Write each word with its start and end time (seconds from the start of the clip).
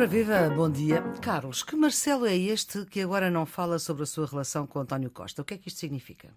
Ora 0.00 0.08
viva, 0.08 0.48
bom 0.48 0.70
dia. 0.70 1.02
Carlos, 1.20 1.62
que 1.62 1.76
Marcelo 1.76 2.24
é 2.24 2.34
este 2.34 2.86
que 2.86 3.02
agora 3.02 3.30
não 3.30 3.44
fala 3.44 3.78
sobre 3.78 4.04
a 4.04 4.06
sua 4.06 4.24
relação 4.24 4.66
com 4.66 4.78
António 4.78 5.10
Costa? 5.10 5.42
O 5.42 5.44
que 5.44 5.52
é 5.52 5.58
que 5.58 5.68
isto 5.68 5.78
significa? 5.78 6.30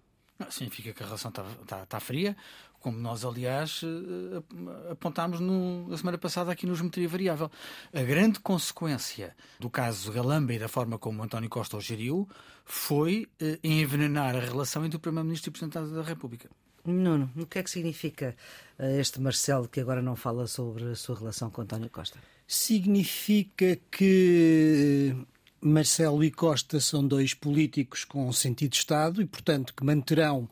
Significa 0.50 0.92
que 0.92 1.02
a 1.02 1.06
relação 1.06 1.30
está, 1.30 1.46
está, 1.62 1.82
está 1.82 1.98
fria, 1.98 2.36
como 2.78 2.98
nós, 2.98 3.24
aliás, 3.24 3.80
eh, 3.82 4.92
apontámos 4.92 5.40
no, 5.40 5.88
na 5.88 5.96
semana 5.96 6.18
passada 6.18 6.52
aqui 6.52 6.66
no 6.66 6.74
Geometria 6.74 7.08
Variável. 7.08 7.50
A 7.90 8.02
grande 8.02 8.38
consequência 8.38 9.34
do 9.58 9.70
caso 9.70 10.12
Galamba 10.12 10.52
e 10.52 10.58
da 10.58 10.68
forma 10.68 10.98
como 10.98 11.22
António 11.22 11.48
Costa 11.48 11.78
o 11.78 11.80
geriu 11.80 12.28
foi 12.66 13.26
eh, 13.40 13.58
envenenar 13.64 14.36
a 14.36 14.40
relação 14.40 14.84
entre 14.84 14.98
o 14.98 15.00
Primeiro-Ministro 15.00 15.48
e 15.48 15.50
o 15.50 15.52
Presidente 15.52 15.90
da 15.90 16.02
República. 16.02 16.50
Nuno, 16.84 17.32
o 17.34 17.46
que 17.46 17.60
é 17.60 17.62
que 17.62 17.70
significa 17.70 18.36
eh, 18.78 19.00
este 19.00 19.18
Marcelo 19.22 19.66
que 19.66 19.80
agora 19.80 20.02
não 20.02 20.16
fala 20.16 20.46
sobre 20.46 20.84
a 20.90 20.94
sua 20.94 21.18
relação 21.18 21.48
com 21.50 21.62
António 21.62 21.88
Costa? 21.88 22.18
Significa 22.46 23.78
que 23.90 25.14
Marcelo 25.60 26.22
e 26.22 26.30
Costa 26.30 26.78
são 26.78 27.06
dois 27.06 27.32
políticos 27.32 28.04
com 28.04 28.30
sentido 28.32 28.72
de 28.72 28.76
Estado 28.76 29.22
e, 29.22 29.26
portanto, 29.26 29.72
que 29.74 29.84
manterão 29.84 30.48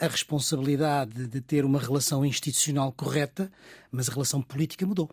a 0.00 0.06
responsabilidade 0.06 1.26
de 1.26 1.40
ter 1.40 1.64
uma 1.64 1.80
relação 1.80 2.24
institucional 2.24 2.92
correta, 2.92 3.50
mas 3.90 4.08
a 4.08 4.12
relação 4.12 4.42
política 4.42 4.86
mudou. 4.86 5.10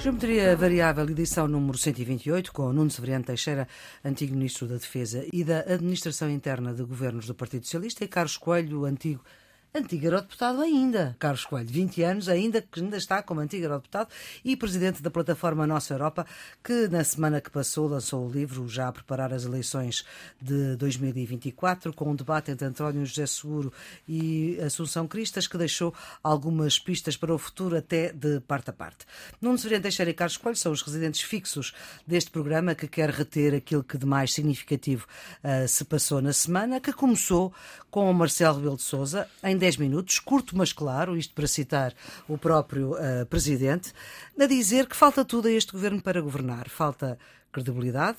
Geometria 0.00 0.56
Variável, 0.56 1.10
edição 1.10 1.48
número 1.48 1.76
128, 1.76 2.52
com 2.52 2.72
Nuno 2.72 2.88
Severiano 2.88 3.24
Teixeira, 3.24 3.66
antigo 4.04 4.32
Ministro 4.32 4.68
da 4.68 4.76
Defesa 4.76 5.26
e 5.32 5.42
da 5.42 5.58
Administração 5.60 6.30
Interna 6.30 6.72
de 6.72 6.84
Governos 6.84 7.26
do 7.26 7.34
Partido 7.34 7.64
Socialista, 7.64 8.04
e 8.04 8.08
Carlos 8.08 8.36
Coelho, 8.36 8.84
antigo 8.84 9.24
antigo 9.74 10.06
eurodeputado 10.06 10.62
ainda. 10.62 11.14
Carlos 11.18 11.44
Coelho, 11.44 11.68
20 11.68 12.02
anos, 12.02 12.28
ainda 12.28 12.62
que 12.62 12.80
ainda 12.80 12.96
está 12.96 13.22
como 13.22 13.40
antigo 13.40 13.64
eurodeputado 13.64 14.08
e 14.44 14.56
presidente 14.56 15.02
da 15.02 15.10
plataforma 15.10 15.66
Nossa 15.66 15.94
Europa, 15.94 16.26
que 16.64 16.88
na 16.88 17.04
semana 17.04 17.40
que 17.40 17.50
passou 17.50 17.88
lançou 17.88 18.26
o 18.26 18.30
livro 18.30 18.66
já 18.68 18.88
a 18.88 18.92
preparar 18.92 19.32
as 19.32 19.44
eleições 19.44 20.04
de 20.40 20.76
2024, 20.76 21.92
com 21.92 22.10
um 22.10 22.14
debate 22.14 22.50
entre 22.50 22.66
António 22.66 23.04
José 23.04 23.26
Seguro 23.26 23.72
e 24.08 24.58
Assunção 24.60 25.06
Cristas, 25.06 25.46
que 25.46 25.58
deixou 25.58 25.94
algumas 26.22 26.78
pistas 26.78 27.16
para 27.16 27.34
o 27.34 27.38
futuro 27.38 27.76
até 27.76 28.12
de 28.12 28.40
parte 28.40 28.70
a 28.70 28.72
parte. 28.72 29.04
Nuno 29.40 29.58
Severino 29.58 29.82
Teixeira 29.82 30.10
e 30.10 30.14
Carlos 30.14 30.36
Coelho 30.36 30.56
são 30.56 30.72
os 30.72 30.82
residentes 30.82 31.20
fixos 31.20 31.74
deste 32.06 32.30
programa 32.30 32.74
que 32.74 32.88
quer 32.88 33.10
reter 33.10 33.54
aquilo 33.54 33.84
que 33.84 33.98
de 33.98 34.06
mais 34.06 34.32
significativo 34.32 35.06
uh, 35.44 35.68
se 35.68 35.84
passou 35.84 36.22
na 36.22 36.32
semana, 36.32 36.80
que 36.80 36.92
começou 36.92 37.52
com 37.90 38.10
o 38.10 38.14
Marcelo 38.14 38.56
Rebelo 38.56 38.76
de 38.76 38.82
Sousa 38.82 39.28
em 39.42 39.57
10 39.58 39.76
minutos, 39.76 40.18
curto 40.18 40.56
mas 40.56 40.72
claro, 40.72 41.16
isto 41.16 41.34
para 41.34 41.46
citar 41.46 41.94
o 42.28 42.38
próprio 42.38 42.92
uh, 42.92 43.26
Presidente, 43.26 43.92
a 44.38 44.46
dizer 44.46 44.86
que 44.86 44.96
falta 44.96 45.24
tudo 45.24 45.48
a 45.48 45.52
este 45.52 45.72
governo 45.72 46.00
para 46.00 46.20
governar. 46.20 46.68
Falta 46.68 47.18
credibilidade, 47.52 48.18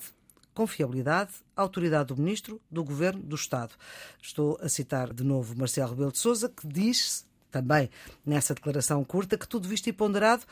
confiabilidade, 0.54 1.32
autoridade 1.56 2.08
do 2.08 2.16
Ministro, 2.20 2.60
do 2.70 2.84
Governo, 2.84 3.22
do 3.22 3.34
Estado. 3.34 3.74
Estou 4.20 4.58
a 4.62 4.68
citar 4.68 5.12
de 5.12 5.24
novo 5.24 5.56
Marcelo 5.56 5.90
Rebelo 5.90 6.12
de 6.12 6.18
Sousa, 6.18 6.48
que 6.48 6.66
diz 6.66 7.26
também 7.50 7.90
nessa 8.24 8.54
declaração 8.54 9.02
curta 9.04 9.36
que 9.36 9.48
tudo 9.48 9.68
visto 9.68 9.88
e 9.88 9.92
ponderado 9.92 10.44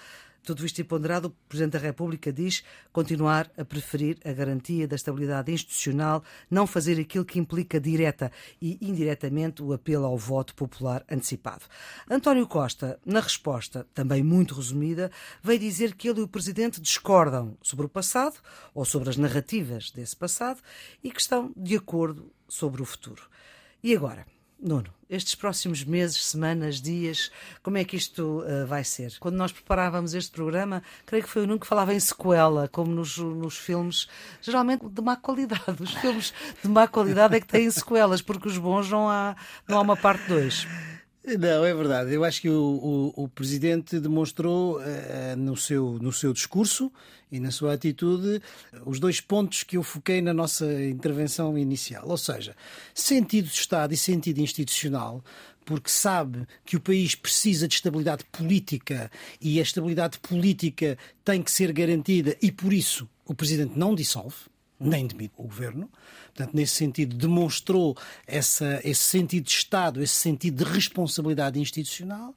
tudo 0.42 0.64
isto 0.64 0.84
ponderado, 0.84 1.28
o 1.28 1.48
Presidente 1.48 1.72
da 1.72 1.78
República 1.78 2.32
diz 2.32 2.62
continuar 2.92 3.50
a 3.56 3.64
preferir 3.64 4.18
a 4.24 4.32
garantia 4.32 4.88
da 4.88 4.96
estabilidade 4.96 5.52
institucional, 5.52 6.22
não 6.50 6.66
fazer 6.66 6.98
aquilo 7.00 7.24
que 7.24 7.38
implica 7.38 7.80
direta 7.80 8.32
e 8.60 8.78
indiretamente 8.80 9.62
o 9.62 9.72
apelo 9.72 10.06
ao 10.06 10.16
voto 10.16 10.54
popular 10.54 11.04
antecipado. 11.10 11.64
António 12.08 12.46
Costa, 12.46 12.98
na 13.04 13.20
resposta, 13.20 13.86
também 13.92 14.22
muito 14.22 14.54
resumida, 14.54 15.10
veio 15.42 15.58
dizer 15.58 15.94
que 15.94 16.08
ele 16.08 16.20
e 16.20 16.22
o 16.22 16.28
Presidente 16.28 16.80
discordam 16.80 17.56
sobre 17.62 17.86
o 17.86 17.88
passado 17.88 18.36
ou 18.74 18.84
sobre 18.84 19.10
as 19.10 19.16
narrativas 19.16 19.90
desse 19.90 20.16
passado 20.16 20.60
e 21.02 21.10
que 21.10 21.20
estão 21.20 21.52
de 21.56 21.76
acordo 21.76 22.32
sobre 22.48 22.80
o 22.80 22.84
futuro. 22.84 23.22
E 23.82 23.94
agora? 23.94 24.26
Nuno, 24.60 24.92
estes 25.08 25.36
próximos 25.36 25.84
meses, 25.84 26.24
semanas, 26.26 26.80
dias, 26.80 27.30
como 27.62 27.78
é 27.78 27.84
que 27.84 27.96
isto 27.96 28.42
uh, 28.42 28.66
vai 28.66 28.82
ser? 28.82 29.16
Quando 29.20 29.36
nós 29.36 29.52
preparávamos 29.52 30.14
este 30.14 30.32
programa, 30.32 30.82
creio 31.06 31.22
que 31.22 31.30
foi 31.30 31.42
o 31.42 31.46
Nuno 31.46 31.60
que 31.60 31.66
falava 31.66 31.94
em 31.94 32.00
sequela, 32.00 32.68
como 32.68 32.90
nos, 32.90 33.16
nos 33.18 33.56
filmes, 33.56 34.08
geralmente 34.42 34.88
de 34.88 35.00
má 35.00 35.16
qualidade. 35.16 35.80
Os 35.80 35.94
filmes 35.94 36.34
de 36.62 36.68
má 36.68 36.88
qualidade 36.88 37.36
é 37.36 37.40
que 37.40 37.46
têm 37.46 37.70
sequelas, 37.70 38.20
porque 38.20 38.48
os 38.48 38.58
bons 38.58 38.90
não 38.90 39.08
há, 39.08 39.36
não 39.68 39.78
há 39.78 39.80
uma 39.80 39.96
parte 39.96 40.26
2. 40.26 40.66
Não, 41.36 41.64
é 41.64 41.74
verdade. 41.74 42.14
Eu 42.14 42.24
acho 42.24 42.40
que 42.40 42.48
o, 42.48 43.12
o, 43.14 43.24
o 43.24 43.28
Presidente 43.28 44.00
demonstrou 44.00 44.78
uh, 44.78 45.36
no, 45.36 45.56
seu, 45.56 45.98
no 46.00 46.10
seu 46.12 46.32
discurso 46.32 46.90
e 47.30 47.38
na 47.38 47.50
sua 47.50 47.74
atitude 47.74 48.40
os 48.86 48.98
dois 48.98 49.20
pontos 49.20 49.62
que 49.62 49.76
eu 49.76 49.82
foquei 49.82 50.22
na 50.22 50.32
nossa 50.32 50.64
intervenção 50.84 51.58
inicial. 51.58 52.08
Ou 52.08 52.16
seja, 52.16 52.56
sentido 52.94 53.46
de 53.46 53.54
Estado 53.54 53.92
e 53.92 53.96
sentido 53.96 54.40
institucional, 54.40 55.22
porque 55.66 55.90
sabe 55.90 56.46
que 56.64 56.76
o 56.76 56.80
país 56.80 57.14
precisa 57.14 57.68
de 57.68 57.74
estabilidade 57.74 58.24
política 58.32 59.10
e 59.38 59.58
a 59.58 59.62
estabilidade 59.62 60.18
política 60.20 60.96
tem 61.22 61.42
que 61.42 61.50
ser 61.50 61.72
garantida 61.72 62.38
e 62.40 62.50
por 62.50 62.72
isso 62.72 63.06
o 63.26 63.34
Presidente 63.34 63.78
não 63.78 63.94
dissolve 63.94 64.36
nem 64.78 65.06
demite 65.06 65.34
o 65.36 65.44
governo. 65.44 65.90
Portanto, 66.34 66.54
nesse 66.54 66.74
sentido, 66.74 67.16
demonstrou 67.16 67.96
essa, 68.26 68.80
esse 68.84 69.02
sentido 69.02 69.44
de 69.44 69.52
Estado, 69.52 70.02
esse 70.02 70.14
sentido 70.14 70.64
de 70.64 70.70
responsabilidade 70.70 71.58
institucional. 71.58 72.34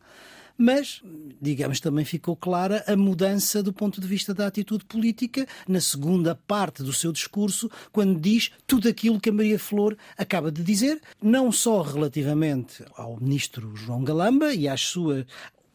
Mas, 0.57 1.01
digamos, 1.41 1.79
também 1.79 2.05
ficou 2.05 2.35
clara 2.35 2.83
a 2.87 2.95
mudança 2.95 3.63
do 3.63 3.73
ponto 3.73 3.99
de 3.99 4.07
vista 4.07 4.31
da 4.31 4.45
atitude 4.45 4.85
política 4.85 5.47
na 5.67 5.81
segunda 5.81 6.35
parte 6.35 6.83
do 6.83 6.93
seu 6.93 7.11
discurso, 7.11 7.69
quando 7.91 8.19
diz 8.19 8.51
tudo 8.67 8.87
aquilo 8.87 9.19
que 9.19 9.29
a 9.29 9.33
Maria 9.33 9.57
Flor 9.57 9.97
acaba 10.15 10.51
de 10.51 10.63
dizer, 10.63 11.01
não 11.21 11.51
só 11.51 11.81
relativamente 11.81 12.83
ao 12.95 13.19
ministro 13.19 13.75
João 13.75 14.03
Galamba 14.03 14.53
e 14.53 14.67
às 14.67 14.81
suas 14.81 15.25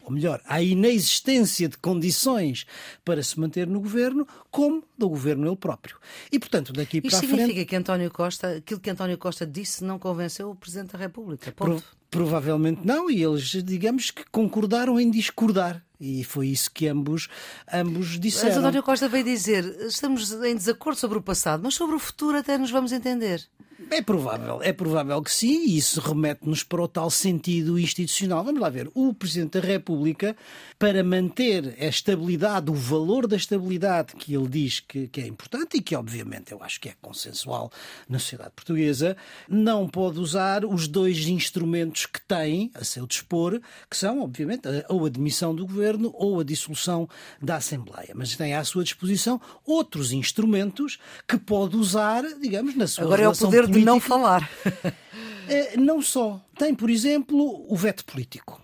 ou 0.07 0.13
melhor, 0.13 0.41
à 0.47 0.63
inexistência 0.63 1.69
de 1.69 1.77
condições 1.77 2.65
para 3.05 3.21
se 3.25 3.39
manter 3.41 3.67
no 3.67 3.81
governo, 3.81 4.27
como 4.53 4.85
do 4.97 5.09
governo 5.09 5.49
ele 5.49 5.57
próprio. 5.57 5.97
E, 6.31 6.39
portanto, 6.39 6.73
daqui 6.73 6.99
Isto 6.99 7.09
para 7.09 7.19
a 7.19 7.21
frente. 7.23 7.31
significa 7.33 7.65
que 7.65 7.77
António 7.77 8.11
Costa, 8.13 8.57
aquilo 8.59 8.79
que 8.79 8.89
António 8.89 9.19
Costa 9.19 9.45
disse, 9.45 9.83
não 9.83 9.99
convenceu 9.99 10.49
o 10.49 10.55
Presidente 10.55 10.93
da 10.93 10.99
República. 10.99 11.51
Ponto. 11.51 11.83
Pro, 12.09 12.21
provavelmente 12.25 12.83
não, 12.85 13.11
e 13.11 13.21
eles, 13.21 13.49
digamos 13.65 14.13
que 14.13 14.25
concordaram 14.31 15.01
em 15.01 15.11
discordar. 15.11 15.85
E 16.01 16.23
foi 16.23 16.49
isso 16.49 16.71
que 16.71 16.87
ambos, 16.87 17.29
ambos 17.73 18.21
disseram. 18.21 18.51
Mas 18.51 18.59
António 18.59 18.83
Costa 18.85 19.09
veio 19.09 19.25
dizer: 19.25 19.65
estamos 19.89 20.31
em 20.31 20.55
desacordo 20.55 21.01
sobre 21.01 21.19
o 21.19 21.23
passado, 21.23 21.63
mas 21.65 21.75
sobre 21.75 21.97
o 21.97 21.99
futuro 21.99 22.39
até 22.39 22.57
nos 22.57 22.71
vamos 22.71 22.93
entender. 22.93 23.45
É 23.89 24.03
provável, 24.03 24.61
é 24.63 24.73
provável 24.73 25.23
que 25.23 25.33
sim, 25.33 25.65
e 25.65 25.79
isso 25.79 26.01
remete-nos 26.01 26.65
para 26.65 26.83
o 26.83 26.89
tal 26.89 27.09
sentido 27.09 27.79
institucional. 27.79 28.43
Vamos 28.43 28.61
lá 28.61 28.69
ver. 28.69 28.91
O 28.95 29.15
Presidente 29.15 29.61
da 29.61 29.67
República, 29.67 30.37
para 30.77 31.05
manter 31.05 31.77
a 31.81 31.87
estabilidade, 31.87 32.71
o 32.71 32.75
valor 32.75 33.29
da 33.29 33.37
estabilidade 33.37 34.15
que 34.17 34.35
ele 34.35 34.49
diz 34.49 34.81
que, 34.81 35.07
que 35.07 35.21
é 35.21 35.27
importante 35.27 35.77
e 35.77 35.81
que, 35.81 35.95
obviamente, 35.95 36.51
eu 36.51 36.63
acho 36.63 36.81
que 36.81 36.89
é 36.89 36.95
consensual 37.01 37.71
na 38.09 38.19
sociedade 38.19 38.51
portuguesa, 38.57 39.17
não 39.49 39.89
pode 39.89 40.19
usar 40.19 40.65
os 40.65 40.89
dois 40.89 41.29
instrumentos 41.29 42.07
que 42.07 42.21
tem 42.21 42.73
a 42.75 42.83
seu 42.83 43.07
dispor, 43.07 43.61
que 43.89 43.97
são, 43.97 44.21
obviamente, 44.21 44.63
ou 44.89 45.07
a 45.07 45.09
demissão 45.09 45.55
do 45.55 45.65
governo 45.65 46.11
ou 46.15 46.41
a 46.41 46.45
dissolução 46.45 47.09
da 47.41 47.57
Assembleia. 47.57 48.11
Mas 48.15 48.35
tem 48.35 48.53
à 48.53 48.65
sua 48.65 48.83
disposição 48.83 49.41
outros 49.65 50.11
instrumentos 50.11 50.99
que 51.27 51.39
pode 51.39 51.77
usar, 51.77 52.25
digamos, 52.41 52.75
na 52.75 52.89
sua 52.89 53.05
Agora 53.05 53.23
é 53.23 53.29
o 53.29 53.37
poder 53.37 53.76
de 53.79 53.85
não 53.85 54.01
falar. 54.01 54.49
Eh, 55.49 55.77
não 55.77 56.03
só. 56.03 56.41
Tem, 56.59 56.75
por 56.75 56.91
exemplo, 56.91 57.65
o 57.69 57.77
veto 57.77 58.05
político, 58.05 58.61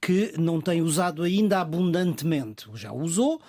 que 0.00 0.32
não 0.38 0.60
tem 0.60 0.80
usado 0.80 1.24
ainda 1.24 1.60
abundantemente. 1.60 2.66
Já 2.74 2.92
usou. 2.92 3.40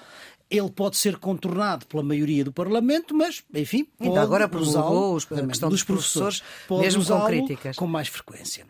Ele 0.50 0.70
pode 0.70 0.98
ser 0.98 1.18
contornado 1.18 1.86
pela 1.88 2.04
maioria 2.04 2.44
do 2.44 2.52
Parlamento, 2.52 3.16
mas, 3.16 3.44
enfim, 3.54 3.86
pode 3.86 4.10
ainda 4.10 4.22
agora 4.22 4.50
usá-lo 4.58 5.18
a 5.18 5.48
questão 5.48 5.70
dos 5.70 5.84
professores, 5.84 6.44
professores 6.68 6.96
mesmo 6.98 7.20
com 7.20 7.26
críticas. 7.26 7.76
Com 7.76 7.88
mais 7.88 8.08
frequência. 8.08 8.66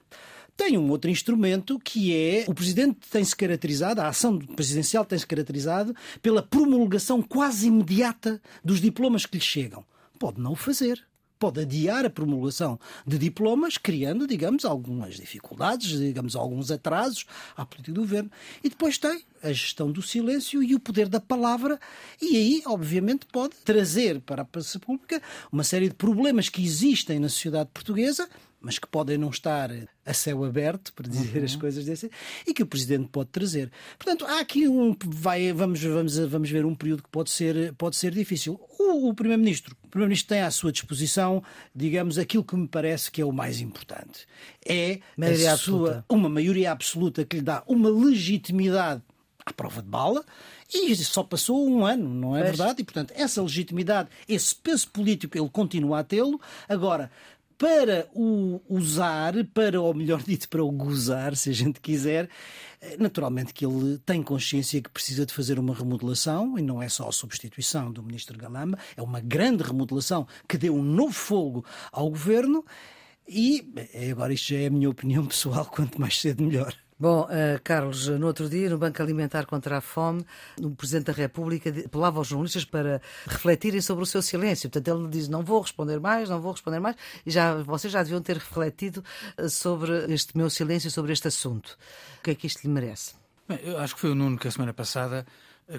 Tem 0.55 0.77
um 0.77 0.89
outro 0.91 1.09
instrumento 1.09 1.79
que 1.79 2.15
é 2.15 2.45
o 2.47 2.53
Presidente 2.53 2.99
tem-se 3.09 3.35
caracterizado, 3.35 4.01
a 4.01 4.07
ação 4.07 4.37
presidencial 4.37 5.03
tem-se 5.03 5.25
caracterizado 5.25 5.95
pela 6.21 6.43
promulgação 6.43 7.21
quase 7.21 7.67
imediata 7.67 8.41
dos 8.63 8.79
diplomas 8.79 9.25
que 9.25 9.37
lhe 9.37 9.43
chegam. 9.43 9.83
Pode 10.19 10.39
não 10.39 10.51
o 10.51 10.55
fazer 10.55 11.03
pode 11.43 11.59
adiar 11.59 12.05
a 12.05 12.09
promulgação 12.09 12.79
de 13.05 13.17
diplomas, 13.17 13.77
criando, 13.77 14.25
digamos, 14.25 14.63
algumas 14.63 15.15
dificuldades, 15.15 15.99
digamos, 15.99 16.37
alguns 16.37 16.71
atrasos 16.71 17.25
à 17.57 17.65
política 17.65 17.91
do 17.91 17.99
governo. 17.99 18.31
E 18.63 18.69
depois 18.69 18.97
tem 18.97 19.21
a 19.43 19.51
gestão 19.51 19.91
do 19.91 20.01
silêncio 20.01 20.63
e 20.63 20.73
o 20.73 20.79
poder 20.79 21.09
da 21.09 21.19
palavra, 21.19 21.77
e 22.21 22.37
aí, 22.37 22.63
obviamente, 22.65 23.25
pode 23.25 23.55
trazer 23.65 24.21
para 24.21 24.43
a 24.43 24.45
praça 24.45 24.79
pública 24.79 25.21
uma 25.51 25.65
série 25.65 25.89
de 25.89 25.95
problemas 25.95 26.47
que 26.47 26.63
existem 26.63 27.19
na 27.19 27.27
sociedade 27.27 27.69
portuguesa 27.73 28.29
mas 28.65 28.79
que 28.79 28.87
podem 28.87 29.17
não 29.17 29.29
estar 29.29 29.69
a 30.05 30.13
céu 30.13 30.45
aberto, 30.45 30.93
para 30.93 31.09
dizer 31.09 31.39
uhum. 31.39 31.43
as 31.43 31.53
coisas 31.57 31.83
desse, 31.83 32.09
e 32.47 32.53
que 32.53 32.63
o 32.63 32.65
Presidente 32.65 33.09
pode 33.11 33.29
trazer. 33.29 33.69
Portanto, 33.99 34.25
há 34.25 34.39
aqui 34.39 34.69
um. 34.69 34.95
Vai, 35.05 35.51
vamos, 35.51 35.83
vamos, 35.83 36.17
vamos 36.17 36.49
ver 36.49 36.65
um 36.65 36.73
período 36.73 37.03
que 37.03 37.09
pode 37.09 37.29
ser, 37.29 37.73
pode 37.73 37.97
ser 37.97 38.13
difícil. 38.13 38.57
O, 38.79 39.09
o 39.09 39.13
Primeiro-Ministro. 39.13 39.75
O 39.93 39.97
Primeiro-Ministro 40.01 40.29
tem 40.29 40.41
à 40.41 40.49
sua 40.49 40.71
disposição, 40.71 41.43
digamos, 41.75 42.17
aquilo 42.17 42.43
que 42.43 42.55
me 42.55 42.67
parece 42.67 43.11
que 43.11 43.21
é 43.21 43.25
o 43.25 43.31
mais 43.31 43.61
importante. 43.61 44.25
É 44.65 44.99
maioria 45.15 45.55
sua, 45.55 46.03
uma 46.09 46.27
maioria 46.27 46.71
absoluta 46.71 47.23
que 47.23 47.35
lhe 47.35 47.43
dá 47.43 47.61
uma 47.67 47.91
legitimidade 47.91 49.03
à 49.45 49.53
prova 49.53 49.83
de 49.83 49.87
bala 49.87 50.25
e 50.73 50.95
só 50.95 51.21
passou 51.21 51.69
um 51.69 51.85
ano, 51.85 52.09
não 52.09 52.35
é 52.35 52.41
verdade? 52.41 52.81
E, 52.81 52.83
portanto, 52.83 53.13
essa 53.15 53.39
legitimidade, 53.39 54.09
esse 54.27 54.55
peso 54.55 54.89
político, 54.89 55.37
ele 55.37 55.49
continua 55.49 55.99
a 55.99 56.03
tê-lo. 56.03 56.41
Agora, 56.67 57.11
para 57.63 58.09
o 58.13 58.61
usar, 58.67 59.33
para, 59.53 59.79
ou 59.79 59.93
melhor 59.93 60.21
dito, 60.27 60.49
para 60.49 60.61
o 60.61 60.69
gozar, 60.69 61.33
se 61.37 61.49
a 61.49 61.53
gente 61.53 61.79
quiser, 61.79 62.29
eh, 62.81 62.97
naturalmente 62.99 63.53
que 63.53 63.65
ele 63.65 63.97
tem 63.99 64.21
consciência 64.21 64.81
que 64.81 64.89
precisa 64.89 65.25
de 65.25 65.33
fazer 65.33 65.57
uma 65.57 65.73
remodelação, 65.73 66.59
e 66.59 66.61
não 66.61 66.83
é 66.83 66.89
só 66.89 67.07
a 67.07 67.11
substituição 67.13 67.89
do 67.89 68.03
ministro 68.03 68.37
Galamba, 68.37 68.77
é 68.97 69.01
uma 69.01 69.21
grande 69.21 69.63
remodelação 69.63 70.27
que 70.45 70.57
deu 70.57 70.75
um 70.75 70.83
novo 70.83 71.13
fogo 71.13 71.63
ao 71.89 72.09
governo. 72.09 72.65
E 73.25 73.65
eh, 73.93 74.11
agora 74.11 74.33
isto 74.33 74.49
já 74.49 74.59
é 74.59 74.65
a 74.65 74.69
minha 74.69 74.89
opinião 74.91 75.25
pessoal, 75.25 75.65
quanto 75.65 76.01
mais 76.01 76.19
cedo 76.19 76.43
melhor. 76.43 76.82
Bom, 76.99 77.23
uh, 77.23 77.59
Carlos, 77.63 78.07
no 78.07 78.27
outro 78.27 78.49
dia, 78.49 78.69
no 78.69 78.77
Banco 78.77 79.01
Alimentar 79.01 79.45
contra 79.45 79.77
a 79.77 79.81
Fome, 79.81 80.25
o 80.61 80.71
Presidente 80.71 81.07
da 81.07 81.13
República 81.13 81.69
apelava 81.85 82.19
aos 82.19 82.27
jornalistas 82.27 82.65
para 82.65 83.01
refletirem 83.25 83.81
sobre 83.81 84.03
o 84.03 84.05
seu 84.05 84.21
silêncio. 84.21 84.69
Portanto, 84.69 84.99
ele 84.99 85.09
diz: 85.09 85.27
não 85.27 85.43
vou 85.43 85.61
responder 85.61 85.99
mais, 85.99 86.29
não 86.29 86.39
vou 86.39 86.51
responder 86.51 86.79
mais. 86.79 86.95
E 87.25 87.31
já, 87.31 87.55
vocês 87.55 87.91
já 87.91 88.03
deviam 88.03 88.21
ter 88.21 88.37
refletido 88.37 89.03
eh, 89.37 89.47
sobre 89.49 90.13
este 90.13 90.37
meu 90.37 90.49
silêncio, 90.49 90.89
sobre 90.91 91.13
este 91.13 91.27
assunto. 91.27 91.77
O 92.19 92.23
que 92.23 92.31
é 92.31 92.35
que 92.35 92.47
isto 92.47 92.63
lhe 92.63 92.69
merece? 92.69 93.15
Bem, 93.47 93.59
eu 93.63 93.77
acho 93.77 93.95
que 93.95 94.01
foi 94.01 94.11
o 94.11 94.15
Nuno 94.15 94.37
que 94.37 94.47
a 94.47 94.51
semana 94.51 94.73
passada 94.73 95.25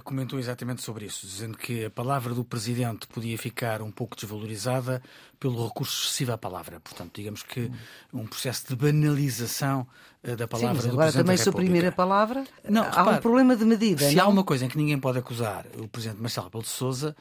comentou 0.03 0.39
exatamente 0.39 0.83
sobre 0.83 1.07
isso, 1.07 1.27
dizendo 1.27 1.57
que 1.57 1.85
a 1.85 1.91
palavra 1.91 2.35
do 2.35 2.45
Presidente 2.45 3.07
podia 3.07 3.37
ficar 3.37 3.83
um 3.83 3.91
pouco 3.91 4.17
desvalorizada 4.17 5.03
pelo 5.39 5.67
recurso 5.67 6.05
excessivo 6.05 6.33
à 6.33 6.39
palavra. 6.39 6.81
Portanto, 6.81 7.13
digamos 7.15 7.43
que 7.43 7.71
um 8.13 8.27
processo 8.27 8.67
de 8.69 8.77
banalização 8.77 9.87
eh, 10.23 10.37
da 10.37 10.49
palavra 10.49 10.81
Sim, 10.81 10.87
mas 10.87 10.95
agora 10.95 11.13
também 11.13 11.37
suprimir 11.37 11.87
a 11.87 11.93
palavra, 11.93 12.45
não, 12.69 12.83
há 12.83 12.91
repare, 12.91 13.19
um 13.19 13.21
problema 13.21 13.57
de 13.57 13.65
medida. 13.65 14.09
Se 14.09 14.17
não? 14.17 14.25
há 14.25 14.29
uma 14.29 14.45
coisa 14.45 14.65
em 14.65 14.69
que 14.69 14.77
ninguém 14.79 14.99
pode 14.99 15.19
acusar 15.19 15.67
o 15.79 15.87
Presidente 15.87 16.21
Marcelo 16.21 16.47
Rebelo 16.47 16.65
de 16.65 16.71
Sousa 16.71 17.15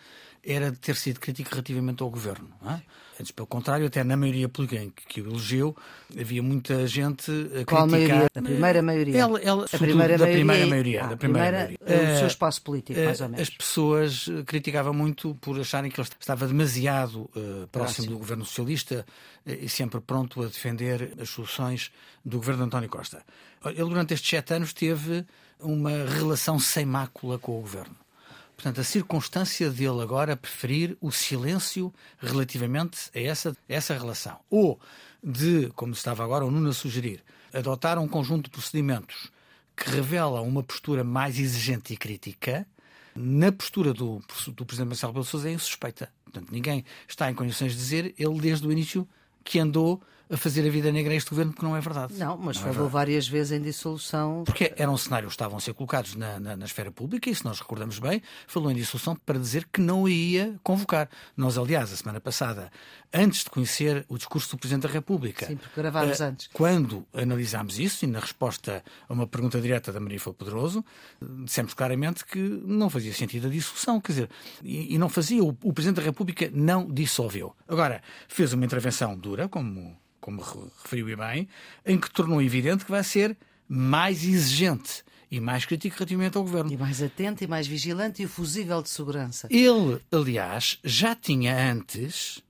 era 0.44 0.72
de 0.72 0.78
ter 0.78 0.96
sido 0.96 1.20
crítico 1.20 1.50
relativamente 1.52 2.02
ao 2.02 2.10
governo. 2.10 2.50
Não 2.62 2.72
é? 2.72 2.84
Antes, 3.20 3.32
pelo 3.32 3.48
contrário, 3.48 3.86
até 3.86 4.04
na 4.04 4.18
maioria 4.18 4.50
política 4.50 4.82
em 4.82 4.92
que 5.08 5.22
o 5.22 5.30
elegeu, 5.30 5.76
havia 6.20 6.42
muita 6.42 6.88
gente 6.88 7.32
a 7.32 7.66
Qual 7.66 7.88
criticar. 7.88 7.90
Maioria? 7.90 8.30
Da 8.34 8.42
primeira 8.42 8.82
maioria. 8.82 9.20
Ela, 9.20 9.40
ela, 9.42 9.66
a 9.72 9.78
primeira 9.78 10.18
da 10.18 10.26
maioria, 10.26 10.46
primeira 10.46 10.68
maioria. 10.68 11.04
Ah, 11.04 11.08
da 11.08 11.18
primeira, 11.18 11.66
primeira 11.66 11.80
maioria. 11.88 12.16
O 12.16 12.18
seu 12.18 12.28
espaço 12.28 12.62
político, 12.62 13.00
mais 13.00 13.22
ou 13.22 13.30
menos. 13.30 13.42
As 13.42 13.50
pessoas 13.50 14.26
criticavam 14.46 14.94
muito 14.94 15.36
por 15.36 15.60
acharem 15.60 15.92
que 15.92 16.00
ele 16.00 16.08
estava 16.20 16.48
demasiado 16.48 17.30
uh, 17.36 17.68
próximo 17.72 18.08
do 18.08 18.18
governo 18.18 18.46
socialista 18.46 19.06
uh, 19.46 19.52
e 19.52 19.70
sempre 19.70 20.02
pronto 20.02 20.42
a 20.42 20.46
defender 20.46 21.14
as 21.20 21.30
soluções 21.30 21.92
do 22.26 22.38
governo 22.38 22.62
de 22.62 22.68
António 22.68 22.90
Costa. 22.90 23.24
Ele, 23.66 23.78
durante 23.78 24.14
estes 24.14 24.30
sete 24.30 24.54
anos, 24.54 24.74
teve 24.74 25.26
uma 25.60 25.92
relação 26.06 26.60
sem 26.60 26.86
mácula 26.86 27.38
com 27.40 27.58
o 27.58 27.62
governo. 27.62 28.03
Portanto, 28.64 28.80
a 28.80 28.86
circunstância 28.86 29.70
dele 29.70 30.02
agora 30.02 30.38
preferir 30.38 30.96
o 31.02 31.12
silêncio 31.12 31.94
relativamente 32.18 33.12
a 33.14 33.20
essa, 33.20 33.58
essa 33.68 33.94
relação. 33.94 34.40
Ou 34.50 34.80
de, 35.22 35.70
como 35.76 35.92
estava 35.92 36.24
agora 36.24 36.46
o 36.46 36.50
Nuno 36.50 36.70
a 36.70 36.74
sugerir, 36.74 37.22
adotar 37.54 38.00
um 38.00 38.08
conjunto 38.08 38.46
de 38.46 38.52
procedimentos 38.52 39.30
que 39.76 39.90
revela 39.90 40.40
uma 40.40 40.64
postura 40.64 41.04
mais 41.04 41.38
exigente 41.38 41.94
e 41.94 41.98
crítica, 41.98 42.66
na 43.14 43.52
postura 43.52 43.94
do, 43.94 44.24
do 44.56 44.66
Presidente 44.66 44.88
Marcelo 44.88 45.12
Rebelo 45.12 45.26
Sousa 45.26 45.50
é 45.50 45.52
insuspeita. 45.52 46.10
Portanto, 46.24 46.50
ninguém 46.50 46.86
está 47.06 47.30
em 47.30 47.36
condições 47.36 47.74
de 47.74 47.78
dizer, 47.78 48.16
ele 48.18 48.40
desde 48.40 48.66
o 48.66 48.72
início 48.72 49.06
que 49.44 49.60
andou 49.60 50.02
a 50.30 50.38
fazer 50.38 50.66
a 50.68 50.72
vida 50.72 50.92
negra 50.92 51.14
a 51.14 51.16
este 51.16 51.30
governo, 51.30 51.52
porque 51.52 51.66
não 51.66 51.76
é 51.76 51.82
verdade. 51.82 52.14
Não, 52.16 52.38
mas 52.38 52.58
não 52.58 52.74
falou 52.74 52.88
é 52.88 52.92
várias 52.92 53.28
vezes 53.28 53.52
em 53.52 53.62
dissolução. 53.62 54.44
Porque 54.46 54.74
eram 54.78 54.98
cenários 54.98 55.32
que 55.32 55.36
estavam 55.36 55.58
a 55.58 55.62
ser 55.62 55.74
colocados 55.74 56.16
na, 56.16 56.40
na, 56.40 56.56
na, 56.56 56.66
esfera 56.66 56.92
pública, 56.92 57.30
e 57.30 57.36
se 57.36 57.44
nós 57.46 57.60
recordamos 57.60 58.00
bem, 58.00 58.22
falou 58.48 58.72
em 58.72 58.76
dissolução 58.76 59.16
para 59.16 59.38
dizer 59.38 59.68
que 59.72 59.82
não 59.82 60.08
ia 60.08 60.56
convocar. 60.64 61.10
Nós, 61.36 61.58
aliás, 61.58 61.92
a 61.92 61.96
semana 61.96 62.20
passada, 62.20 62.72
antes 63.14 63.44
de 63.44 63.50
conhecer 63.50 64.06
o 64.08 64.18
discurso 64.18 64.52
do 64.52 64.60
Presidente 64.60 64.84
da 64.84 64.90
República. 64.90 65.46
Sim, 65.46 65.58
porque 65.58 65.80
gravámos 65.80 66.20
uh, 66.20 66.24
antes. 66.24 66.50
Quando 66.52 67.06
analisámos 67.14 67.78
isso, 67.78 68.06
e 68.06 68.08
na 68.08 68.20
resposta 68.20 68.84
a 69.08 69.14
uma 69.14 69.28
pergunta 69.28 69.60
direta 69.62 69.92
da 69.92 70.00
Maria 70.00 70.20
Filipe 70.20 70.44
Pedroso, 70.44 70.84
dissemos 71.22 71.74
claramente 71.74 72.26
que 72.26 72.40
não 72.40 72.90
fazia 72.90 73.14
sentido 73.14 73.48
a 73.48 73.50
dissolução, 73.50 74.02
quer 74.02 74.14
dizer, 74.14 74.30
e, 74.64 74.96
e 74.96 74.98
não 74.98 75.10
fazia, 75.10 75.44
o, 75.44 75.50
o 75.64 75.74
Presidente 75.74 75.98
da 75.98 76.04
República 76.04 76.50
não 76.54 76.90
dissolveu. 76.90 77.56
Agora, 77.68 78.02
fez 78.28 78.54
uma 78.54 78.66
intervenção 78.66 79.16
dura, 79.16 79.48
como 79.48 79.96
como 80.24 80.42
referiu 80.82 81.18
bem, 81.18 81.50
em 81.86 82.00
que 82.00 82.10
tornou 82.10 82.42
evidente 82.42 82.86
que 82.86 82.92
vai 82.92 83.04
ser 83.04 83.36
mais 83.68 84.24
exigente 84.24 85.04
e 85.30 85.38
mais 85.38 85.66
crítico 85.66 85.98
relativamente 85.98 86.38
ao 86.38 86.44
governo. 86.44 86.72
E 86.72 86.78
mais 86.78 87.02
atento 87.04 87.44
e 87.44 87.48
mais 87.48 87.68
vigilante 87.68 88.24
e 88.24 88.28
fusível 88.28 88.82
de 88.82 88.90
segurança. 88.90 89.50
Ele, 89.52 90.00
aliás, 90.10 90.80
já 90.82 91.14
tinha 91.14 91.70
antes 91.70 92.42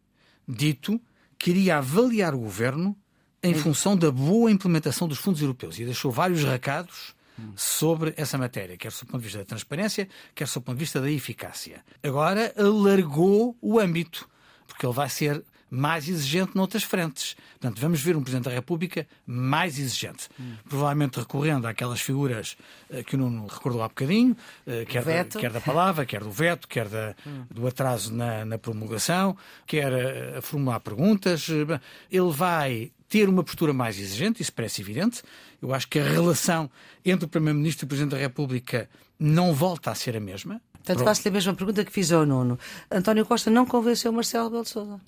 dito 0.48 1.02
que 1.40 1.50
iria 1.50 1.80
avaliar 1.80 2.36
o 2.36 2.42
governo 2.42 2.96
em 3.42 3.56
função 3.56 3.98
da 3.98 4.12
boa 4.12 4.52
implementação 4.52 5.08
dos 5.08 5.18
fundos 5.18 5.42
europeus 5.42 5.80
e 5.80 5.84
deixou 5.84 6.12
vários 6.12 6.44
recados 6.44 7.16
sobre 7.56 8.14
essa 8.16 8.38
matéria, 8.38 8.78
quer 8.78 8.92
do 8.92 9.06
ponto 9.08 9.18
de 9.18 9.24
vista 9.24 9.40
da 9.40 9.46
transparência, 9.46 10.08
quer 10.36 10.46
do 10.46 10.62
ponto 10.62 10.76
de 10.76 10.84
vista 10.84 11.02
da 11.02 11.10
eficácia. 11.10 11.84
Agora 12.04 12.54
alargou 12.56 13.58
o 13.60 13.80
âmbito, 13.80 14.30
porque 14.68 14.86
ele 14.86 14.94
vai 14.94 15.10
ser 15.10 15.44
mais 15.74 16.08
exigente 16.08 16.56
noutras 16.56 16.84
frentes. 16.84 17.36
Portanto, 17.60 17.82
vamos 17.82 18.00
ver 18.00 18.16
um 18.16 18.22
Presidente 18.22 18.46
da 18.46 18.52
República 18.52 19.08
mais 19.26 19.80
exigente. 19.80 20.30
Hum. 20.40 20.54
Provavelmente 20.70 21.20
recorrendo 21.20 21.66
àquelas 21.66 22.00
figuras 22.00 22.56
uh, 22.92 23.04
que 23.04 23.16
o 23.16 23.18
Nuno 23.18 23.48
recordou 23.48 23.82
há 23.82 23.88
bocadinho, 23.88 24.38
uh, 24.68 24.86
quer, 24.86 25.04
da, 25.04 25.26
quer, 25.26 25.52
da, 25.52 25.60
palavra, 25.60 26.06
quer 26.06 26.24
do 26.24 26.30
veto, 26.30 26.68
quer 26.68 26.88
da, 26.88 27.16
hum. 27.26 27.46
do 27.50 27.68
atraso 27.68 28.14
na, 28.14 28.46
na 28.46 28.60
promulgação, 28.60 29.36
quer 29.66 29.92
a, 29.92 30.38
a 30.38 30.42
formular 30.44 30.80
perguntas. 30.80 31.48
Ele 31.50 32.32
vai 32.32 32.92
ter 33.10 33.28
uma 33.28 33.44
postura 33.44 33.74
mais 33.74 34.00
exigente, 34.00 34.44
isso 34.44 34.54
parece 34.54 34.80
evidente. 34.80 35.24
Eu 35.60 35.74
acho 35.74 35.88
que 35.88 35.98
a 35.98 36.04
relação 36.04 36.70
entre 37.04 37.26
o 37.26 37.28
Primeiro-Ministro 37.28 37.86
e 37.86 37.88
o 37.88 37.90
Presidente 37.90 38.12
da 38.12 38.18
República 38.18 38.88
não 39.18 39.56
volta 39.56 39.90
a 39.90 39.96
ser 39.96 40.16
a 40.16 40.20
mesma. 40.20 40.62
Portanto, 40.74 41.04
faço-lhe 41.04 41.30
a 41.30 41.32
mesma 41.32 41.56
pergunta 41.56 41.84
que 41.84 41.92
fiz 41.92 42.12
ao 42.12 42.28
Nuno. 42.28 42.60
António 42.92 43.26
Costa 43.26 43.50
não 43.50 43.66
convenceu 43.66 44.12
Marcelo 44.12 44.52
Belo? 44.52 45.02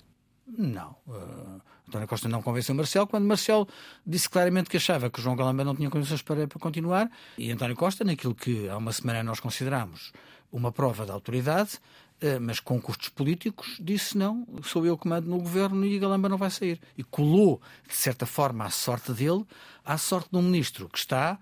Não. 0.46 0.96
Uh, 1.06 1.60
António 1.88 2.06
Costa 2.06 2.28
não 2.28 2.42
convenceu 2.42 2.74
Marcelo 2.74 3.06
quando 3.06 3.24
Marcelo 3.24 3.68
disse 4.06 4.28
claramente 4.28 4.70
que 4.70 4.76
achava 4.76 5.10
que 5.10 5.20
João 5.20 5.36
Galamba 5.36 5.64
não 5.64 5.74
tinha 5.74 5.90
condições 5.90 6.22
para, 6.22 6.46
para 6.46 6.58
continuar 6.58 7.10
e 7.36 7.50
António 7.50 7.76
Costa, 7.76 8.04
naquilo 8.04 8.34
que 8.34 8.68
há 8.68 8.76
uma 8.76 8.92
semana 8.92 9.22
nós 9.22 9.40
consideramos 9.40 10.12
uma 10.50 10.70
prova 10.70 11.04
de 11.04 11.10
autoridade, 11.10 11.78
uh, 12.22 12.40
mas 12.40 12.60
com 12.60 12.80
custos 12.80 13.08
políticos, 13.08 13.76
disse 13.80 14.16
não, 14.16 14.46
sou 14.62 14.86
eu 14.86 14.96
que 14.96 15.08
mando 15.08 15.28
no 15.28 15.38
governo 15.38 15.84
e 15.84 15.98
Galamba 15.98 16.28
não 16.28 16.38
vai 16.38 16.50
sair. 16.50 16.80
E 16.96 17.02
colou, 17.02 17.60
de 17.88 17.94
certa 17.94 18.26
forma, 18.26 18.64
a 18.64 18.70
sorte 18.70 19.12
dele 19.12 19.44
à 19.84 19.98
sorte 19.98 20.30
de 20.30 20.36
um 20.36 20.42
ministro 20.42 20.88
que 20.88 20.98
está 20.98 21.38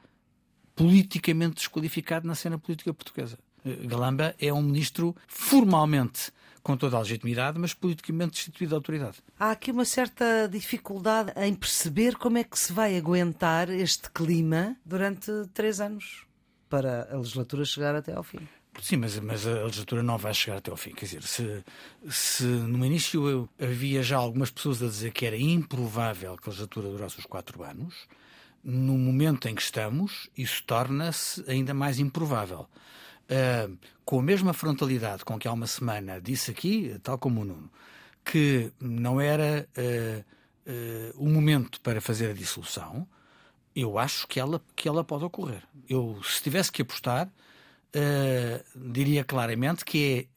politicamente 0.75 1.57
desqualificado 1.57 2.27
na 2.27 2.35
cena 2.35 2.59
política 2.59 2.93
portuguesa. 2.93 3.39
Uh, 3.65 3.87
Galamba 3.87 4.35
é 4.39 4.53
um 4.53 4.63
ministro 4.63 5.15
formalmente 5.29 6.33
com 6.65 6.79
toda 6.79 6.97
a 6.97 7.01
legitimidade, 7.01 7.59
mas 7.59 7.75
politicamente 7.75 8.33
destituído 8.33 8.71
da 8.71 8.77
autoridade. 8.77 9.19
Há 9.39 9.51
aqui 9.51 9.71
uma 9.71 9.85
certa 9.85 10.49
dificuldade 10.51 11.31
em 11.37 11.55
perceber 11.55 12.17
como 12.17 12.39
é 12.39 12.43
que 12.43 12.59
se 12.59 12.73
vai 12.73 12.97
aguentar 12.97 13.69
este 13.69 14.11
clima 14.11 14.75
durante 14.85 15.31
três 15.53 15.79
anos 15.79 16.27
para 16.71 17.07
a 17.13 17.19
legislatura 17.19 17.67
chegar 17.67 17.95
até 17.95 18.15
ao 18.15 18.23
fim. 18.23 18.41
Sim, 18.83 18.97
mas, 18.97 19.17
mas, 19.21 19.47
a 19.47 19.65
legislatura 19.65 20.03
não 20.03 20.17
vai 20.17 20.35
chegar 20.35 20.57
até 20.57 20.71
ao 20.71 20.77
fim. 20.77 20.93
Quer 20.93 21.05
dizer, 21.05 21.23
se, 21.23 21.63
se 22.09 22.45
no 22.45 22.85
início 22.85 23.29
eu, 23.29 23.49
havia 23.61 24.03
já 24.03 24.17
algumas 24.17 24.51
pessoas 24.51 24.83
a 24.83 24.87
dizer 24.87 25.13
que 25.13 25.27
era 25.27 25.37
improvável 25.37 26.37
que 26.37 26.49
a 26.49 26.51
legislatura 26.51 26.89
durasse 26.89 27.19
os 27.19 27.27
quatro 27.27 27.63
anos, 27.63 27.95
no 28.65 28.97
momento 28.97 29.47
em 29.47 29.55
que 29.55 29.63
estamos, 29.63 30.31
isso 30.37 30.65
torna-se 30.67 31.45
ainda 31.47 31.75
mais 31.75 31.99
improvável 31.99 32.67
uh, 33.31 33.79
com 34.05 34.19
a 34.19 34.23
mesma 34.23 34.53
frontalidade 34.53 35.25
com 35.25 35.39
que 35.39 35.49
há 35.49 35.53
uma 35.53 35.67
semana 35.67 36.21
disse 36.21 36.51
aqui, 36.51 36.99
tal 37.03 37.19
como 37.19 37.41
o 37.41 37.45
Nuno, 37.45 37.71
que 38.25 38.73
não 38.81 39.21
era 39.21 39.69
uh, 39.77 40.25
uh, 40.71 41.25
o 41.25 41.29
momento 41.29 41.81
para 41.81 42.01
fazer 42.01 42.31
a 42.31 42.35
dissolução, 42.35 43.07
eu 43.75 43.99
acho 43.99 44.27
que 44.27 44.39
ela, 44.39 44.63
que 44.77 44.89
ela 44.89 45.03
pode 45.03 45.25
ocorrer. 45.25 45.63
Eu, 45.89 46.21
se 46.23 46.43
tivesse 46.43 46.71
que 46.71 46.83
apostar, 46.83 47.29
diria 48.75 49.25
claramente 49.25 49.85
que 49.85 50.29
é 50.31 50.35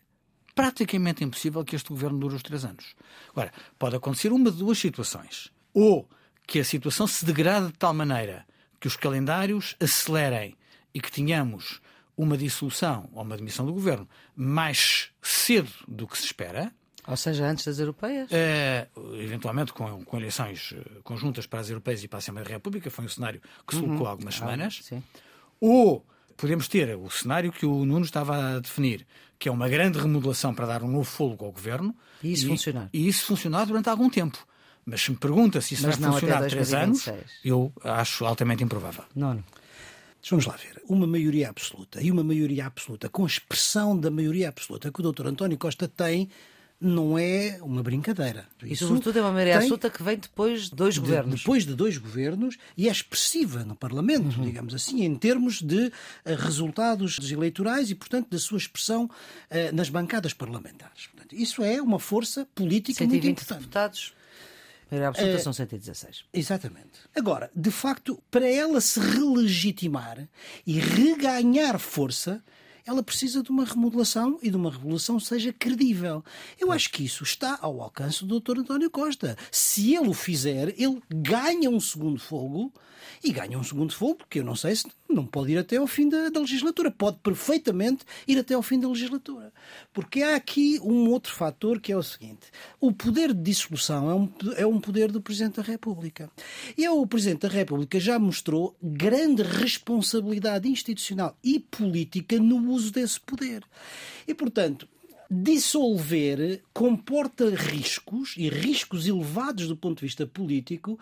praticamente 0.56 1.24
impossível 1.24 1.64
que 1.64 1.76
este 1.76 1.90
governo 1.90 2.18
dure 2.18 2.36
os 2.36 2.42
três 2.42 2.66
anos. 2.66 2.96
Agora, 3.30 3.52
pode 3.78 3.96
acontecer 3.96 4.32
uma 4.32 4.50
de 4.52 4.58
duas 4.58 4.80
situações. 4.80 5.52
Ou 5.72 6.10
que 6.48 6.60
a 6.60 6.66
situação 6.66 7.06
se 7.06 7.24
degrade 7.26 7.68
de 7.68 7.74
tal 7.74 7.94
maneira 7.94 8.44
que 8.80 8.88
os 8.88 8.96
calendários 8.96 9.76
acelerem 9.80 10.56
e 10.94 11.00
que 11.00 11.12
tenhamos 11.12 11.80
uma 12.18 12.36
dissolução 12.36 13.08
ou 13.14 13.22
uma 13.22 13.38
demissão 13.38 13.66
do 13.66 13.72
governo 13.72 14.10
mais 14.36 15.10
cedo 15.22 15.72
do 15.88 16.08
que 16.08 16.18
se 16.18 16.26
espera. 16.26 16.74
Ou 17.08 17.16
seja, 17.16 17.46
antes 17.46 17.64
das 17.64 17.80
europeias? 17.80 18.28
É, 18.32 18.88
eventualmente 19.14 19.72
com, 19.72 20.04
com, 20.04 20.18
eleições 20.18 20.74
eh, 20.76 21.00
conjuntas 21.04 21.46
para 21.48 21.62
as 21.62 21.70
europeias 21.70 22.04
e 22.04 22.08
para 22.08 22.18
a 22.18 22.20
Assembleia 22.20 22.46
da 22.46 22.54
República, 22.56 22.92
foi 22.92 23.06
um 23.06 23.08
cenário 23.10 23.40
que 23.66 23.76
se 23.76 23.82
colocou 23.82 24.02
uhum. 24.02 24.08
há 24.08 24.10
algumas 24.10 24.36
ah, 24.36 24.40
semanas. 24.40 24.90
Ah, 24.92 24.98
Ou 25.62 26.06
podemos 26.36 26.68
ter 26.68 26.98
o 26.98 27.10
cenário 27.10 27.50
que 27.52 27.66
o 27.66 27.86
Nuno 27.86 28.04
estava 28.04 28.58
a 28.58 28.60
definir, 28.60 29.08
que 29.40 29.48
é 29.48 29.52
uma 29.52 29.70
grande 29.70 30.00
remodelação 30.00 30.54
para 30.54 30.66
dar 30.66 30.84
um 30.84 30.90
novo 30.90 31.06
fôlego 31.06 31.46
ao 31.46 31.52
governo. 31.52 31.96
E 32.22 32.34
isso 32.34 32.46
e, 32.46 32.50
funcionar. 32.50 32.90
E 32.92 33.08
isso 33.08 33.26
funcionar 33.26 33.66
durante 33.66 33.88
algum 33.88 34.10
tempo. 34.10 34.46
Mas 34.86 35.02
se 35.02 35.12
me 35.12 35.18
pergunta 35.18 35.62
se 35.62 35.76
isso 35.76 35.88
Mas 35.88 35.98
vai 35.98 36.12
funcionar 36.12 36.44
há 36.44 36.48
três 36.48 36.74
anos, 36.74 37.06
eu 37.44 37.72
acho 37.84 38.26
altamente 38.26 38.64
improvável. 38.64 39.04
Não. 39.16 39.44
Vamos 40.30 40.46
lá 40.46 40.56
ver. 40.56 40.82
Uma 40.88 41.08
maioria 41.08 41.50
absoluta 41.50 42.02
e 42.02 42.12
uma 42.12 42.24
maioria 42.24 42.66
absoluta 42.66 43.10
com 43.10 43.24
a 43.24 43.28
expressão 43.28 43.98
da 43.98 44.12
maioria 44.12 44.50
absoluta 44.50 44.92
que 44.92 45.00
o 45.02 45.12
Dr. 45.12 45.28
António 45.28 45.58
Costa 45.58 45.88
tem 45.88 46.30
não 46.80 47.18
é 47.18 47.58
uma 47.62 47.82
brincadeira. 47.82 48.48
E 48.64 48.76
sobretudo 48.76 49.18
é 49.18 49.22
uma 49.22 49.32
maioria 49.32 49.58
absoluta 49.58 49.90
que 49.90 50.04
vem 50.04 50.18
depois 50.18 50.70
de 50.70 50.76
dois 50.76 50.98
governos. 50.98 51.40
depois 51.40 51.66
de 51.66 51.74
dois 51.74 51.98
governos 51.98 52.56
e 52.78 52.88
é 52.88 52.92
expressiva 52.92 53.64
no 53.64 53.76
Parlamento, 53.76 54.38
uhum. 54.38 54.46
digamos 54.46 54.76
assim, 54.76 55.04
em 55.04 55.16
termos 55.16 55.62
de 55.62 55.88
uh, 55.88 55.92
resultados 56.38 57.18
eleitorais 57.32 57.90
e, 57.90 57.96
portanto, 57.96 58.30
da 58.30 58.38
sua 58.38 58.60
expressão 58.60 59.06
uh, 59.06 59.76
nas 59.76 59.90
bancadas 59.90 60.34
parlamentares. 60.34 61.08
Portanto, 61.08 61.34
isso 61.36 61.64
é 61.64 61.82
uma 61.82 62.00
força 62.00 62.48
política 62.54 63.04
muito 63.06 63.28
importante. 63.28 63.60
deputados 63.60 64.17
Maioria 64.90 65.10
absoluta 65.10 65.40
são 65.40 65.54
116. 65.54 66.26
Exatamente. 66.34 67.00
Agora, 67.16 67.52
de 67.56 67.72
facto, 67.72 68.22
para 68.32 68.48
ela 68.48 68.80
se 68.80 69.00
relegitimar 69.00 70.28
e 70.66 70.80
reganhar 70.80 71.78
força, 71.78 72.42
ela 72.88 73.04
precisa 73.04 73.44
de 73.44 73.52
uma 73.52 73.66
remodelação 73.66 74.40
e 74.42 74.50
de 74.50 74.56
uma 74.56 74.72
revolução 74.72 75.20
seja 75.20 75.52
credível. 75.52 76.24
Eu 76.58 76.72
acho 76.72 76.90
que 76.90 77.04
isso 77.04 77.24
está 77.24 77.60
ao 77.62 77.82
alcance 77.82 78.24
do 78.24 78.40
Dr. 78.40 78.60
António 78.60 78.90
Costa. 78.90 79.38
Se 79.52 79.94
ele 79.94 80.08
o 80.08 80.14
fizer, 80.14 80.74
ele 80.78 81.02
ganha 81.10 81.70
um 81.70 81.82
segundo 81.82 82.18
fogo 82.18 82.72
e 83.24 83.32
ganha 83.32 83.58
um 83.58 83.64
segundo 83.64 83.94
fogo, 83.94 84.16
porque 84.16 84.40
eu 84.40 84.44
não 84.44 84.56
sei 84.56 84.76
se 84.76 84.88
não 85.10 85.26
pode 85.26 85.54
ir 85.54 85.58
até 85.58 85.78
ao 85.78 85.88
fim 85.88 86.10
da, 86.10 86.30
da, 86.30 86.40
legislatura. 86.40 86.92
Pode 86.92 87.18
perfeitamente 87.20 88.06
ir 88.28 88.38
até 88.38 88.54
ao 88.54 88.62
fim 88.62 88.80
da 88.80 88.88
legislatura. 88.88 89.54
Porque 89.94 90.22
há 90.22 90.36
aqui 90.36 90.80
um 90.84 91.10
outro 91.10 91.34
fator 91.34 91.80
que 91.80 91.92
é 91.92 91.98
o 91.98 92.04
seguinte: 92.04 92.52
o 92.80 92.92
poder 92.92 93.34
de 93.34 93.42
dissolução 93.42 94.10
é 94.10 94.16
um, 94.16 94.30
é 94.58 94.66
um 94.66 94.80
poder 94.80 95.12
do 95.12 95.22
Presidente 95.22 95.56
da 95.56 95.64
República. 95.64 96.30
E 96.78 96.88
o 96.88 97.08
Presidente 97.08 97.42
da 97.42 97.48
República 97.48 98.00
já 98.00 98.20
mostrou 98.20 98.76
grande 98.82 99.44
responsabilidade 99.44 100.68
institucional 100.68 101.38
e 101.44 101.60
política 101.60 102.38
no 102.40 102.60
uso 102.78 102.92
desse 102.92 103.20
poder. 103.20 103.64
E, 104.28 104.34
portanto, 104.34 104.88
dissolver 105.30 106.62
comporta 106.74 107.50
riscos 107.50 108.34
e 108.38 108.48
riscos 108.48 109.08
elevados 109.08 109.68
do 109.68 109.76
ponto 109.76 109.98
de 110.00 110.06
vista 110.06 110.26
político 110.26 110.98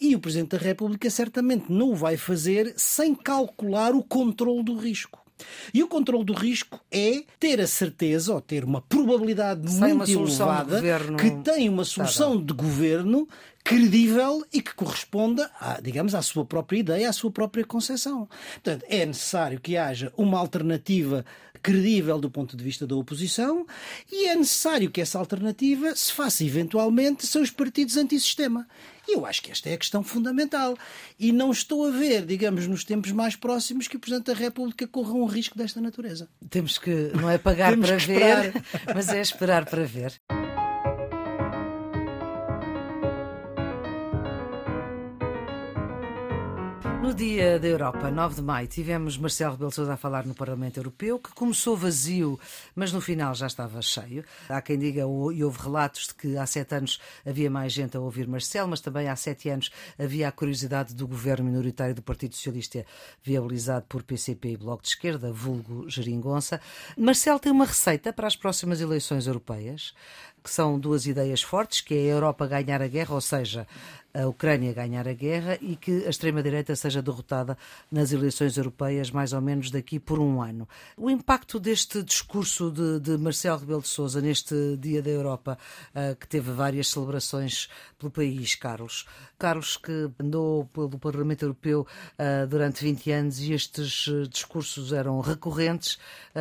e 0.00 0.14
o 0.14 0.20
Presidente 0.20 0.50
da 0.50 0.58
República 0.58 1.10
certamente 1.10 1.70
não 1.70 1.90
o 1.90 1.96
vai 1.96 2.16
fazer 2.16 2.72
sem 2.76 3.14
calcular 3.14 3.94
o 3.94 4.02
controle 4.02 4.64
do 4.64 4.76
risco. 4.76 5.25
E 5.72 5.82
o 5.82 5.88
controle 5.88 6.24
do 6.24 6.32
risco 6.32 6.80
é 6.90 7.22
ter 7.38 7.60
a 7.60 7.66
certeza 7.66 8.32
ou 8.34 8.40
ter 8.40 8.64
uma 8.64 8.80
probabilidade 8.80 9.70
Sem 9.70 9.94
muito 9.94 10.10
elevada 10.10 10.80
que 11.18 11.30
tem 11.42 11.68
uma 11.68 11.84
solução 11.84 12.42
de 12.42 12.52
governo 12.52 13.28
credível 13.66 14.44
e 14.52 14.62
que 14.62 14.72
corresponda, 14.74 15.50
a, 15.60 15.80
digamos, 15.80 16.14
à 16.14 16.22
sua 16.22 16.44
própria 16.44 16.78
ideia, 16.78 17.10
à 17.10 17.12
sua 17.12 17.32
própria 17.32 17.64
concepção. 17.64 18.28
Portanto, 18.54 18.84
é 18.88 19.04
necessário 19.04 19.60
que 19.60 19.76
haja 19.76 20.12
uma 20.16 20.38
alternativa 20.38 21.24
credível 21.60 22.16
do 22.20 22.30
ponto 22.30 22.56
de 22.56 22.62
vista 22.62 22.86
da 22.86 22.94
oposição 22.94 23.66
e 24.10 24.28
é 24.28 24.36
necessário 24.36 24.88
que 24.88 25.00
essa 25.00 25.18
alternativa 25.18 25.96
se 25.96 26.12
faça 26.12 26.44
eventualmente 26.44 27.26
sem 27.26 27.42
os 27.42 27.50
partidos 27.50 27.96
antissistema. 27.96 28.68
E 29.08 29.14
eu 29.14 29.24
acho 29.24 29.42
que 29.42 29.50
esta 29.50 29.68
é 29.68 29.74
a 29.74 29.78
questão 29.78 30.02
fundamental. 30.02 30.76
E 31.18 31.32
não 31.32 31.50
estou 31.50 31.86
a 31.86 31.90
ver, 31.90 32.24
digamos, 32.24 32.66
nos 32.66 32.84
tempos 32.84 33.12
mais 33.12 33.36
próximos, 33.36 33.88
que 33.88 33.96
o 33.96 34.00
Presidente 34.00 34.26
da 34.26 34.34
República 34.34 34.86
corra 34.86 35.12
um 35.12 35.26
risco 35.26 35.56
desta 35.56 35.80
natureza. 35.80 36.28
Temos 36.50 36.78
que, 36.78 37.10
não 37.14 37.30
é 37.30 37.38
pagar 37.38 37.76
para 37.78 37.96
ver, 37.96 38.52
mas 38.94 39.08
é 39.08 39.20
esperar 39.20 39.64
para 39.64 39.84
ver. 39.84 40.20
Dia 47.16 47.58
da 47.58 47.66
Europa, 47.66 48.10
9 48.10 48.34
de 48.34 48.42
maio, 48.42 48.68
tivemos 48.68 49.16
Marcelo 49.16 49.52
Rebelo 49.52 49.70
Sousa 49.70 49.94
a 49.94 49.96
falar 49.96 50.26
no 50.26 50.34
Parlamento 50.34 50.76
Europeu, 50.76 51.18
que 51.18 51.32
começou 51.32 51.74
vazio, 51.74 52.38
mas 52.74 52.92
no 52.92 53.00
final 53.00 53.34
já 53.34 53.46
estava 53.46 53.80
cheio. 53.80 54.22
Há 54.46 54.60
quem 54.60 54.78
diga, 54.78 55.00
e 55.00 55.42
houve 55.42 55.58
relatos 55.58 56.08
de 56.08 56.14
que 56.14 56.36
há 56.36 56.44
sete 56.44 56.74
anos 56.74 57.00
havia 57.24 57.50
mais 57.50 57.72
gente 57.72 57.96
a 57.96 58.00
ouvir 58.00 58.28
Marcelo, 58.28 58.68
mas 58.68 58.82
também 58.82 59.08
há 59.08 59.16
sete 59.16 59.48
anos 59.48 59.70
havia 59.98 60.28
a 60.28 60.32
curiosidade 60.32 60.94
do 60.94 61.08
governo 61.08 61.46
minoritário 61.46 61.94
do 61.94 62.02
Partido 62.02 62.34
Socialista, 62.34 62.84
viabilizado 63.22 63.86
por 63.88 64.02
PCP 64.02 64.50
e 64.50 64.56
Bloco 64.58 64.82
de 64.82 64.90
Esquerda, 64.90 65.32
vulgo 65.32 65.88
Geringonça. 65.88 66.60
Marcelo 66.98 67.38
tem 67.38 67.50
uma 67.50 67.64
receita 67.64 68.12
para 68.12 68.26
as 68.26 68.36
próximas 68.36 68.82
eleições 68.82 69.26
europeias, 69.26 69.94
que 70.46 70.52
são 70.52 70.78
duas 70.78 71.06
ideias 71.06 71.42
fortes, 71.42 71.80
que 71.80 71.92
é 71.92 71.98
a 71.98 72.14
Europa 72.14 72.46
ganhar 72.46 72.80
a 72.80 72.86
guerra, 72.86 73.16
ou 73.16 73.20
seja, 73.20 73.66
a 74.16 74.26
Ucrânia 74.28 74.72
ganhar 74.72 75.06
a 75.06 75.12
guerra 75.12 75.58
e 75.60 75.74
que 75.74 76.06
a 76.06 76.08
extrema-direita 76.08 76.74
seja 76.74 77.02
derrotada 77.02 77.58
nas 77.90 78.12
eleições 78.12 78.56
europeias 78.56 79.10
mais 79.10 79.32
ou 79.32 79.40
menos 79.40 79.70
daqui 79.70 79.98
por 79.98 80.18
um 80.18 80.40
ano. 80.40 80.68
O 80.96 81.10
impacto 81.10 81.58
deste 81.58 82.00
discurso 82.00 82.70
de, 82.70 83.00
de 83.00 83.18
Marcelo 83.18 83.58
Rebelo 83.58 83.82
de 83.82 83.88
Sousa 83.88 84.20
neste 84.20 84.54
Dia 84.78 85.02
da 85.02 85.10
Europa, 85.10 85.58
uh, 85.90 86.14
que 86.14 86.28
teve 86.28 86.52
várias 86.52 86.88
celebrações 86.88 87.68
pelo 87.98 88.12
país, 88.12 88.54
Carlos. 88.54 89.04
Carlos, 89.36 89.76
que 89.76 90.10
andou 90.18 90.64
pelo 90.66 90.98
Parlamento 90.98 91.42
Europeu 91.42 91.84
uh, 92.18 92.46
durante 92.46 92.84
20 92.84 93.10
anos 93.10 93.40
e 93.40 93.52
estes 93.52 94.06
uh, 94.06 94.28
discursos 94.28 94.92
eram 94.92 95.20
recorrentes, 95.20 95.98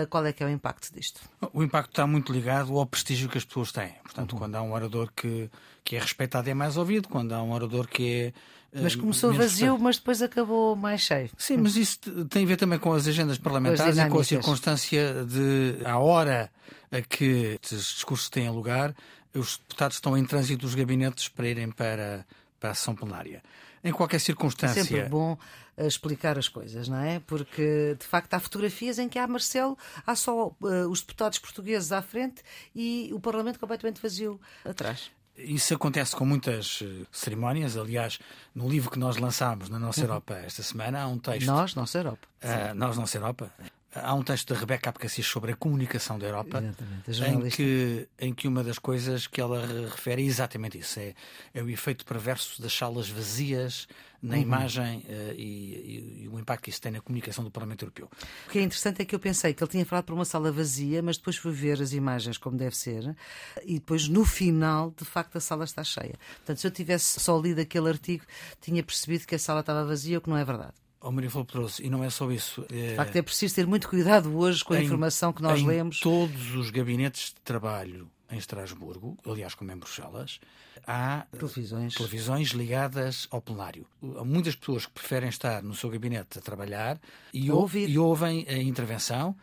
qual 0.09 0.25
é 0.25 0.31
que 0.31 0.43
é 0.43 0.45
o 0.45 0.49
impacto 0.49 0.93
disto? 0.93 1.19
O 1.51 1.63
impacto 1.63 1.89
está 1.89 2.05
muito 2.05 2.31
ligado 2.31 2.77
ao 2.77 2.85
prestígio 2.85 3.29
que 3.29 3.37
as 3.37 3.45
pessoas 3.45 3.71
têm. 3.71 3.94
Portanto, 4.03 4.33
uhum. 4.33 4.39
quando 4.39 4.55
há 4.55 4.61
um 4.61 4.73
orador 4.73 5.11
que, 5.15 5.49
que 5.83 5.95
é 5.95 5.99
respeitado 5.99 6.49
é 6.49 6.53
mais 6.53 6.77
ouvido, 6.77 7.07
quando 7.07 7.33
há 7.33 7.41
um 7.41 7.51
orador 7.51 7.87
que 7.87 8.33
é. 8.73 8.81
Mas 8.81 8.93
começou 8.93 9.31
vazio, 9.31 9.77
mas 9.79 9.97
depois 9.97 10.21
acabou 10.21 10.75
mais 10.75 10.99
cheio. 10.99 11.29
Sim, 11.37 11.57
mas 11.57 11.77
isso 11.77 11.97
tem 12.25 12.43
a 12.43 12.47
ver 12.47 12.57
também 12.57 12.77
com 12.77 12.91
as 12.91 13.07
agendas 13.07 13.37
parlamentares 13.37 13.97
e 13.97 14.09
com 14.09 14.19
a 14.19 14.23
circunstância 14.23 15.25
de, 15.25 15.77
à 15.85 15.97
hora 15.97 16.51
a 16.91 17.01
que 17.01 17.57
esses 17.63 17.93
discursos 17.93 18.29
têm 18.29 18.49
lugar, 18.49 18.93
os 19.33 19.57
deputados 19.57 19.95
estão 19.95 20.17
em 20.17 20.25
trânsito 20.25 20.65
dos 20.65 20.75
gabinetes 20.75 21.29
para 21.29 21.47
irem 21.47 21.71
para, 21.71 22.25
para 22.59 22.71
a 22.71 22.73
sessão 22.73 22.93
plenária. 22.93 23.41
Em 23.81 23.93
qualquer 23.93 24.19
circunstância. 24.19 24.81
É 24.81 24.83
sempre 24.83 25.09
bom 25.09 25.37
eh, 25.77 25.87
explicar 25.87 26.37
as 26.37 26.47
coisas, 26.47 26.87
não 26.87 26.99
é? 26.99 27.19
Porque, 27.19 27.95
de 27.99 28.05
facto, 28.05 28.33
há 28.33 28.39
fotografias 28.39 28.97
em 28.97 29.09
que 29.09 29.19
há 29.19 29.27
Marcelo, 29.27 29.77
há 30.05 30.15
só 30.15 30.47
uh, 30.47 30.89
os 30.89 31.01
deputados 31.01 31.37
portugueses 31.39 31.91
à 31.91 32.01
frente 32.01 32.41
e 32.73 33.09
o 33.13 33.19
Parlamento 33.19 33.59
completamente 33.59 34.01
vazio 34.01 34.39
atrás. 34.63 35.11
Isso 35.37 35.73
acontece 35.73 36.15
com 36.15 36.25
muitas 36.25 36.81
eh, 36.81 37.05
cerimónias. 37.11 37.75
Aliás, 37.75 38.19
no 38.53 38.69
livro 38.69 38.89
que 38.89 38.97
nós 38.97 39.17
lançámos 39.17 39.69
na 39.69 39.77
Nossa 39.77 39.99
uhum. 39.99 40.07
Europa 40.07 40.35
esta 40.35 40.63
semana, 40.63 41.01
há 41.01 41.07
um 41.07 41.17
texto. 41.17 41.45
Nós, 41.45 41.75
Nossa 41.75 41.97
Europa. 41.97 42.27
Uh, 42.41 42.73
nós, 42.73 42.97
Nossa 42.97 43.17
Europa. 43.17 43.51
Há 43.93 44.13
um 44.13 44.23
texto 44.23 44.53
de 44.53 44.59
Rebeca 44.59 44.89
Abcacis 44.89 45.25
sobre 45.25 45.53
a 45.53 45.55
comunicação 45.55 46.19
da 46.19 46.25
Europa, 46.25 46.61
em 47.07 47.49
que, 47.49 48.09
em 48.19 48.33
que 48.33 48.45
uma 48.45 48.61
das 48.61 48.77
coisas 48.77 49.25
que 49.25 49.39
ela 49.39 49.65
refere 49.89 50.21
é 50.21 50.25
exatamente 50.25 50.77
isso: 50.77 50.99
é, 50.99 51.13
é 51.53 51.61
o 51.61 51.69
efeito 51.69 52.05
perverso 52.05 52.61
das 52.61 52.73
salas 52.73 53.09
vazias 53.09 53.87
na 54.25 54.35
uhum. 54.35 54.41
imagem 54.41 54.97
uh, 54.99 55.33
e, 55.37 56.23
e, 56.23 56.29
o 56.29 56.39
impacto 56.39 56.63
que 56.63 56.69
isso 56.69 56.81
tem 56.81 56.91
na 56.91 57.01
comunicação 57.01 57.43
do 57.43 57.51
Parlamento 57.51 57.83
Europeu. 57.83 58.09
O 58.47 58.49
que 58.49 58.59
é 58.59 58.61
interessante 58.63 59.01
é 59.01 59.05
que 59.05 59.13
eu 59.13 59.19
pensei 59.19 59.53
que 59.53 59.63
ele 59.63 59.71
tinha 59.71 59.85
falado 59.85 60.05
para 60.05 60.15
uma 60.15 60.25
sala 60.25 60.51
vazia, 60.51 61.01
mas 61.01 61.17
depois 61.17 61.37
fui 61.37 61.51
ver 61.51 61.81
as 61.81 61.93
imagens 61.93 62.37
como 62.37 62.57
deve 62.57 62.75
ser 62.75 63.15
e 63.63 63.75
depois 63.75 64.07
no 64.07 64.25
final, 64.25 64.91
de 64.97 65.05
facto, 65.05 65.37
a 65.37 65.39
sala 65.39 65.63
está 65.63 65.83
cheia. 65.83 66.15
Portanto, 66.37 66.57
se 66.57 66.67
eu 66.67 66.71
tivesse 66.71 67.19
só 67.19 67.39
lido 67.39 67.61
aquele 67.61 67.87
artigo, 67.87 68.25
tinha 68.59 68.81
percebido 68.83 69.27
que 69.27 69.35
a 69.35 69.39
sala 69.39 69.59
estava 69.59 69.85
vazia, 69.85 70.17
o 70.17 70.21
que 70.21 70.29
não 70.29 70.37
é 70.37 70.43
verdade. 70.43 70.73
Oh, 71.01 71.11
Maria 71.11 71.29
Flor 71.29 71.45
Pedroso, 71.45 71.83
e 71.83 71.89
não 71.89 72.03
é 72.03 72.09
só 72.09 72.31
isso. 72.31 72.65
É... 72.71 72.89
De 72.89 72.95
facto, 72.95 73.15
é 73.15 73.21
preciso 73.21 73.53
ter 73.53 73.67
muito 73.67 73.87
cuidado 73.87 74.35
hoje 74.35 74.63
com 74.65 74.73
a 74.73 74.81
em, 74.81 74.85
informação 74.85 75.31
que 75.31 75.41
nós 75.41 75.59
em 75.59 75.67
lemos. 75.67 75.99
Todos 75.99 76.55
os 76.55 76.71
gabinetes 76.71 77.27
de 77.27 77.41
trabalho 77.41 78.09
em 78.31 78.37
Estrasburgo, 78.37 79.17
aliás, 79.25 79.53
como 79.53 79.71
em 79.71 79.77
Bruxelas, 79.77 80.39
há 80.87 81.25
televisões. 81.31 81.93
televisões 81.95 82.49
ligadas 82.49 83.27
ao 83.31 83.41
plenário. 83.41 83.85
Há 84.17 84.23
muitas 84.23 84.55
pessoas 84.55 84.85
que 84.85 84.91
preferem 84.93 85.29
estar 85.29 85.61
no 85.63 85.73
seu 85.75 85.89
gabinete 85.89 86.39
a 86.39 86.41
trabalhar 86.41 86.99
e, 87.33 87.51
ouvir. 87.51 87.89
e 87.89 87.97
ouvem 87.99 88.45
a 88.47 88.57
intervenção 88.57 89.35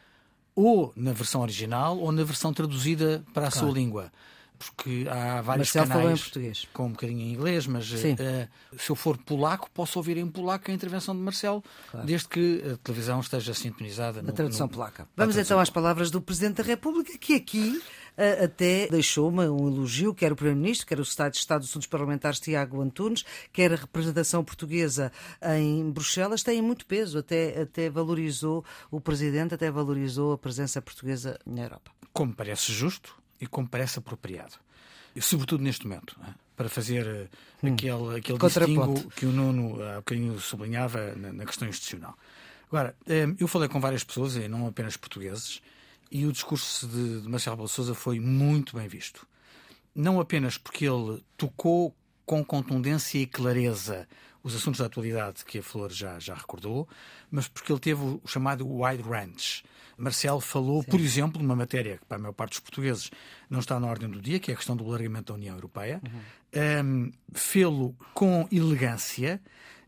ou 0.55 0.93
na 0.97 1.13
versão 1.13 1.41
original 1.41 1.99
ou 1.99 2.13
na 2.13 2.25
versão 2.25 2.53
traduzida 2.53 3.25
para 3.33 3.49
a 3.49 3.51
claro. 3.51 3.67
sua 3.69 3.75
língua 3.75 4.13
porque 4.59 5.07
há 5.11 5.41
vários 5.43 5.67
Marcelo 5.75 5.87
falou 5.89 6.03
em 6.03 6.05
canais 6.05 6.21
português. 6.23 6.69
com 6.73 6.87
um 6.87 6.91
bocadinho 6.93 7.21
em 7.21 7.33
inglês, 7.33 7.67
mas 7.67 7.93
eh, 7.93 8.49
se 8.79 8.91
eu 8.91 8.95
for 8.95 9.19
polaco, 9.19 9.69
posso 9.75 9.99
ouvir 9.99 10.17
em 10.19 10.29
polaco 10.29 10.71
a 10.71 10.75
intervenção 10.75 11.17
de 11.17 11.21
Marcelo, 11.21 11.65
desde 12.05 12.29
que 12.29 12.63
a 12.73 12.77
televisão 12.77 13.19
esteja 13.19 13.55
sintonizada 13.55 14.21
A 14.21 14.23
no, 14.23 14.33
tradução 14.33 14.69
no- 14.69 14.73
polaca. 14.73 15.03
na 15.03 15.25
Vamos 15.25 15.35
tradução 15.35 15.57
então 15.57 15.59
às 15.61 15.69
palavras 15.69 16.13
do 16.13 16.21
Presidente 16.23 16.59
da 16.59 16.63
República, 16.63 17.19
que 17.19 17.35
aqui 17.35 17.83
até 18.45 18.87
deixou 18.89 19.29
uma, 19.29 19.51
um 19.51 19.69
elogio, 19.69 20.15
quer 20.15 20.33
o 20.33 20.37
Primeiro-Ministro, 20.37 20.87
quer 20.87 21.01
o 21.01 21.05
Secretário 21.05 21.33
de 21.33 21.39
Estado 21.39 21.61
dos 21.61 21.71
Assuntos 21.71 21.89
Parlamentares, 21.89 22.41
Tiago 22.41 22.81
Antunes, 22.81 23.25
quer 23.53 23.73
a 23.73 23.77
representação 23.77 24.45
portuguesa 24.45 25.11
em 25.59 25.91
Bruxelas, 25.91 26.43
têm 26.43 26.61
muito 26.63 26.87
peso, 26.87 27.19
até, 27.19 27.63
até 27.63 27.89
valorizou 27.91 28.65
o 28.91 29.01
Presidente, 29.01 29.55
até 29.55 29.71
valorizou 29.71 30.33
a 30.33 30.39
presença 30.39 30.81
portuguesa 30.83 31.39
na 31.47 31.63
Europa. 31.63 31.91
como 32.13 32.35
parece 32.35 32.73
justo 32.73 33.15
e 33.41 33.47
como 33.47 33.69
parece 33.69 33.99
apropriado. 33.99 34.55
E, 35.17 35.21
sobretudo 35.21 35.63
neste 35.63 35.87
momento, 35.87 36.17
não 36.21 36.29
é? 36.29 36.35
para 36.57 36.69
fazer 36.69 37.07
eh, 37.07 37.67
aquele, 37.67 38.19
aquele 38.19 38.35
Hum. 38.35 38.39
Contraponto. 38.39 38.93
distingo 38.93 39.11
que 39.17 39.27
o 39.27 39.33
Nuno 39.33 39.83
há 39.83 39.97
bocadinho 39.97 40.39
sublinhava 40.39 41.15
na, 41.17 41.33
na 41.33 41.45
questão 41.45 41.67
institucional. 41.67 42.15
Agora, 42.69 42.95
eh, 43.07 43.27
eu 43.39 43.49
falei 43.49 43.69
com 43.69 43.81
várias 43.81 44.05
pessoas, 44.05 44.37
e 44.37 44.49
não 44.49 44.67
apenas 44.67 44.97
portugueses, 44.97 45.61
e 46.13 46.27
o 46.27 46.33
discurso 46.33 46.87
de, 46.87 47.23
de 47.23 47.29
Marcelo 47.29 47.57
Rebelo 47.57 47.69
de 47.69 47.75
Sousa 47.75 47.95
foi 47.95 48.21
muito 48.21 48.77
bem 48.77 48.87
visto. 48.87 49.27
Não 49.95 50.21
apenas 50.21 50.59
porque 50.59 50.85
ele 50.85 51.25
tocou 51.39 51.97
com 52.27 52.45
contundência 52.45 53.19
e 53.19 53.27
clareza 53.27 54.07
os 54.43 54.55
assuntos 54.55 54.81
da 54.81 54.87
atualidade 54.87 55.43
que 55.43 55.59
a 55.59 55.63
Flor 55.63 55.91
já, 55.91 56.19
já 56.19 56.35
recordou, 56.35 56.87
mas 57.31 57.49
porque 57.49 57.73
ele 57.73 57.81
teve 57.81 58.03
o 58.03 58.21
chamado 58.27 58.67
wide 58.69 59.03
range. 59.03 59.63
Marcelo 59.97 60.41
falou, 60.41 60.85
por 60.85 61.01
exemplo, 61.01 61.39
de 61.39 61.45
uma 61.47 61.57
matéria 61.57 61.97
que 61.97 62.05
para 62.05 62.19
a 62.19 62.21
maior 62.21 62.33
parte 62.33 62.53
dos 62.53 62.61
portugueses 62.61 63.11
não 63.49 63.61
está 63.61 63.81
na 63.81 63.87
ordem 63.87 64.11
do 64.11 64.21
dia, 64.21 64.39
que 64.39 64.51
é 64.51 64.55
a 64.55 64.57
questão 64.57 64.77
do 64.77 64.85
alargamento 64.85 65.33
da 65.33 65.39
União 65.39 65.55
Europeia. 65.55 66.03
Um, 66.85 67.11
Fê-lo 67.33 67.97
com 68.13 68.47
elegância, 68.53 69.41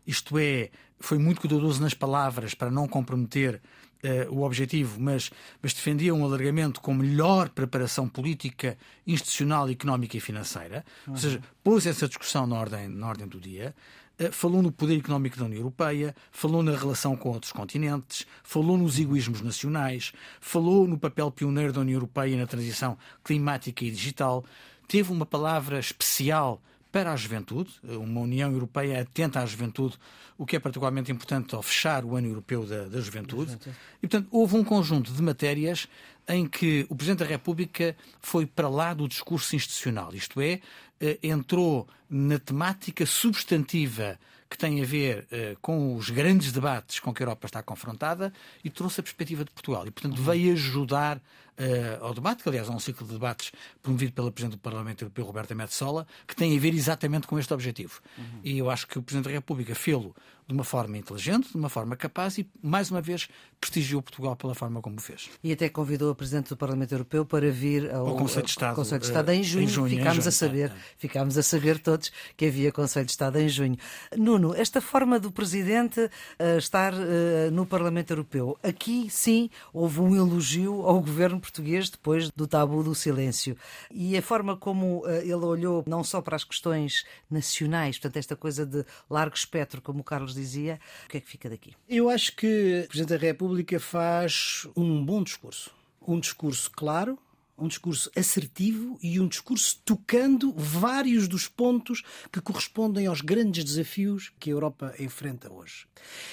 isto 0.07 0.39
é, 0.39 0.71
foi 0.99 1.19
muito 1.19 1.41
cuidadoso 1.41 1.81
nas 1.81 1.93
palavras 1.93 2.55
para 2.55 2.71
não 2.71 2.87
comprometer 2.87 3.61
eh, 4.05 4.27
o 4.29 4.43
objetivo, 4.43 5.01
mas, 5.01 5.31
mas 5.63 5.73
defendia 5.73 6.13
um 6.13 6.23
alargamento 6.23 6.79
com 6.79 6.93
melhor 6.93 7.49
preparação 7.49 8.07
política, 8.07 8.77
institucional, 9.07 9.67
económica 9.67 10.15
e 10.15 10.19
financeira. 10.19 10.85
Ou 11.07 11.17
seja, 11.17 11.41
pôs 11.63 11.87
essa 11.87 12.07
discussão 12.07 12.45
na 12.45 12.55
ordem, 12.55 12.87
na 12.87 13.07
ordem 13.07 13.27
do 13.27 13.39
dia. 13.39 13.73
Eh, 14.19 14.29
Falou 14.29 14.61
no 14.61 14.71
poder 14.71 14.99
económico 14.99 15.39
da 15.39 15.45
União 15.45 15.59
Europeia, 15.59 16.15
falou 16.31 16.61
na 16.61 16.77
relação 16.77 17.15
com 17.17 17.29
outros 17.29 17.51
continentes, 17.51 18.27
falou 18.43 18.77
nos 18.77 18.99
egoísmos 18.99 19.41
nacionais, 19.41 20.13
falou 20.39 20.87
no 20.87 20.99
papel 20.99 21.31
pioneiro 21.31 21.73
da 21.73 21.81
União 21.81 21.95
Europeia 21.95 22.37
na 22.37 22.45
transição 22.45 22.95
climática 23.23 23.83
e 23.83 23.89
digital. 23.89 24.45
Teve 24.87 25.11
uma 25.11 25.25
palavra 25.25 25.79
especial 25.79 26.61
para 26.95 27.11
a 27.11 27.15
juventude, 27.17 27.69
uma 27.83 28.21
União 28.21 28.49
Europeia 28.49 29.01
atenta 29.01 29.41
à 29.41 29.45
juventude, 29.45 29.97
o 30.37 30.45
que 30.45 30.55
é 30.55 30.59
particularmente 30.61 31.11
importante 31.11 31.53
ao 31.53 31.61
fechar 31.61 32.05
o 32.05 32.15
ano 32.15 32.25
europeu 32.25 32.65
da, 32.65 32.85
da 32.85 33.01
juventude. 33.01 33.57
E, 34.01 34.07
portanto, 34.07 34.29
houve 34.31 34.55
um 34.55 34.63
conjunto 34.63 35.11
de 35.11 35.21
matérias 35.21 35.89
em 36.25 36.47
que 36.47 36.87
o 36.87 36.95
Presidente 36.95 37.19
da 37.19 37.25
República 37.25 37.97
foi 38.21 38.45
para 38.45 38.69
lá 38.69 38.93
do 38.93 39.09
discurso 39.09 39.57
institucional, 39.57 40.15
isto 40.15 40.39
é, 40.39 40.61
eh, 41.01 41.19
entrou 41.21 41.85
na 42.09 42.39
temática 42.39 43.05
substantiva 43.05 44.17
que 44.49 44.57
tem 44.57 44.81
a 44.81 44.85
ver 44.85 45.27
eh, 45.31 45.57
com 45.61 45.97
os 45.97 46.09
grandes 46.09 46.53
debates 46.53 47.01
com 47.01 47.13
que 47.13 47.21
a 47.21 47.25
Europa 47.25 47.45
está 47.45 47.61
confrontada 47.61 48.31
e 48.63 48.69
trouxe 48.69 49.01
a 49.01 49.03
perspectiva 49.03 49.43
de 49.43 49.51
Portugal. 49.51 49.85
E, 49.85 49.91
portanto, 49.91 50.21
veio 50.21 50.53
ajudar 50.53 51.21
eh, 51.57 51.97
ao 52.01 52.13
debate, 52.13 52.43
que 52.43 52.49
aliás 52.49 52.67
é 52.67 52.71
um 52.71 52.79
ciclo 52.79 53.07
de 53.07 53.13
debates 53.13 53.51
promovido 53.81 54.13
pela 54.13 54.31
Presidente 54.31 54.57
do 54.57 54.61
Parlamento 54.61 55.03
Europeu, 55.03 55.25
Roberta 55.25 55.55
Metsola, 55.55 56.05
que 56.27 56.35
tem 56.35 56.55
a 56.55 56.59
ver 56.59 56.73
exatamente 56.73 57.27
com 57.27 57.39
este 57.39 57.53
objetivo. 57.53 58.01
E 58.43 58.57
eu 58.57 58.69
acho 58.69 58.87
que 58.87 58.99
o 58.99 59.03
Presidente 59.03 59.25
da 59.25 59.31
República 59.31 59.73
fê-lo 59.75 60.15
de 60.47 60.53
uma 60.53 60.63
forma 60.63 60.97
inteligente, 60.97 61.49
de 61.49 61.57
uma 61.57 61.69
forma 61.69 61.95
capaz 61.95 62.37
e, 62.37 62.47
mais 62.61 62.91
uma 62.91 63.01
vez, 63.01 63.27
prestigiou 63.59 64.01
Portugal 64.01 64.35
pela 64.35 64.53
forma 64.53 64.79
como 64.79 64.97
o 64.97 65.01
fez. 65.01 65.29
E 65.43 65.51
até 65.51 65.69
convidou 65.69 66.11
a 66.11 66.15
Presidente 66.15 66.49
do 66.49 66.57
Parlamento 66.57 66.91
Europeu 66.91 67.25
para 67.25 67.49
vir 67.49 67.91
ao, 67.91 68.07
Ao 68.09 68.15
Conselho 68.15 68.45
de 68.45 68.51
Estado, 68.51 68.75
Conselho 68.75 69.01
de 69.01 69.07
eh, 69.07 69.09
Estado 69.09 69.31
em 69.31 69.39
em 69.39 69.43
junho. 69.43 69.67
junho, 69.67 69.93
em 69.93 69.97
Ficámos 69.97 70.27
a 70.27 70.31
saber, 70.31 70.69
é, 70.69 70.73
é. 70.73 70.77
ficámos 70.97 71.37
a 71.37 71.43
saber 71.43 71.79
todos 71.79 72.11
que 72.37 72.45
havia 72.45 72.71
Conselho 72.71 73.05
de 73.05 73.11
Estado 73.11 73.39
em 73.39 73.49
junho. 73.49 73.75
Nuno, 74.15 74.53
esta 74.55 74.79
forma 74.81 75.19
do 75.19 75.31
Presidente 75.31 76.09
eh, 76.37 76.57
estar 76.57 76.93
eh, 76.93 77.49
no 77.51 77.65
Parlamento 77.65 78.11
Europeu, 78.11 78.57
aqui 78.61 79.09
sim 79.09 79.49
houve 79.73 79.99
um 79.99 80.15
elogio 80.15 80.83
ao 80.83 80.99
governo 81.01 81.39
português 81.45 81.89
depois 81.89 82.29
do 82.31 82.47
tabu 82.47 82.83
do 82.83 82.95
silêncio. 82.95 83.55
E 83.91 84.17
a 84.17 84.21
forma 84.21 84.57
como 84.57 85.03
eh, 85.05 85.21
ele 85.21 85.33
olhou 85.33 85.83
não 85.87 86.03
só 86.03 86.21
para 86.21 86.35
as 86.35 86.43
questões 86.43 87.05
nacionais, 87.29 87.97
portanto, 87.97 88.17
esta 88.17 88.35
coisa 88.35 88.65
de 88.65 88.83
largo 89.09 89.35
espectro, 89.35 89.81
como 89.81 89.99
o 89.99 90.03
Carlos 90.03 90.33
dizia, 90.33 90.79
o 91.05 91.09
que 91.09 91.17
é 91.17 91.21
que 91.21 91.27
fica 91.27 91.49
daqui? 91.49 91.73
Eu 91.87 92.09
acho 92.09 92.35
que 92.35 92.83
o 92.85 92.87
Presidente 92.87 93.19
da 93.19 93.27
República 93.27 93.79
faz 93.79 94.67
um 94.75 95.05
bom 95.05 95.23
discurso. 95.23 95.71
Um 96.07 96.19
discurso 96.19 96.69
claro, 96.71 97.17
um 97.57 97.67
discurso 97.67 98.11
assertivo 98.15 98.97
e 99.01 99.19
um 99.19 99.27
discurso 99.27 99.79
tocando 99.85 100.53
vários 100.55 101.27
dos 101.27 101.47
pontos 101.47 102.03
que 102.31 102.41
correspondem 102.41 103.07
aos 103.07 103.21
grandes 103.21 103.63
desafios 103.63 104.31
que 104.39 104.49
a 104.49 104.53
Europa 104.53 104.93
enfrenta 104.99 105.51
hoje. 105.51 105.87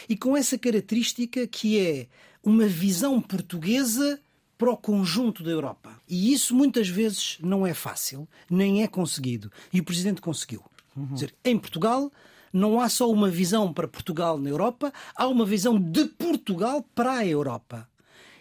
E 0.08 0.16
com 0.16 0.36
essa 0.36 0.58
característica 0.58 1.46
que 1.46 1.78
é 1.78 2.08
uma 2.42 2.66
visão 2.66 3.20
portuguesa 3.20 4.20
para 4.62 4.70
o 4.70 4.76
conjunto 4.76 5.42
da 5.42 5.50
Europa. 5.50 5.90
E 6.08 6.32
isso 6.32 6.54
muitas 6.54 6.88
vezes 6.88 7.36
não 7.40 7.66
é 7.66 7.74
fácil, 7.74 8.28
nem 8.48 8.84
é 8.84 8.86
conseguido. 8.86 9.50
E 9.72 9.80
o 9.80 9.84
Presidente 9.84 10.20
conseguiu. 10.20 10.62
Quer 10.94 11.14
dizer, 11.14 11.34
em 11.44 11.58
Portugal, 11.58 12.12
não 12.52 12.78
há 12.78 12.88
só 12.88 13.10
uma 13.10 13.28
visão 13.28 13.72
para 13.72 13.88
Portugal 13.88 14.38
na 14.38 14.48
Europa, 14.48 14.92
há 15.16 15.26
uma 15.26 15.44
visão 15.44 15.76
de 15.80 16.04
Portugal 16.04 16.86
para 16.94 17.14
a 17.14 17.26
Europa. 17.26 17.88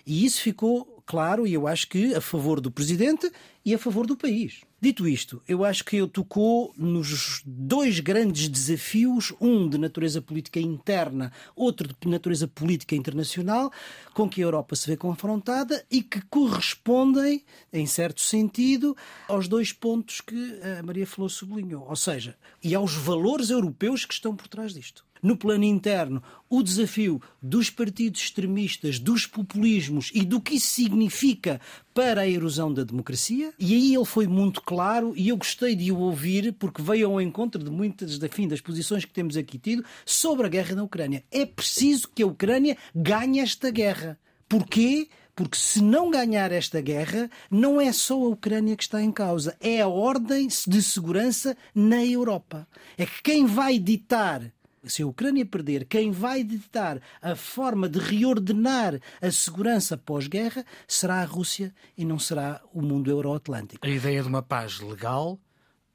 E 0.06 0.24
isso 0.24 0.44
ficou 0.44 1.02
claro, 1.08 1.48
e 1.48 1.56
eu 1.56 1.66
acho 1.66 1.88
que 1.88 2.14
a 2.14 2.22
favor 2.22 2.62
do 2.62 2.70
Presidente 2.70 3.32
e 3.66 3.74
a 3.74 3.80
favor 3.80 4.06
do 4.06 4.16
país. 4.16 4.62
Dito 4.84 5.08
isto, 5.08 5.44
eu 5.48 5.64
acho 5.64 5.86
que 5.86 5.98
ele 5.98 6.08
tocou 6.08 6.74
nos 6.76 7.44
dois 7.46 8.00
grandes 8.00 8.50
desafios, 8.50 9.32
um 9.40 9.70
de 9.70 9.78
natureza 9.78 10.20
política 10.24 10.60
interna, 10.60 11.32
outro 11.56 11.88
de 11.88 12.08
natureza 12.10 12.48
política 12.48 12.96
internacional, 12.96 13.72
com 14.16 14.28
que 14.28 14.42
a 14.42 14.44
Europa 14.44 14.76
se 14.76 14.90
vê 14.90 14.98
confrontada 14.98 15.86
e 15.92 16.02
que 16.02 16.20
correspondem, 16.22 17.46
em 17.72 17.86
certo 17.86 18.22
sentido, 18.22 18.98
aos 19.28 19.48
dois 19.48 19.72
pontos 19.72 20.20
que 20.20 20.60
a 20.80 20.82
Maria 20.82 21.06
Flor 21.06 21.30
sublinhou, 21.30 21.86
ou 21.88 21.96
seja, 21.96 22.36
e 22.64 22.74
aos 22.74 22.96
valores 22.96 23.52
europeus 23.52 24.04
que 24.04 24.16
estão 24.16 24.36
por 24.36 24.48
trás 24.48 24.74
disto. 24.74 25.06
No 25.22 25.38
plano 25.38 25.64
interno, 25.64 26.24
o 26.50 26.64
desafio 26.64 27.22
dos 27.42 27.70
partidos 27.70 28.22
extremistas, 28.22 28.98
dos 28.98 29.28
populismos 29.28 30.10
e 30.14 30.26
do 30.26 30.42
que 30.42 30.56
isso 30.56 30.74
significa 30.74 31.62
para 31.94 32.22
a 32.22 32.28
erosão 32.28 32.74
da 32.74 32.84
democracia. 32.84 33.54
E 33.60 33.76
aí 33.76 33.94
ele 33.94 34.06
foi 34.06 34.26
muito 34.26 34.62
claro 34.62 35.14
e 35.16 35.30
eu 35.30 35.38
gostei 35.38 35.76
de 35.76 35.92
o 35.92 36.00
ouvir 36.00 36.54
porque 36.54 36.82
veio 36.82 37.12
ao 37.12 37.22
encontro 37.22 37.64
de 37.64 37.70
muitas 37.70 38.22
enfim, 38.22 38.48
das 38.48 38.62
posições 38.62 39.06
que 39.06 39.14
temos 39.14 39.38
aqui 39.38 39.60
tido 39.60 39.86
sobre 40.06 40.48
a 40.48 40.50
guerra 40.50 40.76
na 40.76 40.84
Ucrânia. 40.84 41.24
É 41.32 41.46
preciso 41.46 42.10
que 42.14 42.24
a 42.24 42.28
Ucrânia 42.28 42.76
ganhe 42.96 43.40
esta 43.40 43.70
guerra. 43.70 44.18
Porquê? 44.50 45.08
Porque 45.36 45.58
se 45.58 45.82
não 45.82 46.12
ganhar 46.12 46.52
esta 46.52 46.82
guerra, 46.82 47.30
não 47.50 47.80
é 47.80 47.92
só 47.94 48.16
a 48.16 48.30
Ucrânia 48.30 48.76
que 48.76 48.84
está 48.84 49.02
em 49.02 49.12
causa, 49.12 49.56
é 49.62 49.82
a 49.82 49.88
ordem 49.88 50.48
de 50.48 50.84
segurança 50.84 51.56
na 51.74 52.04
Europa. 52.04 52.68
É 52.98 53.06
que 53.06 53.22
quem 53.24 53.46
vai 53.46 53.80
ditar 53.80 54.52
se 54.84 55.04
a 55.04 55.08
Ucrânia 55.08 55.46
perder, 55.46 55.86
quem 55.86 56.12
vai 56.12 56.44
ditar 56.44 57.00
a 57.22 57.36
forma 57.36 57.88
de 57.88 58.00
reordenar 58.00 59.00
a 59.22 59.32
segurança 59.32 59.98
pós-guerra 59.98 60.66
será 60.88 61.22
a 61.22 61.26
Rússia 61.26 61.74
e 61.98 62.04
não 62.04 62.18
será 62.18 62.62
o 62.74 62.82
mundo 62.82 63.10
euroatlântico. 63.10 63.86
A 63.86 63.90
ideia 63.90 64.22
de 64.22 64.28
uma 64.28 64.42
paz 64.42 64.80
legal, 64.80 65.40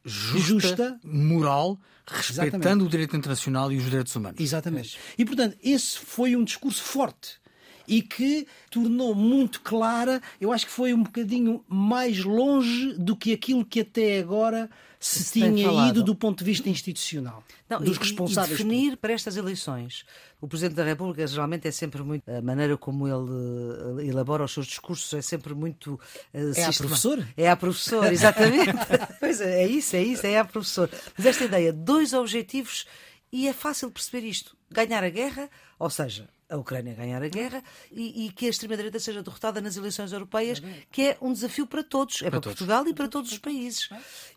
justa, 0.05 0.41
Justa. 0.41 1.01
moral, 1.03 1.79
respeitando 2.07 2.57
Exatamente. 2.57 2.87
o 2.87 2.89
direito 2.89 3.17
internacional 3.17 3.73
e 3.73 3.77
os 3.77 3.85
direitos 3.85 4.15
humanos. 4.15 4.41
Exatamente. 4.41 4.99
E, 5.19 5.25
portanto, 5.25 5.57
esse 5.63 5.99
foi 5.99 6.37
um 6.37 6.45
discurso 6.45 6.83
forte 6.83 7.41
e 7.89 8.03
que 8.03 8.47
tornou 8.71 9.15
muito 9.15 9.61
clara, 9.61 10.21
eu 10.41 10.53
acho 10.53 10.67
que 10.67 10.73
foi 10.73 10.93
um 10.93 11.03
bocadinho 11.03 11.65
mais 11.69 12.25
longe 12.25 12.95
do 12.95 13.17
que 13.17 13.33
aquilo 13.33 13.65
que 13.65 13.81
até 13.81 14.19
agora 14.19 14.69
se, 15.07 15.33
tinha 15.33 15.89
ido 15.89 16.03
do 16.03 16.15
ponto 16.15 16.39
de 16.39 16.45
vista 16.45 16.69
institucional. 16.69 17.43
Não, 17.69 17.81
dos 17.81 17.97
e- 17.97 18.01
responsáveis. 18.01 18.59
E 18.61 18.65
definir 18.65 18.97
para 18.97 19.13
estas 19.13 19.37
eleições. 19.37 20.05
O 20.41 20.47
Presidente 20.49 20.77
da 20.77 20.85
República 20.85 21.27
geralmente 21.27 21.67
é 21.67 21.71
sempre 21.71 22.03
muito. 22.03 22.29
A 22.31 22.41
maneira 22.43 22.77
como 22.77 23.07
ele 23.07 24.03
eh, 24.03 24.07
elabora 24.09 24.45
os 24.45 24.53
seus 24.53 24.67
discursos 24.67 25.13
é 25.15 25.23
sempre 25.23 25.55
muito. 25.55 25.99
eh, 26.35 26.53
É 26.57 26.65
a 26.65 26.73
professor? 26.73 27.27
É 27.37 27.51
a 27.51 27.57
professor, 27.57 28.13
exatamente. 28.13 28.73
pois 29.21 29.41
é, 29.41 29.63
é 29.63 29.67
isso, 29.67 29.97
é 29.97 30.03
isso, 30.03 30.27
é 30.27 30.39
a 30.39 30.45
professor. 30.45 30.91
Mas 31.17 31.27
esta 31.27 31.45
ideia, 31.45 31.73
dois 31.73 32.13
objetivos, 32.13 32.87
e 33.33 33.49
é 33.49 33.53
fácil 33.53 33.91
perceber 33.91 34.27
isto: 34.27 34.57
ganhar 34.71 35.03
a 35.03 35.09
guerra, 35.11 35.49
ou 35.79 35.89
seja, 35.91 36.29
a 36.49 36.57
Ucrânia 36.57 36.95
ganhar 36.95 37.23
a 37.23 37.29
guerra 37.29 37.63
e, 37.91 38.27
e 38.27 38.33
que 38.33 38.47
a 38.47 38.49
extrema-direita 38.49 38.99
seja 38.99 39.23
derrotada 39.23 39.61
nas 39.61 39.77
eleições 39.77 40.13
europeias, 40.13 40.63
que 40.91 41.03
é 41.03 41.19
um 41.21 41.33
desafio 41.33 41.67
para 41.67 41.83
todos, 41.83 42.17
é 42.17 42.19
para, 42.19 42.31
para 42.31 42.41
todos. 42.41 42.59
Portugal 42.59 42.87
e 42.89 42.95
para 42.95 43.09
todos 43.09 43.33
os 43.33 43.39
países. 43.39 43.89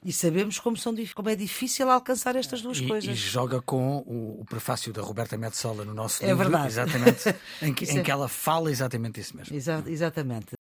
E 0.04 0.12
sabemos 0.12 0.60
como, 0.60 0.78
são, 0.78 0.94
como 1.14 1.30
é 1.30 1.36
difícil 1.36 1.90
alcançar 1.90 2.36
estas 2.36 2.62
duas 2.62 2.78
e, 2.80 2.88
coisas. 2.88 3.12
E 3.12 3.16
joga 3.16 3.62
com 3.62 3.98
o, 3.98 4.42
o, 4.42 4.46
prefácio 4.46 4.92
da 4.92 5.02
Roberta 5.02 5.38
Metsola 5.38 5.86
no 5.86 5.94
nosso 5.94 6.24
é 6.24 6.28
livro, 6.28 6.44
verdade. 6.44 6.68
exatamente, 6.68 7.36
em, 7.62 7.74
que, 7.74 7.86
em 7.86 8.00
é... 8.00 8.04
que 8.04 8.12
ela 8.12 8.28
fala 8.28 8.72
exatamente 8.72 9.20
isso 9.20 9.36
mesmo. 9.36 9.56
Exa 9.56 9.84
exatamente. 9.88 10.59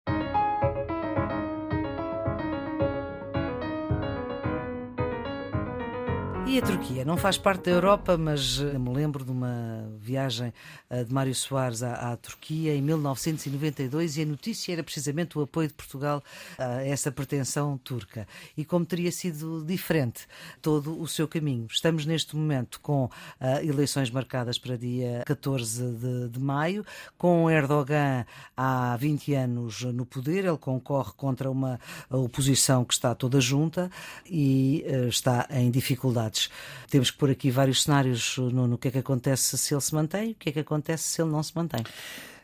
E 6.49 6.57
a 6.57 6.63
Turquia? 6.63 7.05
Não 7.05 7.15
faz 7.15 7.37
parte 7.37 7.65
da 7.65 7.71
Europa, 7.71 8.17
mas 8.17 8.59
eh, 8.59 8.75
me 8.79 8.91
lembro 8.91 9.23
de 9.23 9.29
uma 9.29 9.87
viagem 9.99 10.51
eh, 10.89 11.03
de 11.03 11.13
Mário 11.13 11.35
Soares 11.35 11.83
à, 11.83 12.11
à, 12.11 12.17
Turquia 12.17 12.73
em 12.73 12.81
1992 12.81 14.17
e 14.17 14.23
a 14.23 14.25
notícia 14.25 14.73
era 14.73 14.83
precisamente 14.83 15.37
o 15.37 15.43
apoio 15.43 15.67
de 15.67 15.75
Portugal 15.75 16.23
a 16.57 16.83
essa 16.83 17.11
pretensão 17.11 17.77
turca. 17.77 18.27
E 18.57 18.65
como 18.65 18.83
teria 18.83 19.11
sido 19.11 19.63
diferente 19.63 20.27
todo 20.59 20.99
o 20.99 21.07
seu 21.07 21.27
caminho. 21.27 21.67
Estamos 21.69 22.07
neste 22.07 22.35
momento 22.35 22.79
com 22.81 23.05
uh, 23.05 23.11
eleições 23.61 24.09
marcadas 24.09 24.57
para 24.57 24.75
dia 24.75 25.21
14 25.27 25.83
de, 25.97 26.29
de 26.29 26.39
maio, 26.39 26.83
com 27.15 27.47
Erdogan 27.47 28.25
há 28.57 28.97
20 28.97 29.35
anos 29.35 29.83
no 29.83 30.03
poder, 30.03 30.45
ele 30.45 30.57
concorre 30.57 31.11
contra 31.15 31.51
uma 31.51 31.79
oposição 32.09 32.83
que 32.83 32.95
está 32.95 33.13
toda 33.13 33.39
junta 33.39 33.91
e 34.25 34.83
uh, 34.87 35.09
está 35.09 35.47
em 35.51 35.69
dificuldades. 35.69 36.38
Temos 36.89 37.11
que 37.11 37.17
pôr 37.17 37.31
aqui 37.31 37.51
vários 37.51 37.83
cenários 37.83 38.37
no, 38.37 38.67
no 38.67 38.77
que 38.77 38.87
é 38.87 38.91
que 38.91 38.99
acontece 38.99 39.57
se 39.57 39.73
ele 39.73 39.81
se 39.81 39.93
mantém, 39.93 40.31
o 40.31 40.35
que 40.35 40.49
é 40.49 40.51
que 40.51 40.59
acontece 40.59 41.03
se 41.03 41.21
ele 41.21 41.31
não 41.31 41.43
se 41.43 41.55
mantém. 41.55 41.83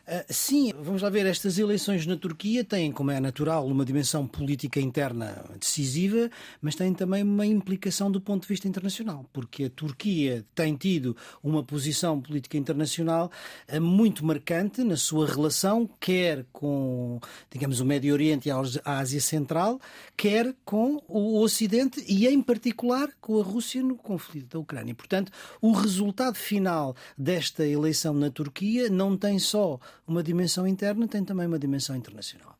Uh, 0.08 0.24
sim, 0.32 0.72
vamos 0.80 1.02
lá 1.02 1.10
ver, 1.10 1.26
estas 1.26 1.58
eleições 1.58 2.06
na 2.06 2.16
Turquia 2.16 2.62
têm, 2.62 2.92
como 2.92 3.10
é 3.10 3.18
natural, 3.18 3.66
uma 3.66 3.84
dimensão 3.84 4.24
política 4.24 4.80
interna 4.80 5.44
decisiva, 5.58 6.30
mas 6.60 6.76
têm 6.76 6.94
também 6.94 7.24
uma 7.24 7.44
implicação 7.44 8.08
do 8.08 8.20
ponto 8.20 8.42
de 8.42 8.48
vista 8.48 8.68
internacional, 8.68 9.26
porque 9.32 9.64
a 9.64 9.70
Turquia 9.70 10.44
tem 10.54 10.76
tido 10.76 11.16
uma 11.42 11.60
posição 11.64 12.20
política 12.20 12.56
internacional 12.56 13.32
uh, 13.68 13.80
muito 13.80 14.24
marcante 14.24 14.84
na 14.84 14.96
sua 14.96 15.26
relação, 15.26 15.90
quer 15.98 16.46
com, 16.52 17.18
digamos, 17.50 17.80
o 17.80 17.84
Médio 17.84 18.12
Oriente 18.12 18.48
e 18.48 18.52
a 18.52 18.98
Ásia 18.98 19.20
Central, 19.20 19.80
quer 20.16 20.54
com 20.64 21.02
o 21.08 21.40
Ocidente 21.40 22.04
e, 22.06 22.28
em 22.28 22.40
particular, 22.40 23.08
com 23.20 23.40
a 23.40 23.42
Rússia 23.42 23.82
no 23.82 23.96
conflito 23.96 24.52
da 24.52 24.60
Ucrânia. 24.60 24.94
Portanto, 24.94 25.32
o 25.60 25.72
resultado 25.72 26.36
final 26.36 26.94
desta 27.18 27.66
eleição 27.66 28.14
na 28.14 28.30
Turquia 28.30 28.88
não 28.88 29.16
tem 29.16 29.40
só 29.40 29.80
uma 30.06 30.22
dimensão 30.22 30.66
interna, 30.66 31.08
tem 31.08 31.24
também 31.24 31.46
uma 31.46 31.58
dimensão 31.58 31.96
internacional. 31.96 32.56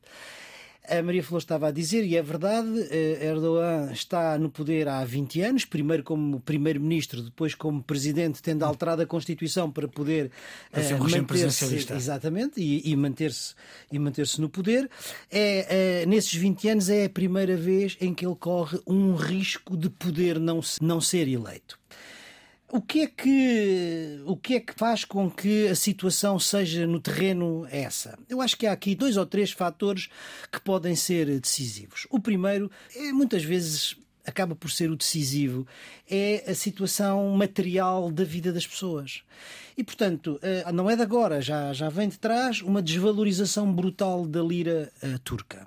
A 0.89 1.03
Maria 1.03 1.21
Flor 1.21 1.39
estava 1.39 1.67
a 1.67 1.71
dizer, 1.71 2.05
e 2.05 2.15
é 2.15 2.21
verdade, 2.21 2.87
eh, 2.89 3.27
Erdogan 3.27 3.91
está 3.91 4.37
no 4.37 4.49
poder 4.49 4.87
há 4.87 5.03
20 5.03 5.41
anos, 5.41 5.65
primeiro 5.65 6.01
como 6.01 6.39
primeiro-ministro, 6.39 7.21
depois 7.21 7.53
como 7.53 7.83
presidente, 7.83 8.41
tendo 8.41 8.63
alterado 8.63 9.01
a 9.01 9.05
Constituição 9.05 9.69
para 9.69 9.85
poder 9.85 10.31
uh, 10.71 11.09
manter-se 11.09 11.93
exatamente 11.93 12.61
e, 12.61 12.89
e 12.89 12.95
manter-se 12.95 13.53
e 13.91 13.99
manter-se 13.99 14.39
no 14.39 14.47
poder. 14.47 14.89
É, 15.29 16.03
é, 16.03 16.05
nesses 16.05 16.33
20 16.33 16.69
anos 16.69 16.89
é 16.89 17.03
a 17.03 17.09
primeira 17.09 17.57
vez 17.57 17.97
em 17.99 18.13
que 18.13 18.25
ele 18.25 18.35
corre 18.35 18.79
um 18.87 19.13
risco 19.15 19.75
de 19.75 19.89
poder 19.89 20.39
não, 20.39 20.61
não 20.81 21.01
ser 21.01 21.27
eleito. 21.27 21.77
O 22.69 22.81
que, 22.81 23.03
é 23.03 23.07
que, 23.07 24.21
o 24.25 24.35
que 24.35 24.55
é 24.55 24.59
que 24.59 24.73
faz 24.73 25.05
com 25.05 25.31
que 25.31 25.67
a 25.67 25.75
situação 25.75 26.37
seja 26.37 26.85
no 26.85 26.99
terreno 26.99 27.65
essa? 27.71 28.19
Eu 28.27 28.41
acho 28.41 28.57
que 28.57 28.67
há 28.67 28.73
aqui 28.73 28.93
dois 28.93 29.15
ou 29.15 29.25
três 29.25 29.51
fatores 29.51 30.09
que 30.51 30.59
podem 30.59 30.93
ser 30.93 31.39
decisivos. 31.39 32.05
O 32.09 32.19
primeiro 32.19 32.69
é 32.93 33.13
muitas 33.13 33.41
vezes 33.41 33.95
acaba 34.25 34.53
por 34.53 34.69
ser 34.69 34.91
o 34.91 34.97
decisivo 34.97 35.65
é 36.09 36.43
a 36.45 36.53
situação 36.53 37.29
material 37.31 38.11
da 38.11 38.25
vida 38.25 38.51
das 38.51 38.67
pessoas. 38.67 39.23
E, 39.77 39.83
portanto, 39.83 40.37
eh, 40.41 40.69
não 40.73 40.89
é 40.89 40.97
de 40.97 41.01
agora, 41.01 41.41
já, 41.41 41.71
já 41.71 41.87
vem 41.87 42.09
de 42.09 42.19
trás 42.19 42.61
uma 42.61 42.81
desvalorização 42.81 43.71
brutal 43.71 44.25
da 44.25 44.41
lira 44.41 44.91
uh, 45.01 45.17
turca. 45.19 45.65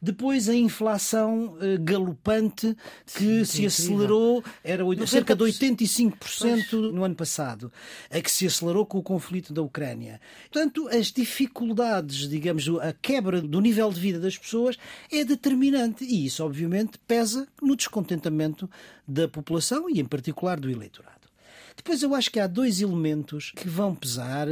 Depois 0.00 0.48
a 0.48 0.54
inflação 0.54 1.56
uh, 1.56 1.78
galopante 1.80 2.76
que 3.06 3.44
sim, 3.44 3.44
se 3.44 3.66
acelerou, 3.66 4.44
era 4.62 4.84
cerca 5.06 5.34
de 5.34 5.44
85% 5.44 6.16
pois. 6.40 6.70
no 6.70 7.04
ano 7.04 7.14
passado, 7.14 7.72
a 8.10 8.20
que 8.20 8.30
se 8.30 8.46
acelerou 8.46 8.86
com 8.86 8.98
o 8.98 9.02
conflito 9.02 9.52
da 9.52 9.60
Ucrânia. 9.60 10.20
Portanto, 10.50 10.88
as 10.88 11.06
dificuldades, 11.10 12.28
digamos, 12.28 12.68
a 12.80 12.92
quebra 12.92 13.42
do 13.42 13.60
nível 13.60 13.92
de 13.92 14.00
vida 14.00 14.20
das 14.20 14.38
pessoas 14.38 14.76
é 15.10 15.24
determinante 15.24 16.04
e 16.04 16.26
isso, 16.26 16.44
obviamente, 16.44 16.98
pesa 17.06 17.48
no 17.60 17.74
descontentamento 17.74 18.70
da 19.06 19.26
população 19.26 19.90
e, 19.90 20.00
em 20.00 20.04
particular, 20.04 20.60
do 20.60 20.70
eleitorado. 20.70 21.18
Depois 21.76 22.02
eu 22.02 22.14
acho 22.14 22.30
que 22.30 22.40
há 22.40 22.46
dois 22.46 22.80
elementos 22.80 23.52
que 23.54 23.68
vão 23.68 23.94
pesar 23.94 24.48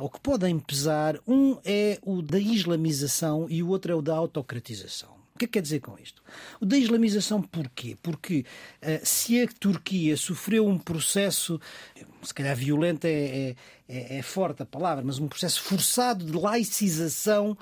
ou 0.00 0.08
que 0.08 0.20
podem 0.20 0.58
pesar. 0.58 1.18
Um 1.26 1.58
é 1.64 1.98
o 2.02 2.22
da 2.22 2.38
islamização 2.38 3.46
e 3.48 3.62
o 3.62 3.68
outro 3.68 3.92
é 3.92 3.94
o 3.94 4.02
da 4.02 4.14
autocratização. 4.14 5.14
O 5.34 5.38
que 5.38 5.46
é 5.46 5.48
que 5.48 5.52
quer 5.54 5.62
dizer 5.62 5.80
com 5.80 5.98
isto? 5.98 6.22
O 6.60 6.64
da 6.64 6.78
islamização 6.78 7.42
porquê? 7.42 7.96
Porque 8.00 8.46
uh, 8.80 9.00
se 9.02 9.42
a 9.42 9.48
Turquia 9.48 10.16
sofreu 10.16 10.64
um 10.64 10.78
processo, 10.78 11.60
se 12.22 12.32
calhar 12.32 12.54
violento 12.54 13.04
é, 13.06 13.56
é, 13.88 14.18
é 14.18 14.22
forte 14.22 14.62
a 14.62 14.66
palavra, 14.66 15.02
mas 15.04 15.18
um 15.18 15.26
processo 15.26 15.60
forçado 15.60 16.24
de 16.24 16.38
laicização 16.38 17.56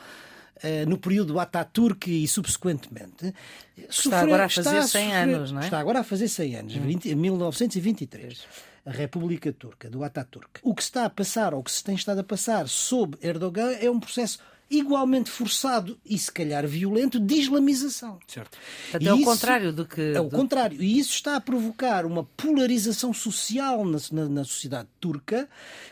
Uh, 0.65 0.89
no 0.89 0.97
período 0.97 1.41
Ataturk 1.41 2.09
e 2.09 2.29
subsequentemente. 2.29 3.35
Está 3.77 4.21
agora 4.21 4.45
a 4.45 4.49
fazer 4.49 4.77
a 4.77 4.83
100 4.87 5.13
anos, 5.13 5.51
não 5.51 5.61
é? 5.61 5.65
Está 5.65 5.81
agora 5.81 6.01
a 6.01 6.05
fazer 6.05 6.29
100 6.29 6.55
anos, 6.55 6.77
hum. 6.77 6.83
20, 6.83 7.15
1923 7.17 8.47
a 8.85 8.91
República 8.91 9.53
Turca, 9.53 9.89
do 9.89 10.03
Ataturk. 10.03 10.61
O 10.63 10.75
que 10.75 10.83
está 10.83 11.05
a 11.05 11.11
passar, 11.11 11.55
ou 11.55 11.63
que 11.63 11.71
se 11.71 11.85
tem 11.85 11.95
estado 11.95 12.21
a 12.21 12.25
passar 12.25 12.69
sob 12.69 13.17
Erdogan, 13.23 13.73
é 13.81 13.91
um 13.91 14.01
processo 14.01 14.39
igualmente 14.73 15.31
forçado 15.31 15.99
e 16.05 16.17
se 16.17 16.33
calhar 16.33 16.67
violento 16.67 17.21
de 17.21 17.35
islamização. 17.35 18.19
Certo. 18.27 18.57
Até 18.93 19.05
é 19.05 19.13
o 19.13 19.23
contrário 19.23 19.73
do 19.73 19.87
que. 19.87 20.01
É 20.01 20.21
o 20.21 20.31
contrário. 20.31 20.83
E 20.83 20.99
isso 20.99 21.13
está 21.13 21.37
a 21.37 21.41
provocar 21.41 22.07
uma 22.07 22.25
polarização 22.25 23.13
social 23.13 23.85
na, 23.85 23.99
na, 24.11 24.29
na, 24.29 24.45
sociedade 24.45 24.89
turca 24.99 25.49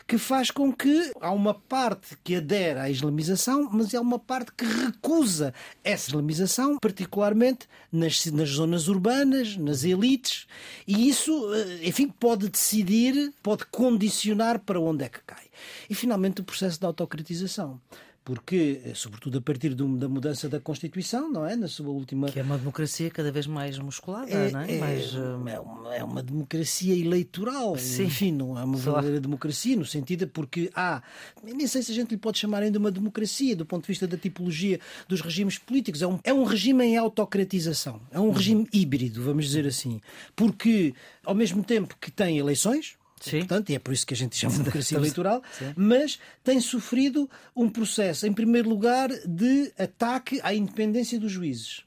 que 0.07 0.17
faz 0.17 0.49
com 0.49 0.73
que 0.73 1.11
há 1.21 1.31
uma 1.31 1.53
parte 1.53 2.17
que 2.23 2.35
adere 2.35 2.79
à 2.79 2.89
islamização, 2.89 3.69
mas 3.71 3.93
há 3.93 4.01
uma 4.01 4.17
parte 4.17 4.51
que 4.53 4.65
recusa 4.65 5.53
essa 5.83 6.09
islamização, 6.09 6.77
particularmente 6.79 7.67
nas, 7.91 8.25
nas 8.25 8.49
zonas 8.49 8.87
urbanas, 8.87 9.55
nas 9.57 9.83
elites, 9.83 10.47
e 10.87 11.07
isso, 11.07 11.53
eh, 11.53 11.87
enfim, 11.87 12.07
pode 12.07 12.49
decidir, 12.49 13.31
pode 13.43 13.65
condicionar 13.65 14.59
para 14.59 14.79
onde 14.79 15.05
é 15.05 15.09
que 15.09 15.19
cai. 15.25 15.45
E 15.89 15.93
finalmente 15.93 16.41
o 16.41 16.43
processo 16.43 16.79
de 16.79 16.85
autocratização 16.85 17.79
porque, 18.23 18.81
eh, 18.85 18.93
sobretudo 18.93 19.39
a 19.39 19.41
partir 19.41 19.73
do, 19.73 19.87
da 19.97 20.07
mudança 20.07 20.47
da 20.47 20.59
Constituição, 20.59 21.29
não 21.31 21.45
é? 21.45 21.55
Na 21.55 21.67
sua 21.67 21.89
última. 21.89 22.29
Que 22.29 22.39
é 22.39 22.43
uma 22.43 22.57
democracia 22.57 23.09
cada 23.09 23.31
vez 23.31 23.47
mais 23.47 23.79
musculada, 23.79 24.29
é, 24.29 24.51
não 24.51 24.59
é? 24.59 24.75
É, 24.75 24.79
mais, 24.79 25.15
uh... 25.15 25.47
é, 25.47 25.59
uma, 25.59 25.95
é, 25.95 26.03
uma, 26.03 26.21
democracia 26.21 26.95
eleitoral. 26.95 27.75
Sim. 27.77 28.03
Enfim, 28.03 28.31
não 28.31 28.57
é 28.59 28.63
uma 28.63 28.77
verdadeira 28.77 29.19
democracia, 29.19 29.75
no 29.75 29.85
sentido 29.85 30.27
porque 30.27 30.71
há. 30.75 31.01
Nem 31.43 31.65
sei 31.65 31.81
se 31.81 31.91
a 31.91 31.95
gente 31.95 32.11
lhe 32.11 32.17
pode 32.17 32.37
chamar 32.37 32.61
ainda 32.61 32.77
uma 32.77 32.91
democracia, 32.91 33.55
do 33.55 33.65
ponto 33.65 33.83
de 33.83 33.87
vista 33.87 34.05
da 34.05 34.17
tipologia 34.17 34.79
dos 35.07 35.21
regimes 35.21 35.57
políticos. 35.57 36.03
É 36.03 36.07
um, 36.07 36.19
é 36.23 36.33
um 36.33 36.43
regime 36.43 36.85
em 36.85 36.97
autocratização. 36.97 37.99
É 38.11 38.19
um 38.19 38.25
uhum. 38.25 38.31
regime 38.31 38.67
híbrido, 38.71 39.23
vamos 39.23 39.45
dizer 39.45 39.65
assim. 39.65 39.99
Porque, 40.35 40.93
ao 41.25 41.33
mesmo 41.33 41.63
tempo 41.63 41.97
que 41.99 42.11
tem 42.11 42.37
eleições, 42.37 43.00
Sim. 43.21 43.39
Portanto, 43.39 43.69
e 43.69 43.75
é 43.75 43.79
por 43.79 43.93
isso 43.93 44.05
que 44.05 44.13
a 44.13 44.17
gente 44.17 44.35
chama 44.35 44.53
de 44.53 44.59
democracia 44.63 44.97
eleitoral, 44.97 45.41
Sim. 45.57 45.73
mas 45.75 46.19
tem 46.43 46.59
sofrido 46.59 47.29
um 47.55 47.69
processo, 47.69 48.25
em 48.25 48.33
primeiro 48.33 48.67
lugar, 48.67 49.09
de 49.09 49.71
ataque 49.77 50.39
à 50.43 50.53
independência 50.53 51.19
dos 51.19 51.31
juízes. 51.31 51.83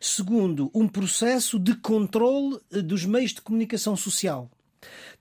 Segundo, 0.00 0.70
um 0.74 0.88
processo 0.88 1.58
de 1.58 1.74
controle 1.76 2.58
eh, 2.72 2.82
dos 2.82 3.04
meios 3.04 3.32
de 3.32 3.40
comunicação 3.40 3.96
social. 3.96 4.50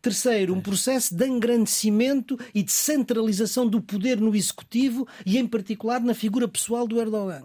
Terceiro, 0.02 0.56
um 0.56 0.62
processo 0.62 1.13
de 1.13 1.28
engrandecimento 1.28 2.38
e 2.56 2.63
de 2.63 2.71
centralização 2.71 3.67
do 3.67 3.80
poder 3.80 4.19
no 4.19 4.36
executivo 4.36 5.08
e, 5.24 5.38
em 5.38 5.45
particular, 5.45 6.02
na 6.02 6.15
figura 6.15 6.47
pessoal 6.47 6.88
do 6.88 7.00
Erdogan. 7.00 7.43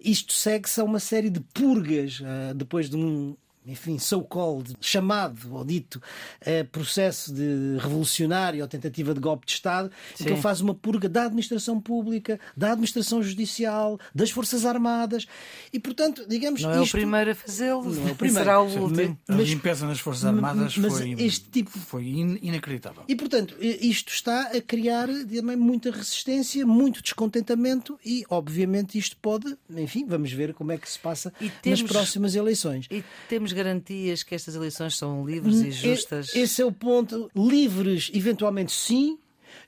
Isto 0.00 0.32
segue-se 0.32 0.80
a 0.80 0.84
uma 0.84 0.98
série 0.98 1.30
de 1.30 1.38
purgas, 1.38 2.20
eh, 2.20 2.54
depois 2.54 2.90
de 2.90 2.96
um 2.96 3.36
enfim, 3.66 3.98
so-called, 3.98 4.76
chamado 4.80 5.54
ou 5.54 5.64
dito 5.64 6.02
eh, 6.40 6.64
processo 6.64 7.32
de 7.32 7.78
revolucionário 7.78 8.62
ou 8.62 8.68
tentativa 8.68 9.14
de 9.14 9.20
golpe 9.20 9.46
de 9.46 9.52
Estado, 9.52 9.90
Sim. 10.14 10.24
em 10.24 10.26
que 10.26 10.32
ele 10.32 10.40
faz 10.40 10.60
uma 10.60 10.74
purga 10.74 11.08
da 11.08 11.24
administração 11.24 11.80
pública, 11.80 12.40
da 12.56 12.72
administração 12.72 13.22
judicial, 13.22 13.98
das 14.14 14.30
Forças 14.30 14.66
Armadas 14.66 15.26
e, 15.72 15.78
portanto, 15.78 16.26
digamos. 16.28 16.62
Não 16.62 16.72
é 16.72 16.82
isto... 16.82 16.94
o 16.94 16.98
primeiro 16.98 17.30
a 17.30 17.34
fazê-lo, 17.34 17.84
não 17.84 18.08
é 18.08 18.12
o 18.12 18.14
primeiro. 18.16 18.44
será 18.44 18.60
o 18.60 18.66
último. 18.66 19.18
Mas, 19.28 19.40
a 19.40 19.42
limpeza 19.42 19.86
nas 19.86 20.00
Forças 20.00 20.24
Armadas 20.24 20.76
mas 20.76 20.92
foi, 20.92 21.12
este 21.18 21.48
tipo... 21.48 21.70
foi 21.70 22.04
inacreditável. 22.04 23.04
E, 23.06 23.14
portanto, 23.14 23.56
isto 23.60 24.12
está 24.12 24.48
a 24.48 24.60
criar 24.60 25.08
também 25.08 25.56
muita 25.56 25.90
resistência, 25.90 26.66
muito 26.66 27.02
descontentamento 27.02 27.98
e, 28.04 28.24
obviamente, 28.28 28.98
isto 28.98 29.16
pode, 29.16 29.56
enfim, 29.70 30.04
vamos 30.06 30.32
ver 30.32 30.54
como 30.54 30.72
é 30.72 30.78
que 30.78 30.90
se 30.90 30.98
passa 30.98 31.32
temos... 31.60 31.82
nas 31.82 31.90
próximas 31.90 32.34
eleições. 32.34 32.86
E 32.90 33.04
temos 33.28 33.51
garantias 33.52 34.22
que 34.22 34.34
estas 34.34 34.54
eleições 34.54 34.96
são 34.96 35.26
livres 35.26 35.60
e 35.60 35.70
justas? 35.70 36.34
Esse 36.34 36.62
é 36.62 36.64
o 36.64 36.72
ponto. 36.72 37.30
Livres, 37.34 38.10
eventualmente 38.14 38.72
sim, 38.72 39.18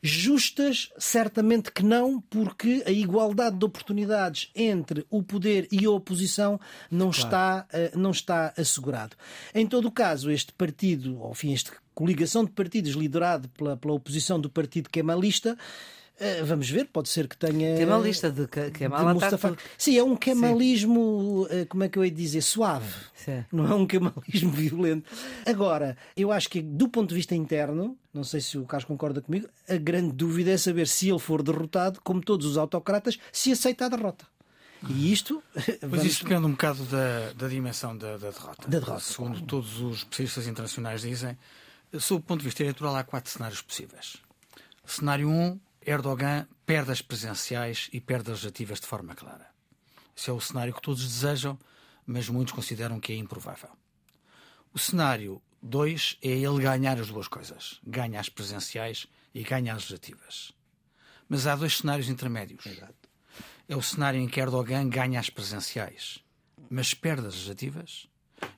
Justas, 0.02 0.90
certamente 0.98 1.72
que 1.72 1.82
não, 1.82 2.20
porque 2.20 2.82
a 2.86 2.90
igualdade 2.90 3.56
de 3.56 3.64
oportunidades 3.64 4.50
entre 4.54 5.06
o 5.08 5.22
poder 5.22 5.66
e 5.72 5.86
a 5.86 5.90
oposição 5.90 6.60
não, 6.90 7.10
claro. 7.10 7.24
está, 7.24 7.66
eh, 7.72 7.92
não 7.94 8.10
está 8.10 8.52
assegurado. 8.56 9.16
Em 9.54 9.66
todo 9.66 9.88
o 9.88 9.90
caso, 9.90 10.30
este 10.30 10.52
partido, 10.52 11.18
ou 11.20 11.30
enfim, 11.30 11.54
esta 11.54 11.72
coligação 11.94 12.44
de 12.44 12.50
partidos 12.50 12.92
liderado 12.92 13.48
pela, 13.50 13.76
pela 13.76 13.94
oposição 13.94 14.38
do 14.38 14.50
partido 14.50 14.90
kemalista, 14.90 15.56
Uh, 16.20 16.44
vamos 16.44 16.70
ver, 16.70 16.84
pode 16.86 17.08
ser 17.08 17.26
que 17.26 17.36
tenha. 17.36 17.76
Tem 17.76 17.84
uma 17.84 17.98
lista 17.98 18.30
de 18.30 18.46
Kemal 18.46 19.08
de 19.08 19.14
Mustafa... 19.14 19.56
Sim, 19.76 19.98
é 19.98 20.02
um 20.04 20.14
kemalismo, 20.14 21.42
uh, 21.42 21.66
como 21.68 21.82
é 21.82 21.88
que 21.88 21.98
eu 21.98 22.04
ia 22.04 22.10
dizer, 22.10 22.40
suave. 22.40 22.92
Sim. 23.16 23.44
Não 23.50 23.66
é 23.66 23.74
um 23.74 23.84
kemalismo 23.84 24.50
violento. 24.54 25.10
Agora, 25.44 25.96
eu 26.16 26.30
acho 26.30 26.48
que 26.48 26.62
do 26.62 26.88
ponto 26.88 27.08
de 27.08 27.16
vista 27.16 27.34
interno, 27.34 27.98
não 28.12 28.22
sei 28.22 28.40
se 28.40 28.56
o 28.56 28.64
Carlos 28.64 28.86
concorda 28.86 29.20
comigo, 29.20 29.48
a 29.68 29.76
grande 29.76 30.12
dúvida 30.12 30.52
é 30.52 30.56
saber 30.56 30.86
se 30.86 31.08
ele 31.08 31.18
for 31.18 31.42
derrotado, 31.42 32.00
como 32.04 32.20
todos 32.20 32.46
os 32.46 32.56
autocratas, 32.56 33.18
se 33.32 33.50
aceita 33.50 33.86
a 33.86 33.88
derrota. 33.88 34.24
E 34.88 35.12
isto. 35.12 35.42
Mas 35.54 35.78
vamos... 35.82 36.04
isto 36.04 36.24
depende 36.24 36.46
um 36.46 36.52
bocado 36.52 36.84
da, 36.84 37.32
da 37.32 37.48
dimensão 37.48 37.96
da, 37.96 38.16
da, 38.16 38.30
derrota. 38.30 38.68
Da 38.68 38.78
derrota. 38.78 39.00
Segundo 39.00 39.40
todos 39.42 39.80
os 39.80 39.98
especialistas 39.98 40.46
internacionais 40.46 41.02
dizem, 41.02 41.36
sob 41.98 42.20
o 42.20 42.24
ponto 42.24 42.40
de 42.40 42.46
vista 42.46 42.62
eleitoral, 42.62 42.94
há 42.96 43.02
quatro 43.02 43.32
cenários 43.32 43.62
possíveis. 43.62 44.16
Cenário 44.86 45.28
1, 45.28 45.32
um, 45.32 45.60
Erdogan 45.86 46.46
perde 46.64 46.92
as 46.92 47.02
presenciais 47.02 47.88
e 47.92 48.00
perde 48.00 48.30
as 48.30 48.38
legislativas 48.38 48.80
de 48.80 48.86
forma 48.86 49.14
clara. 49.14 49.50
Esse 50.16 50.30
é 50.30 50.32
o 50.32 50.40
cenário 50.40 50.72
que 50.72 50.80
todos 50.80 51.02
desejam, 51.02 51.58
mas 52.06 52.28
muitos 52.28 52.54
consideram 52.54 53.00
que 53.00 53.12
é 53.12 53.16
improvável. 53.16 53.70
O 54.72 54.78
cenário 54.78 55.42
2 55.62 56.18
é 56.22 56.28
ele 56.28 56.62
ganhar 56.62 56.98
as 57.00 57.08
duas 57.08 57.28
coisas: 57.28 57.80
ganha 57.84 58.20
as 58.20 58.28
presenciais 58.28 59.06
e 59.34 59.42
ganha 59.42 59.72
as 59.72 59.82
legislativas. 59.82 60.52
Mas 61.28 61.46
há 61.46 61.56
dois 61.56 61.78
cenários 61.78 62.08
intermédios. 62.08 62.66
Exato. 62.66 63.08
É 63.68 63.74
o 63.74 63.82
cenário 63.82 64.20
em 64.20 64.28
que 64.28 64.40
Erdogan 64.40 64.88
ganha 64.88 65.18
as 65.18 65.30
presenciais, 65.30 66.22
mas 66.68 66.92
perde 66.92 67.26
as 67.26 67.34
legislativas, 67.34 68.08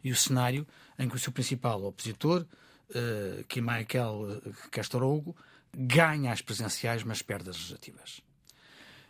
e 0.03 0.11
o 0.11 0.17
cenário 0.17 0.67
em 0.99 1.09
que 1.09 1.17
o 1.17 1.19
seu 1.19 1.33
principal 1.33 1.83
opositor, 1.85 2.45
uh, 2.91 3.45
Kemal 3.45 3.85
Castorogo, 4.71 5.37
ganha 5.79 6.33
as 6.33 6.41
presenciais, 6.41 7.03
mas 7.03 7.21
perde 7.21 7.51
as 7.51 7.57
legislativas. 7.57 8.23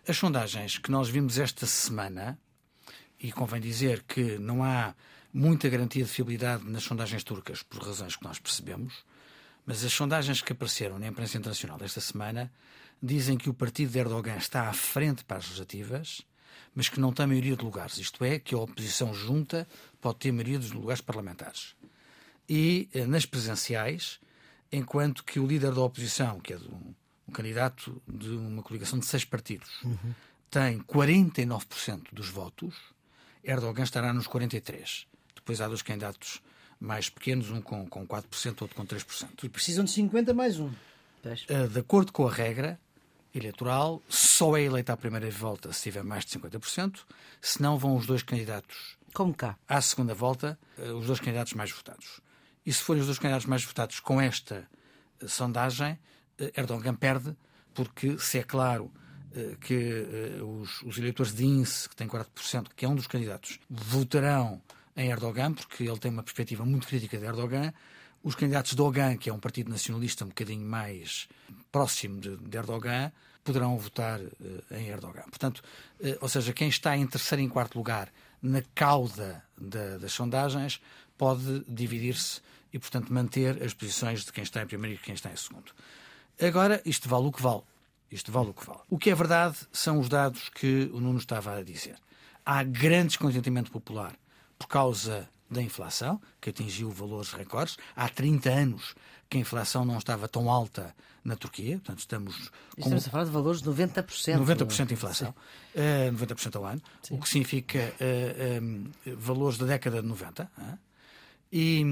As 0.07 0.17
sondagens 0.17 0.79
que 0.79 0.91
nós 0.91 1.09
vimos 1.09 1.39
esta 1.39 1.65
semana, 1.65 2.37
e 3.21 3.31
convém 3.31 3.61
dizer 3.61 4.03
que 4.03 4.37
não 4.39 4.65
há 4.65 4.95
muita 5.33 5.69
garantia 5.69 6.05
de 6.05 6.11
fiabilidade 6.11 6.65
nas 6.65 6.83
sondagens 6.83 7.23
turcas, 7.23 7.63
por 7.63 7.83
razões 7.83 8.17
que 8.17 8.25
nós 8.25 8.41
percebemos, 8.41 9.05
mas 9.65 9.85
as 9.85 9.93
sondagens 9.93 10.43
que 10.43 10.53
apareceram 10.53 10.99
na 10.99 11.07
imprensa 11.07 11.39
internacional 11.39 11.79
esta 11.83 12.01
semana 12.01 12.53
dizem 13.01 13.37
que 13.37 13.49
o 13.49 13.55
partido 13.55 13.93
de 13.93 13.99
Erdogan 13.99 14.37
está 14.37 14.69
à 14.69 14.73
frente 14.73 15.25
para 15.25 15.37
as 15.37 15.45
legislativas, 15.45 16.23
mas 16.75 16.89
que 16.89 16.99
não 16.99 17.13
tem 17.13 17.27
maioria 17.27 17.57
de 17.57 17.65
lugares. 17.65 17.99
Isto 17.99 18.25
é, 18.25 18.39
que 18.39 18.55
a 18.55 18.59
oposição 18.59 19.15
junta 19.15 19.69
pode 20.01 20.19
ter 20.19 20.33
maioria 20.33 20.59
dos 20.59 20.73
lugares 20.73 21.01
parlamentares. 21.01 21.77
E 22.49 22.89
eh, 22.93 23.07
nas 23.07 23.27
presenciais, 23.27 24.19
enquanto 24.71 25.25
que 25.25 25.39
o 25.39 25.47
líder 25.47 25.73
da 25.73 25.81
oposição, 25.81 26.41
que 26.41 26.53
é 26.53 26.57
um, 26.57 26.95
um 27.29 27.33
candidato 27.33 28.01
de 28.07 28.31
uma 28.31 28.63
coligação 28.63 28.99
de 28.99 29.07
seis 29.07 29.25
partidos, 29.25 29.83
uhum. 29.83 30.15
tem 30.51 30.79
49% 30.81 32.13
dos 32.13 32.29
votos, 32.29 32.75
Erdogan 33.45 33.85
estará 33.85 34.13
nos 34.13 34.27
43%. 34.27 35.07
Depois 35.35 35.61
há 35.61 35.69
dois 35.69 35.83
candidatos 35.83 36.43
mais 36.81 37.09
pequenos, 37.09 37.51
um 37.51 37.61
com, 37.61 37.87
com 37.89 38.07
4%, 38.07 38.63
outro 38.63 38.77
com 38.77 38.85
3%. 38.85 39.45
E 39.45 39.49
precisam 39.49 39.85
de 39.85 39.93
50 39.93 40.35
mais 40.35 40.59
um. 40.59 40.71
Uh, 41.25 41.69
de 41.69 41.81
acordo 41.81 42.13
com 42.13 42.27
a 42.27 42.33
regra 42.33 42.79
eleitoral, 43.35 44.03
só 44.09 44.57
é 44.57 44.63
eleita 44.63 44.93
à 44.93 44.97
primeira 44.97 45.29
volta 45.31 45.73
se 45.73 45.83
tiver 45.83 46.03
mais 46.03 46.25
de 46.25 46.39
50%, 46.39 47.01
senão 47.41 47.79
vão 47.79 47.97
os 47.97 48.07
dois 48.07 48.23
candidatos. 48.23 48.97
Como 49.13 49.35
cá? 49.35 49.57
À 49.69 49.81
segunda 49.81 50.15
volta, 50.15 50.59
uh, 50.79 50.93
os 50.95 51.07
dois 51.07 51.21
candidatos 51.21 51.55
mais 51.55 51.71
votados. 51.71 52.21
E 52.67 52.73
se 52.73 52.83
forem 52.83 53.01
os 53.01 53.07
dois 53.07 53.19
candidatos 53.19 53.47
mais 53.47 53.65
votados 53.65 54.01
com 54.01 54.21
esta 54.21 54.69
uh, 55.23 55.29
sondagem, 55.29 55.93
uh, 55.93 56.51
Erdogan 56.57 56.95
perde, 56.95 57.35
porque 57.73 58.19
se 58.19 58.39
é 58.39 58.43
claro 58.43 58.93
uh, 59.31 59.57
que 59.59 60.05
os, 60.43 60.83
os, 60.83 60.99
eleitores 60.99 61.33
de 61.33 61.45
INSE, 61.45 61.89
que 61.89 61.97
têm 61.97 62.09
40%, 62.09 62.67
que 62.75 62.85
é 62.85 62.89
um 62.89 62.97
dos 62.97 63.07
candidatos, 63.07 63.61
votarão 63.71 64.61
em 64.97 65.11
Erdogan, 65.11 65.53
porque 65.55 65.85
ele 65.85 65.99
tem 65.99 66.11
uma 66.11 66.23
perspectiva 66.23 66.65
muito 66.65 66.89
crítica 66.89 67.17
de 67.17 67.25
Erdogan, 67.25 67.73
os 68.27 68.35
candidatos 68.35 68.75
de 68.75 68.83
Ogan, 68.83 69.17
que 69.17 69.31
é 69.31 69.33
um 69.33 69.39
partido 69.39 69.71
nacionalista 69.71 70.25
um 70.25 70.29
bocadinho 70.29 70.67
mais 70.67 71.29
próximo 71.71 72.19
de, 72.21 72.37
de 72.37 72.57
Erdogan, 72.57 73.13
poderão 73.45 73.79
votar 73.79 74.19
uh, 74.21 74.33
em 74.73 74.89
Erdogan. 74.89 75.23
Portanto, 75.31 75.63
uh, 76.01 76.19
ou 76.21 76.29
seja, 76.29 76.53
quem 76.53 76.69
está 76.69 76.97
em 76.97 77.07
terceiro 77.07 77.41
e 77.41 77.45
em 77.45 77.49
quarto 77.49 77.79
lugar 77.79 78.13
na 78.43 78.63
cauda 78.75 79.45
da, 79.57 79.99
das 79.99 80.13
sondagens 80.13 80.81
pode 81.17 81.65
dividir-se 81.69 82.41
e, 82.77 82.79
portanto, 82.79 83.11
manter 83.11 83.63
as 83.63 83.73
posições 83.73 84.23
de 84.23 84.31
quem 84.31 84.45
está 84.45 84.63
em 84.63 84.67
primeiro 84.67 84.97
e 84.97 84.99
quem 84.99 85.15
está 85.15 85.33
em 85.33 85.37
segundo. 85.37 85.73
Agora, 86.39 86.83
isto 86.85 87.09
vale 87.09 87.27
o 87.27 87.33
que 87.33 87.41
vale. 87.41 87.63
Isto 88.13 88.31
vale 88.31 88.51
o 88.51 88.53
que 88.53 88.67
vale. 88.67 88.81
O 88.91 88.99
que 88.99 89.09
é 89.09 89.15
verdade 89.15 89.57
são 89.73 89.99
os 89.99 90.11
dados 90.11 90.51
que 90.51 90.91
o 90.93 91.01
Nuno 91.01 91.19
estava 91.19 91.57
a 91.57 91.63
dizer. 91.63 91.97
Há 92.45 92.63
grande 92.63 93.09
descontentamento 93.09 93.71
popular 93.71 94.15
por 94.59 94.69
causa 94.69 95.27
da 95.51 95.63
inflação, 95.63 96.21
que 96.39 96.51
atingiu 96.51 96.91
valores 96.91 97.33
recordes. 97.33 97.79
Há 97.97 98.11
30 98.11 98.51
anos 98.51 98.95
que 99.31 99.39
a 99.39 99.41
inflação 99.41 99.87
não 99.87 99.97
estava 99.97 100.29
tão 100.29 100.51
alta 100.51 100.95
na 101.25 101.35
Turquia, 101.35 101.79
portanto 101.79 102.01
estamos... 102.01 102.51
Com... 102.75 102.81
Estamos 102.83 103.07
a 103.07 103.11
falar 103.11 103.25
de 103.25 103.31
valores 103.31 103.63
de 103.63 103.71
90%. 103.71 104.05
90% 104.37 104.87
de 104.87 104.95
inflação, 104.95 105.35
uh, 105.75 106.13
90% 106.13 106.57
ao 106.57 106.67
ano, 106.67 106.83
Sim. 107.03 107.15
o 107.15 107.21
que 107.21 107.29
significa 107.29 107.79
uh, 107.79 108.63
um, 108.63 108.93
valores 109.17 109.57
da 109.57 109.65
década 109.65 110.03
de 110.03 110.07
90. 110.07 110.51
Uh? 110.59 110.86
E 111.59 111.83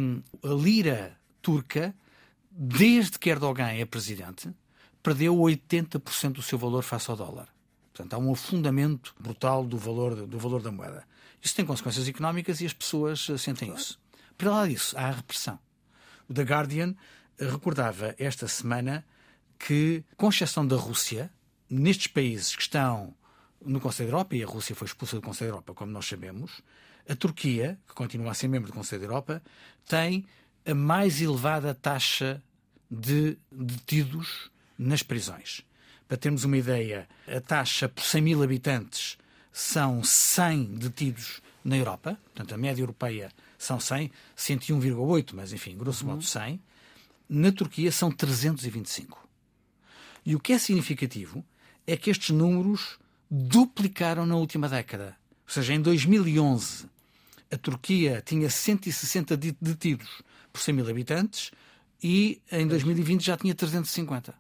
a 0.43 0.49
lira 0.49 1.19
turca, 1.41 1.95
desde 2.51 3.19
que 3.19 3.31
Erdogan 3.31 3.69
é 3.69 3.87
presidente, 3.87 4.51
perdeu 5.03 5.35
80% 5.35 6.33
do 6.33 6.43
seu 6.43 6.59
valor 6.59 6.83
face 6.83 7.11
ao 7.11 7.17
dólar. 7.17 7.49
Portanto, 7.91 8.13
há 8.13 8.19
um 8.19 8.31
afundamento 8.31 9.15
brutal 9.19 9.65
do 9.65 9.79
valor, 9.79 10.27
do 10.27 10.39
valor 10.39 10.61
da 10.61 10.71
moeda. 10.71 11.09
Isso 11.41 11.57
tem 11.57 11.65
consequências 11.65 12.07
económicas 12.07 12.61
e 12.61 12.67
as 12.67 12.75
pessoas 12.75 13.27
sentem 13.39 13.73
isso. 13.73 13.99
Para 14.37 14.51
lá 14.51 14.69
disso, 14.69 14.95
há 14.99 15.07
a 15.07 15.13
repressão. 15.13 15.59
O 16.29 16.35
The 16.35 16.43
Guardian 16.43 16.95
recordava 17.39 18.15
esta 18.19 18.47
semana 18.47 19.03
que, 19.59 20.05
com 20.15 20.29
exceção 20.29 20.67
da 20.67 20.77
Rússia, 20.77 21.33
nestes 21.71 22.09
países 22.09 22.55
que 22.55 22.61
estão 22.61 23.15
no 23.65 23.81
Conselho 23.81 24.11
da 24.11 24.17
Europa, 24.17 24.37
e 24.37 24.45
a 24.45 24.47
Rússia 24.47 24.77
foi 24.77 24.85
expulsa 24.89 25.17
do 25.17 25.23
Conselho 25.23 25.53
da 25.53 25.55
Europa, 25.55 25.73
como 25.73 25.91
nós 25.91 26.05
sabemos, 26.05 26.61
a 27.09 27.15
Turquia, 27.15 27.79
que 27.87 27.95
continua 27.95 28.31
a 28.31 28.35
ser 28.35 28.49
membro 28.49 28.71
do 28.71 28.75
Conselho 28.75 29.03
da 29.03 29.07
Europa, 29.07 29.43
tem 29.87 30.25
a 30.67 30.75
mais 30.75 31.21
elevada 31.21 31.75
taxa 31.75 32.43
de 32.91 33.37
detidos 33.51 34.51
nas 34.79 35.03
prisões. 35.03 35.63
Para 36.09 36.17
termos 36.17 36.45
uma 36.45 36.57
ideia, 36.57 37.09
a 37.27 37.41
taxa 37.41 37.89
por 37.89 38.03
100 38.03 38.23
mil 38.23 38.43
habitantes 38.43 39.19
são 39.53 40.03
100 40.03 40.65
detidos 40.77 41.41
na 41.65 41.77
Europa, 41.77 42.19
portanto 42.25 42.55
a 42.55 42.59
média 42.59 42.83
europeia 42.83 43.31
são 43.59 43.81
100, 43.81 44.11
101,8, 44.37 45.31
mas 45.35 45.53
enfim, 45.53 45.77
grosso 45.77 46.07
modo 46.07 46.23
100. 46.23 46.61
Na 47.29 47.51
Turquia 47.53 47.91
são 47.91 48.11
325. 48.11 49.27
E 50.27 50.35
o 50.35 50.41
que 50.41 50.53
é 50.53 50.59
significativo 50.59 51.45
é 51.87 51.97
que 51.97 52.11
estes 52.11 52.31
números 52.31 52.99
duplicaram 53.31 54.27
na 54.27 54.37
última 54.37 54.69
década. 54.69 55.17
Ou 55.47 55.53
seja, 55.53 55.75
em 55.75 55.81
2011 55.81 56.89
a 57.51 57.57
Turquia 57.57 58.23
tinha 58.25 58.49
160 58.51 59.37
detidos 59.37 60.23
por 60.53 60.61
100 60.61 60.75
mil 60.75 60.89
habitantes 60.89 61.51
e 62.03 62.41
em 62.51 62.67
2020 62.67 63.25
já 63.25 63.37
tinha 63.37 63.55
350. 63.55 64.35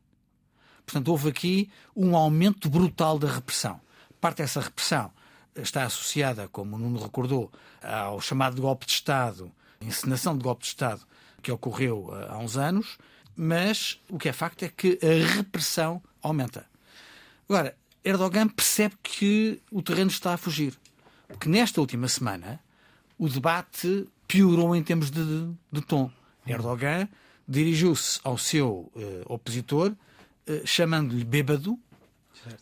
Portanto, 0.84 1.08
houve 1.08 1.28
aqui 1.28 1.70
um 1.96 2.16
aumento 2.16 2.68
brutal 2.68 3.18
da 3.18 3.30
repressão. 3.30 3.80
Parte 4.20 4.38
dessa 4.38 4.60
repressão 4.60 5.10
está 5.56 5.84
associada, 5.84 6.48
como 6.48 6.76
o 6.76 6.78
Nuno 6.78 7.02
recordou, 7.02 7.50
ao 7.82 8.20
chamado 8.20 8.60
golpe 8.60 8.86
de 8.86 8.92
Estado 8.92 9.50
encenação 9.86 10.36
de 10.36 10.42
golpe 10.42 10.62
de 10.62 10.68
Estado 10.68 11.02
que 11.42 11.52
ocorreu 11.52 12.06
uh, 12.06 12.32
há 12.32 12.38
uns 12.38 12.56
anos, 12.56 12.98
mas 13.36 14.00
o 14.08 14.18
que 14.18 14.28
é 14.28 14.32
facto 14.32 14.64
é 14.64 14.68
que 14.68 14.98
a 15.02 15.36
repressão 15.36 16.02
aumenta. 16.22 16.66
Agora, 17.48 17.76
Erdogan 18.02 18.48
percebe 18.48 18.96
que 19.02 19.60
o 19.70 19.82
terreno 19.82 20.10
está 20.10 20.34
a 20.34 20.36
fugir. 20.36 20.74
Porque 21.28 21.48
nesta 21.48 21.80
última 21.80 22.08
semana 22.08 22.60
o 23.24 23.28
debate 23.28 24.06
piorou 24.28 24.76
em 24.76 24.82
termos 24.82 25.10
de, 25.10 25.48
de, 25.72 25.80
tom. 25.80 26.10
Erdogan 26.46 27.08
dirigiu-se 27.48 28.20
ao 28.22 28.36
seu 28.36 28.92
uh, 28.94 29.24
opositor 29.26 29.92
uh, 29.92 30.66
chamando-lhe 30.66 31.24
bêbado, 31.24 31.78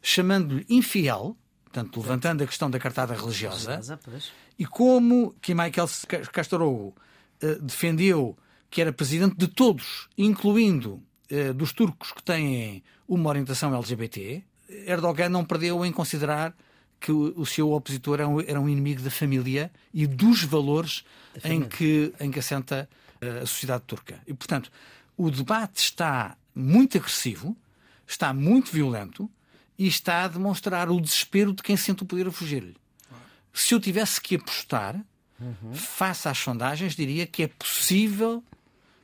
chamando-lhe 0.00 0.64
infiel, 0.68 1.36
portanto, 1.64 2.00
levantando 2.00 2.44
a 2.44 2.46
questão 2.46 2.70
da 2.70 2.78
cartada 2.78 3.12
religiosa, 3.12 3.80
e 4.56 4.64
como 4.64 5.34
que 5.42 5.52
Michael 5.52 5.88
Castorogo 6.32 6.94
uh, 7.42 7.60
defendeu 7.60 8.38
que 8.70 8.80
era 8.80 8.92
presidente 8.92 9.36
de 9.36 9.48
todos, 9.48 10.08
incluindo 10.16 11.02
dos 11.56 11.72
turcos 11.72 12.12
que 12.12 12.22
têm 12.22 12.82
uma 13.08 13.30
orientação 13.30 13.74
LGBT, 13.74 14.44
Erdogan 14.86 15.30
não 15.30 15.46
perdeu 15.46 15.84
em 15.84 15.90
considerar 15.90 16.54
que 17.02 17.10
o, 17.10 17.44
seu 17.44 17.72
opositor 17.72 18.20
era 18.20 18.28
um, 18.28 18.40
era 18.40 18.60
um, 18.60 18.68
inimigo 18.68 19.02
da 19.02 19.10
família 19.10 19.72
e 19.92 20.06
dos 20.06 20.44
valores 20.44 21.04
em 21.42 21.60
que, 21.64 22.14
em 22.20 22.30
que 22.30 22.38
assenta 22.38 22.88
eh, 23.20 23.40
a 23.42 23.46
sociedade 23.46 23.82
turca. 23.88 24.20
E, 24.24 24.32
portanto, 24.32 24.70
o 25.16 25.28
debate 25.28 25.78
está 25.78 26.36
muito 26.54 26.96
agressivo, 26.96 27.56
está 28.06 28.32
muito 28.32 28.70
violento 28.70 29.28
e 29.76 29.88
está 29.88 30.22
a 30.22 30.28
demonstrar 30.28 30.88
o 30.90 31.00
desespero 31.00 31.52
de 31.52 31.60
quem 31.60 31.76
sente 31.76 32.04
o 32.04 32.06
poder 32.06 32.28
a 32.28 32.32
fugir-lhe. 32.32 32.76
Se 33.52 33.74
eu 33.74 33.80
tivesse 33.80 34.20
que 34.20 34.36
apostar, 34.36 34.94
uhum. 35.40 35.74
face 35.74 36.28
às 36.28 36.38
sondagens, 36.38 36.94
diria 36.94 37.26
que 37.26 37.42
é 37.42 37.48
possível 37.48 38.44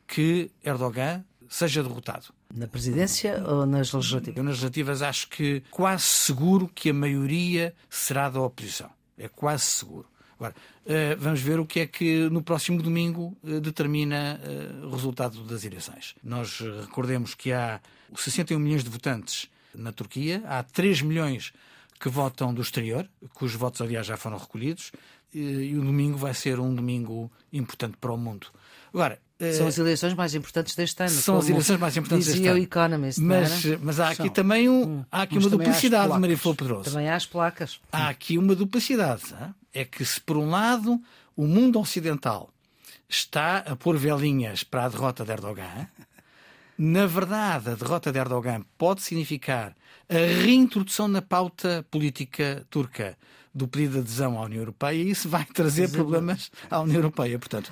que 0.07 0.53
Erdogan 0.63 1.25
seja 1.49 1.83
derrotado. 1.83 2.33
Na 2.55 2.67
presidência 2.67 3.43
ou 3.47 3.67
nas 3.67 3.93
legislativas? 3.93 4.37
Nas 4.37 4.47
legislativas 4.47 5.03
acho 5.03 5.29
que 5.29 5.63
quase 5.71 6.05
seguro 6.05 6.69
que 6.69 6.91
a 6.91 6.95
maioria 6.95 7.75
será 7.91 8.31
da 8.31 8.41
oposição. 8.41 8.91
É 9.19 9.29
quase 9.29 9.65
seguro. 9.65 10.07
Agora, 10.39 10.55
eh, 10.87 11.17
vamos 11.17 11.41
ver 11.41 11.59
o 11.59 11.67
que 11.67 11.81
é 11.81 11.87
que 11.87 12.29
no 12.31 12.43
próximo 12.43 12.81
domingo 12.81 13.37
eh, 13.45 13.59
determina 13.59 14.41
eh, 14.43 14.87
o 14.87 14.91
resultado 14.91 15.43
das 15.43 15.65
eleições. 15.65 16.15
Nós 16.23 16.61
recordemos 16.61 17.35
que 17.35 17.53
há 17.53 17.81
61 18.15 18.59
milhões 18.61 18.85
de 18.85 18.89
votantes 18.89 19.49
na 19.75 19.91
Turquia, 19.93 20.43
há 20.47 20.63
3 20.63 21.03
milhões 21.03 21.53
que 21.99 22.09
votam 22.09 22.55
do 22.55 22.63
exterior, 22.63 23.09
cujos 23.35 23.57
votos, 23.57 23.81
aliás, 23.81 24.07
já 24.07 24.17
foram 24.17 24.39
recolhidos, 24.39 24.93
e 25.35 25.77
o 25.77 25.83
domingo 25.83 26.17
vai 26.17 26.33
ser 26.33 26.61
um 26.61 26.73
domingo 26.73 27.31
importante 27.53 27.97
para 28.01 28.13
o 28.13 28.17
mundo. 28.17 28.47
Agora, 28.95 29.21
são 29.57 29.69
as 29.69 29.79
eleições 29.79 30.15
mais 30.15 30.35
importantes 30.35 30.75
deste 30.75 31.01
ano. 31.01 31.11
São 31.11 31.39
as 31.39 31.49
eleições 31.49 31.79
mais 31.79 31.97
importantes 31.97 32.27
deste 32.27 32.47
ano. 32.47 32.59
o 32.59 32.63
Economist. 32.63 33.21
Mas, 33.21 33.65
mas 33.81 34.01
há 34.01 34.09
aqui 34.09 34.17
São. 34.17 34.29
também 34.31 34.69
um, 34.69 35.05
há 35.11 35.23
aqui 35.23 35.39
uma 35.39 35.49
duplicidade, 35.49 36.19
Maria 36.19 36.37
Flor 36.37 36.57
Pedroso. 36.57 36.91
Também 36.91 37.09
há 37.09 37.15
as 37.15 37.25
placas. 37.25 37.81
Há 37.93 38.09
aqui 38.09 38.37
uma 38.37 38.55
duplicidade. 38.55 39.23
É 39.73 39.85
que 39.85 40.05
se 40.05 40.21
por 40.21 40.37
um 40.37 40.51
lado 40.51 41.01
o 41.37 41.47
mundo 41.47 41.79
ocidental 41.79 42.51
está 43.09 43.59
a 43.59 43.77
pôr 43.77 43.97
velinhas 43.97 44.65
para 44.65 44.85
a 44.85 44.89
derrota 44.89 45.25
de 45.25 45.31
Erdogan, 45.31 45.87
na 46.77 47.07
verdade 47.07 47.71
a 47.71 47.75
derrota 47.75 48.11
de 48.11 48.19
Erdogan 48.19 48.63
pode 48.77 49.03
significar 49.03 49.75
a 50.09 50.43
reintrodução 50.43 51.07
na 51.07 51.23
pauta 51.23 51.87
política 51.91 52.67
turca 52.69 53.17
do 53.59 53.69
pedido 53.69 53.95
de 53.95 53.99
adesão 53.99 54.39
à 54.39 54.43
União 54.43 54.61
Europeia 54.61 55.03
e 55.03 55.11
isso 55.11 55.29
vai 55.29 55.45
trazer 55.45 55.91
problemas 55.91 56.51
à 56.71 56.81
União 56.81 56.97
Europeia. 56.97 57.39
Portanto, 57.39 57.71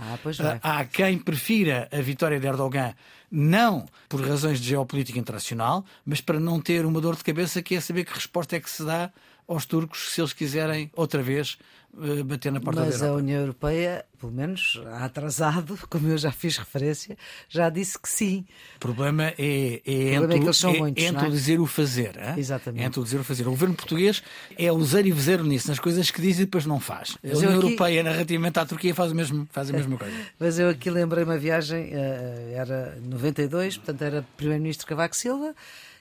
ah, 0.62 0.80
há 0.80 0.84
quem 0.84 1.18
prefira 1.18 1.88
a 1.92 2.00
vitória 2.00 2.38
de 2.38 2.46
Erdogan 2.46 2.94
não 3.30 3.86
por 4.08 4.20
razões 4.20 4.60
de 4.60 4.68
geopolítica 4.68 5.18
internacional, 5.18 5.84
mas 6.04 6.20
para 6.20 6.38
não 6.38 6.60
ter 6.60 6.84
uma 6.84 7.00
dor 7.00 7.16
de 7.16 7.24
cabeça 7.24 7.62
que 7.62 7.74
é 7.74 7.80
saber 7.80 8.04
que 8.04 8.14
resposta 8.14 8.56
é 8.56 8.60
que 8.60 8.70
se 8.70 8.84
dá 8.84 9.10
aos 9.48 9.66
turcos 9.66 10.12
se 10.12 10.20
eles 10.20 10.32
quiserem 10.32 10.90
outra 10.94 11.22
vez 11.22 11.58
eh, 12.02 12.22
bater 12.22 12.52
na 12.52 12.60
porta 12.60 12.80
Mas 12.80 13.00
da 13.00 13.08
a 13.08 13.12
União 13.12 13.40
Europeia, 13.40 14.04
pelo 14.18 14.32
menos 14.32 14.80
atrasado, 15.00 15.78
como 15.88 16.08
eu 16.08 16.18
já 16.18 16.30
fiz 16.30 16.58
referência, 16.58 17.16
já 17.48 17.70
disse 17.70 17.98
que 17.98 18.08
sim. 18.08 18.44
O 18.76 18.80
problema 18.80 19.32
é, 19.38 19.80
é, 19.86 20.14
é, 20.14 20.20
muitos, 20.20 20.62
é, 20.64 20.78
muitos, 20.78 21.02
é 21.02 21.08
introduzir 21.08 21.58
o 21.58 21.66
fazer. 21.66 22.16
Hein? 22.16 22.34
Exatamente. 22.36 22.82
É 22.82 22.86
introduzir 22.86 23.18
o 23.18 23.24
fazer. 23.24 23.46
O 23.46 23.50
governo 23.50 23.74
português 23.74 24.22
é 24.58 24.70
usar 24.70 25.06
e 25.06 25.12
fazer 25.12 25.42
nisso, 25.42 25.68
nas 25.68 25.78
coisas 25.78 26.10
que 26.10 26.20
diz 26.20 26.36
e 26.36 26.44
depois 26.44 26.66
não 26.66 26.78
faz. 26.78 27.16
Mas 27.22 27.32
a 27.32 27.36
União 27.38 27.58
aqui... 27.58 27.66
Europeia, 27.66 28.02
narrativamente 28.02 28.58
à 28.58 28.66
Turquia, 28.66 28.94
faz, 28.94 29.12
o 29.12 29.14
mesmo, 29.14 29.48
faz 29.50 29.70
a 29.70 29.72
mesma 29.72 29.96
coisa. 29.98 30.16
Mas 30.38 30.58
eu 30.58 30.68
aqui 30.68 30.90
lembrei 30.90 31.24
uma 31.24 31.38
viagem, 31.38 31.90
eh, 31.92 32.52
era 32.54 32.98
92, 33.02 33.78
portanto 33.78 34.02
era 34.02 34.26
Primeiro-Ministro 34.36 34.86
Cavaco 34.86 35.16
Silva 35.16 35.54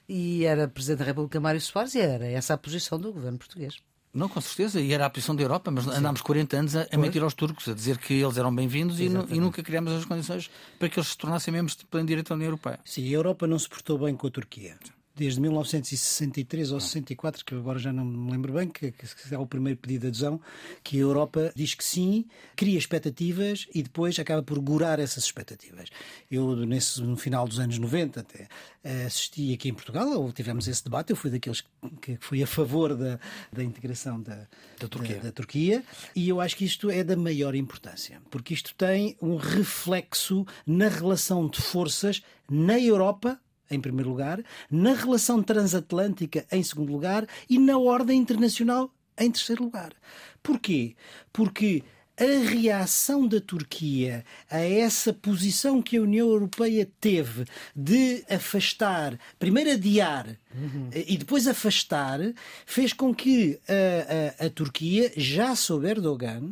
e 0.08 0.46
era 0.46 0.68
Presidente 0.68 1.00
da 1.00 1.06
República 1.06 1.40
Mário 1.40 1.62
Soares 1.62 1.96
e 1.96 2.00
era 2.00 2.26
essa 2.26 2.54
a 2.54 2.58
posição 2.58 3.00
do 3.00 3.12
governo 3.12 3.38
português. 3.38 3.78
Não, 4.14 4.30
com 4.30 4.40
certeza, 4.40 4.80
e 4.80 4.94
era 4.94 5.06
a 5.06 5.10
posição 5.10 5.36
da 5.36 5.44
Europa, 5.44 5.70
mas 5.70 5.84
Sim. 5.84 5.92
andámos 5.92 6.22
40 6.22 6.58
anos 6.58 6.76
a, 6.76 6.88
a 6.90 6.98
mentir 6.98 7.22
aos 7.22 7.34
turcos, 7.34 7.68
a 7.68 7.74
dizer 7.74 7.98
que 7.98 8.14
eles 8.14 8.38
eram 8.38 8.56
bem-vindos 8.56 8.98
e, 9.02 9.08
e, 9.08 9.40
nunca 9.40 9.62
criámos 9.62 9.92
as 9.92 10.06
condições 10.06 10.50
para 10.80 10.88
que 10.88 10.98
eles 10.98 11.10
se 11.10 11.18
tornassem 11.18 11.54
membros 11.54 11.76
de 11.76 11.84
pleno 11.84 12.08
direito 12.08 12.30
da 12.30 12.36
União 12.36 12.48
Europeia. 12.48 12.80
Sim, 12.86 13.06
a 13.10 13.12
Europa 13.12 13.46
não 13.46 13.60
se 13.60 13.68
portou 13.68 14.00
bem 14.00 14.16
com 14.16 14.28
a 14.28 14.32
Turquia. 14.32 14.78
Desde 15.16 15.40
1963 15.40 16.72
ou 16.72 16.80
64, 16.80 17.46
que 17.46 17.56
agora 17.56 17.80
já 17.80 17.94
não 17.94 18.04
me 18.04 18.32
lembro 18.32 18.54
bem, 18.54 18.68
que, 18.68 18.92
que 18.92 19.08
é 19.34 19.38
o 19.38 19.46
primeiro 19.46 19.80
pedido 19.80 20.02
de 20.02 20.08
adesão, 20.08 20.42
que 20.84 20.98
a 20.98 21.02
Europa 21.02 21.54
diz 21.56 21.74
que 21.74 21.84
sim, 21.84 22.26
cria 22.56 22.78
expectativas 22.78 23.68
e 23.74 23.82
depois 23.82 24.20
acaba 24.20 24.44
por 24.44 24.60
gurar 24.60 25.00
essas 25.00 25.24
expectativas. 25.24 25.90
Eu, 26.30 26.56
nesse, 26.66 27.02
no 27.02 27.16
final 27.16 27.48
dos 27.48 27.60
anos 27.60 27.78
90, 27.78 28.20
até 28.20 28.48
assisti 29.06 29.54
aqui 29.54 29.70
em 29.70 29.74
Portugal, 29.74 30.08
ou 30.22 30.32
tivemos 30.32 30.68
esse 30.68 30.84
debate, 30.84 31.10
eu 31.12 31.16
fui 31.16 31.32
daqueles 31.32 31.64
que 32.02 32.18
fui 32.20 32.44
a 32.44 32.48
favor 32.48 32.96
da, 32.96 33.20
da 33.52 33.64
integração 33.64 34.22
da, 34.22 34.48
da, 34.80 34.88
Turquia. 34.88 35.16
Da, 35.16 35.24
da 35.24 35.32
Turquia, 35.32 35.84
e 36.16 36.30
eu 36.30 36.40
acho 36.40 36.56
que 36.56 36.66
isto 36.66 36.90
é 36.90 37.04
da 37.04 37.16
maior 37.16 37.56
importância, 37.56 38.22
porque 38.30 38.54
isto 38.54 38.76
tem 38.76 39.18
um 39.22 39.38
reflexo 39.38 40.46
na 40.68 40.88
relação 40.88 41.48
de 41.48 41.62
forças 41.62 42.22
na 42.50 42.80
Europa 42.80 43.40
em 43.70 43.80
primeiro 43.80 44.10
lugar, 44.10 44.44
na 44.70 44.94
relação 44.94 45.42
transatlântica, 45.42 46.46
em 46.52 46.64
segundo 46.64 46.92
lugar, 46.92 47.28
e 47.50 47.58
na 47.58 47.78
ordem 47.78 48.20
internacional, 48.20 48.92
em 49.18 49.32
terceiro 49.32 49.64
lugar. 49.64 49.94
Porquê? 50.42 50.96
Porque 51.32 51.84
a 52.18 52.50
reação 52.50 53.28
da 53.28 53.42
Turquia 53.42 54.24
a 54.50 54.60
essa 54.60 55.12
posição 55.12 55.82
que 55.82 55.98
a 55.98 56.02
União 56.02 56.30
Europeia 56.30 56.90
teve 57.00 57.46
de 57.76 58.24
afastar, 58.30 59.20
primeiro 59.38 59.72
adiar 59.72 60.38
uhum. 60.56 60.90
e 60.94 61.18
depois 61.18 61.48
afastar, 61.48 62.20
fez 62.66 62.94
com 62.94 63.14
que 63.14 63.60
a, 63.68 64.44
a, 64.44 64.46
a, 64.46 64.50
Turquia, 64.50 65.12
já 65.16 65.56
sob 65.56 65.88
Erdogan, 65.88 66.52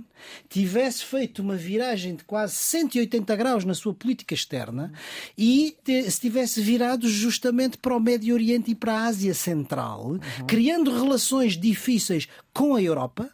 tivesse 0.49 1.03
feito 1.03 1.41
uma 1.41 1.55
viragem 1.55 2.15
de 2.15 2.23
quase 2.23 2.55
180 2.55 3.35
graus 3.35 3.65
na 3.65 3.73
sua 3.73 3.93
política 3.93 4.33
externa 4.33 4.91
e 5.37 5.75
te, 5.83 6.09
se 6.09 6.21
tivesse 6.21 6.61
virado 6.61 7.09
justamente 7.09 7.77
para 7.77 7.95
o 7.95 7.99
Médio 7.99 8.33
Oriente 8.33 8.71
e 8.71 8.75
para 8.75 8.93
a 8.93 9.05
Ásia 9.05 9.33
Central, 9.33 10.11
uhum. 10.11 10.19
criando 10.47 10.93
relações 10.93 11.57
difíceis 11.57 12.27
com 12.53 12.75
a 12.75 12.81
Europa, 12.81 13.29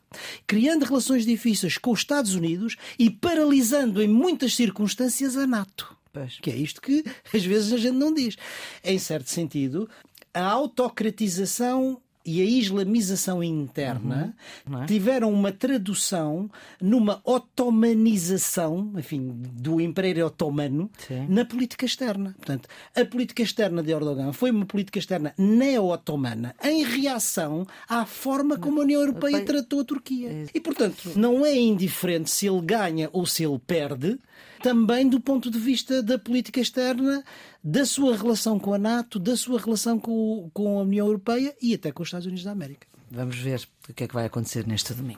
criando 0.47 0.85
relações 0.85 1.25
difíceis 1.25 1.77
com 1.77 1.91
os 1.91 1.99
Estados 1.99 2.33
Unidos 2.33 2.75
e 2.97 3.09
paralisando 3.09 4.01
em 4.01 4.07
muitas 4.07 4.55
circunstâncias 4.55 5.37
a 5.37 5.45
NATO. 5.45 5.99
Pois. 6.11 6.39
Que 6.41 6.49
é 6.49 6.55
isto 6.55 6.81
que 6.81 7.03
às 7.33 7.43
vezes 7.45 7.71
a 7.71 7.77
gente 7.77 7.95
não 7.95 8.13
diz. 8.13 8.35
Em 8.83 8.97
certo 8.97 9.29
sentido, 9.29 9.87
a 10.33 10.43
autocratização 10.43 12.01
e 12.25 12.41
a 12.41 12.45
islamização 12.45 13.41
interna 13.41 14.35
uhum. 14.67 14.83
é? 14.83 14.85
tiveram 14.85 15.31
uma 15.31 15.51
tradução 15.51 16.49
numa 16.79 17.21
otomanização, 17.23 18.93
enfim, 18.97 19.41
do 19.53 19.79
Império 19.81 20.27
Otomano 20.27 20.91
Sim. 21.07 21.25
na 21.27 21.45
política 21.45 21.85
externa. 21.85 22.35
Portanto, 22.37 22.67
a 22.95 23.05
política 23.05 23.41
externa 23.41 23.81
de 23.81 23.91
Erdogan 23.91 24.31
foi 24.31 24.51
uma 24.51 24.65
política 24.65 24.99
externa 24.99 25.33
neo-otomana 25.37 26.53
em 26.63 26.83
reação 26.83 27.65
à 27.87 28.05
forma 28.05 28.57
como 28.59 28.79
a 28.79 28.83
União 28.83 29.01
Europeia 29.01 29.43
tratou 29.43 29.79
a 29.79 29.85
Turquia. 29.85 30.45
E, 30.53 30.59
portanto, 30.59 31.13
não 31.15 31.45
é 31.45 31.57
indiferente 31.57 32.29
se 32.29 32.47
ele 32.47 32.61
ganha 32.61 33.09
ou 33.11 33.25
se 33.25 33.43
ele 33.43 33.59
perde, 33.59 34.19
também 34.61 35.07
do 35.07 35.19
ponto 35.19 35.49
de 35.49 35.57
vista 35.57 36.03
da 36.03 36.19
política 36.19 36.59
externa, 36.59 37.23
da 37.63 37.85
sua 37.85 38.15
relação 38.15 38.59
com 38.59 38.73
a 38.73 38.77
NATO, 38.77 39.19
da 39.19 39.35
sua 39.35 39.59
relação 39.59 39.99
com, 39.99 40.49
com 40.53 40.79
a 40.79 40.83
União 40.83 41.07
Europeia 41.07 41.55
e 41.61 41.73
até 41.73 41.91
com 41.91 42.03
os 42.03 42.07
Estados 42.09 42.27
Unidos 42.27 42.43
da 42.43 42.51
América. 42.51 42.87
Vamos 43.11 43.37
ver 43.37 43.67
o 43.89 43.93
que 43.93 44.03
é 44.03 44.07
que 44.07 44.13
vai 44.13 44.25
acontecer 44.25 44.67
neste 44.67 44.93
domingo. 44.93 45.17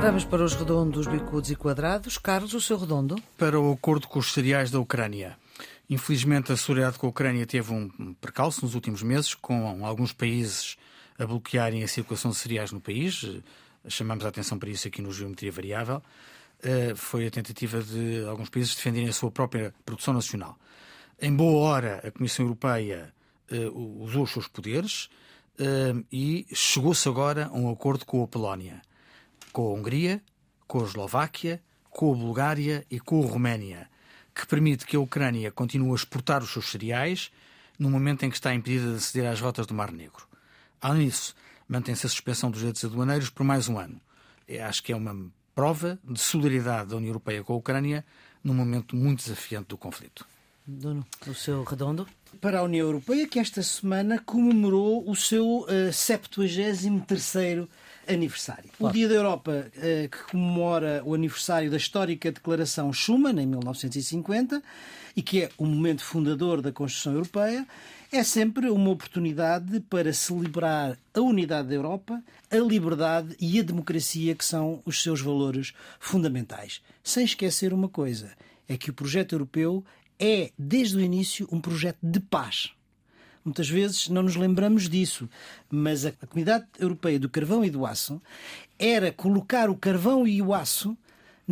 Vamos 0.00 0.24
para 0.24 0.42
os 0.42 0.54
redondos, 0.54 1.06
bicudos 1.06 1.48
e 1.52 1.54
quadrados. 1.54 2.18
Carlos, 2.18 2.54
o 2.54 2.60
seu 2.60 2.76
redondo? 2.76 3.22
Para 3.38 3.60
o 3.60 3.72
acordo 3.72 4.08
com 4.08 4.18
os 4.18 4.32
cereais 4.32 4.68
da 4.68 4.80
Ucrânia. 4.80 5.38
Infelizmente, 5.88 6.50
a 6.50 6.56
solidariedade 6.56 6.98
com 6.98 7.06
a 7.06 7.10
Ucrânia 7.10 7.46
teve 7.46 7.72
um 7.72 8.12
percalço 8.20 8.64
nos 8.64 8.74
últimos 8.74 9.00
meses, 9.04 9.32
com 9.32 9.86
alguns 9.86 10.12
países 10.12 10.76
a 11.18 11.26
bloquearem 11.26 11.82
a 11.82 11.88
circulação 11.88 12.30
de 12.30 12.36
cereais 12.36 12.72
no 12.72 12.80
país. 12.80 13.24
Chamamos 13.88 14.24
a 14.24 14.28
atenção 14.28 14.58
para 14.58 14.70
isso 14.70 14.86
aqui 14.88 15.02
no 15.02 15.12
Geometria 15.12 15.52
Variável. 15.52 16.02
Foi 16.94 17.26
a 17.26 17.30
tentativa 17.30 17.82
de 17.82 18.24
alguns 18.28 18.48
países 18.48 18.74
defenderem 18.74 19.08
a 19.08 19.12
sua 19.12 19.30
própria 19.30 19.74
produção 19.84 20.14
nacional. 20.14 20.58
Em 21.20 21.34
boa 21.34 21.68
hora, 21.68 22.00
a 22.04 22.10
Comissão 22.10 22.44
Europeia 22.44 23.12
usou 23.74 24.22
os 24.22 24.30
seus 24.30 24.48
poderes 24.48 25.08
e 26.10 26.46
chegou-se 26.52 27.08
agora 27.08 27.46
a 27.46 27.52
um 27.52 27.70
acordo 27.70 28.06
com 28.06 28.22
a 28.22 28.28
Polónia, 28.28 28.80
com 29.52 29.68
a 29.68 29.74
Hungria, 29.74 30.22
com 30.66 30.80
a 30.80 30.84
Eslováquia, 30.84 31.62
com 31.90 32.12
a 32.12 32.16
Bulgária 32.16 32.86
e 32.90 32.98
com 32.98 33.22
a 33.22 33.26
Roménia, 33.26 33.90
que 34.34 34.46
permite 34.46 34.86
que 34.86 34.96
a 34.96 35.00
Ucrânia 35.00 35.50
continue 35.50 35.92
a 35.92 35.94
exportar 35.94 36.42
os 36.42 36.50
seus 36.50 36.70
cereais 36.70 37.30
no 37.78 37.90
momento 37.90 38.24
em 38.24 38.30
que 38.30 38.36
está 38.36 38.54
impedida 38.54 38.90
de 38.90 38.96
aceder 38.96 39.30
às 39.30 39.40
rotas 39.40 39.66
do 39.66 39.74
Mar 39.74 39.92
Negro. 39.92 40.26
Além 40.82 41.06
disso, 41.06 41.34
mantém-se 41.68 42.04
a 42.04 42.08
suspensão 42.08 42.50
dos 42.50 42.58
direitos 42.58 42.84
aduaneiros 42.84 43.30
por 43.30 43.44
mais 43.44 43.68
um 43.68 43.78
ano. 43.78 44.00
Eu 44.48 44.64
acho 44.64 44.82
que 44.82 44.92
é 44.92 44.96
uma 44.96 45.30
prova 45.54 45.96
de 46.02 46.18
solidariedade 46.18 46.90
da 46.90 46.96
União 46.96 47.10
Europeia 47.10 47.44
com 47.44 47.52
a 47.52 47.56
Ucrânia 47.56 48.04
num 48.42 48.52
momento 48.52 48.96
muito 48.96 49.22
desafiante 49.22 49.68
do 49.68 49.78
conflito. 49.78 50.26
Dono, 50.66 51.06
o 51.26 51.34
seu 51.34 51.62
redondo? 51.62 52.06
Para 52.40 52.58
a 52.58 52.62
União 52.62 52.86
Europeia, 52.86 53.28
que 53.28 53.38
esta 53.38 53.62
semana 53.62 54.18
comemorou 54.18 55.08
o 55.08 55.14
seu 55.14 55.60
uh, 55.60 55.90
73º 55.90 57.68
aniversário. 58.08 58.70
Claro. 58.76 58.90
O 58.90 58.92
Dia 58.92 59.08
da 59.08 59.14
Europa, 59.14 59.70
uh, 59.76 60.08
que 60.08 60.30
comemora 60.30 61.02
o 61.04 61.14
aniversário 61.14 61.70
da 61.70 61.76
histórica 61.76 62.32
Declaração 62.32 62.92
Schuman, 62.92 63.40
em 63.40 63.46
1950, 63.46 64.62
e 65.16 65.22
que 65.22 65.42
é 65.42 65.50
o 65.56 65.64
momento 65.66 66.04
fundador 66.04 66.60
da 66.60 66.72
Constituição 66.72 67.14
Europeia, 67.14 67.66
é 68.10 68.22
sempre 68.22 68.68
uma 68.68 68.90
oportunidade 68.90 69.80
para 69.80 70.12
celebrar 70.12 70.98
a 71.14 71.20
unidade 71.20 71.68
da 71.68 71.74
Europa, 71.74 72.22
a 72.50 72.56
liberdade 72.56 73.34
e 73.40 73.58
a 73.58 73.62
democracia, 73.62 74.34
que 74.34 74.44
são 74.44 74.82
os 74.84 75.02
seus 75.02 75.20
valores 75.20 75.72
fundamentais. 75.98 76.82
Sem 77.02 77.24
esquecer 77.24 77.72
uma 77.72 77.88
coisa: 77.88 78.32
é 78.68 78.76
que 78.76 78.90
o 78.90 78.94
projeto 78.94 79.32
europeu 79.32 79.84
é, 80.18 80.50
desde 80.58 80.96
o 80.96 81.00
início, 81.00 81.48
um 81.50 81.60
projeto 81.60 81.98
de 82.02 82.20
paz. 82.20 82.72
Muitas 83.44 83.68
vezes 83.68 84.08
não 84.08 84.22
nos 84.22 84.36
lembramos 84.36 84.88
disso, 84.88 85.28
mas 85.68 86.06
a 86.06 86.12
Comunidade 86.12 86.66
Europeia 86.78 87.18
do 87.18 87.28
Carvão 87.28 87.64
e 87.64 87.70
do 87.70 87.84
Aço 87.84 88.22
era 88.78 89.10
colocar 89.10 89.68
o 89.68 89.76
carvão 89.76 90.26
e 90.26 90.40
o 90.40 90.54
aço 90.54 90.96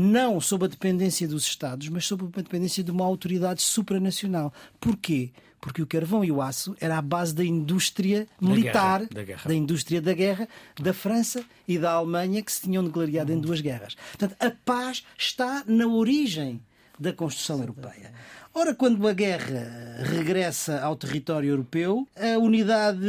não 0.00 0.40
sob 0.40 0.64
a 0.64 0.68
dependência 0.68 1.28
dos 1.28 1.44
Estados, 1.44 1.88
mas 1.88 2.06
sob 2.06 2.24
a 2.24 2.42
dependência 2.42 2.82
de 2.82 2.90
uma 2.90 3.04
autoridade 3.04 3.60
supranacional. 3.60 4.52
Porquê? 4.80 5.30
Porque 5.60 5.82
o 5.82 5.86
carvão 5.86 6.24
e 6.24 6.32
o 6.32 6.40
aço 6.40 6.74
era 6.80 6.96
a 6.96 7.02
base 7.02 7.34
da 7.34 7.44
indústria 7.44 8.26
militar, 8.40 9.00
da, 9.00 9.06
guerra, 9.06 9.14
da, 9.14 9.22
guerra. 9.24 9.48
da 9.48 9.54
indústria 9.54 10.00
da 10.00 10.14
guerra, 10.14 10.48
da 10.80 10.94
França 10.94 11.44
e 11.68 11.78
da 11.78 11.92
Alemanha, 11.92 12.42
que 12.42 12.50
se 12.50 12.62
tinham 12.62 12.82
degladiado 12.82 13.30
em 13.30 13.38
duas 13.38 13.60
guerras. 13.60 13.94
Portanto, 13.94 14.36
a 14.40 14.50
paz 14.64 15.04
está 15.18 15.62
na 15.66 15.86
origem 15.86 16.62
da 17.00 17.12
construção 17.12 17.60
europeia. 17.60 18.12
Ora, 18.52 18.74
quando 18.74 19.06
a 19.06 19.12
guerra 19.12 20.02
regressa 20.02 20.80
ao 20.80 20.96
território 20.96 21.50
europeu, 21.50 22.06
a 22.16 22.36
unidade 22.36 23.06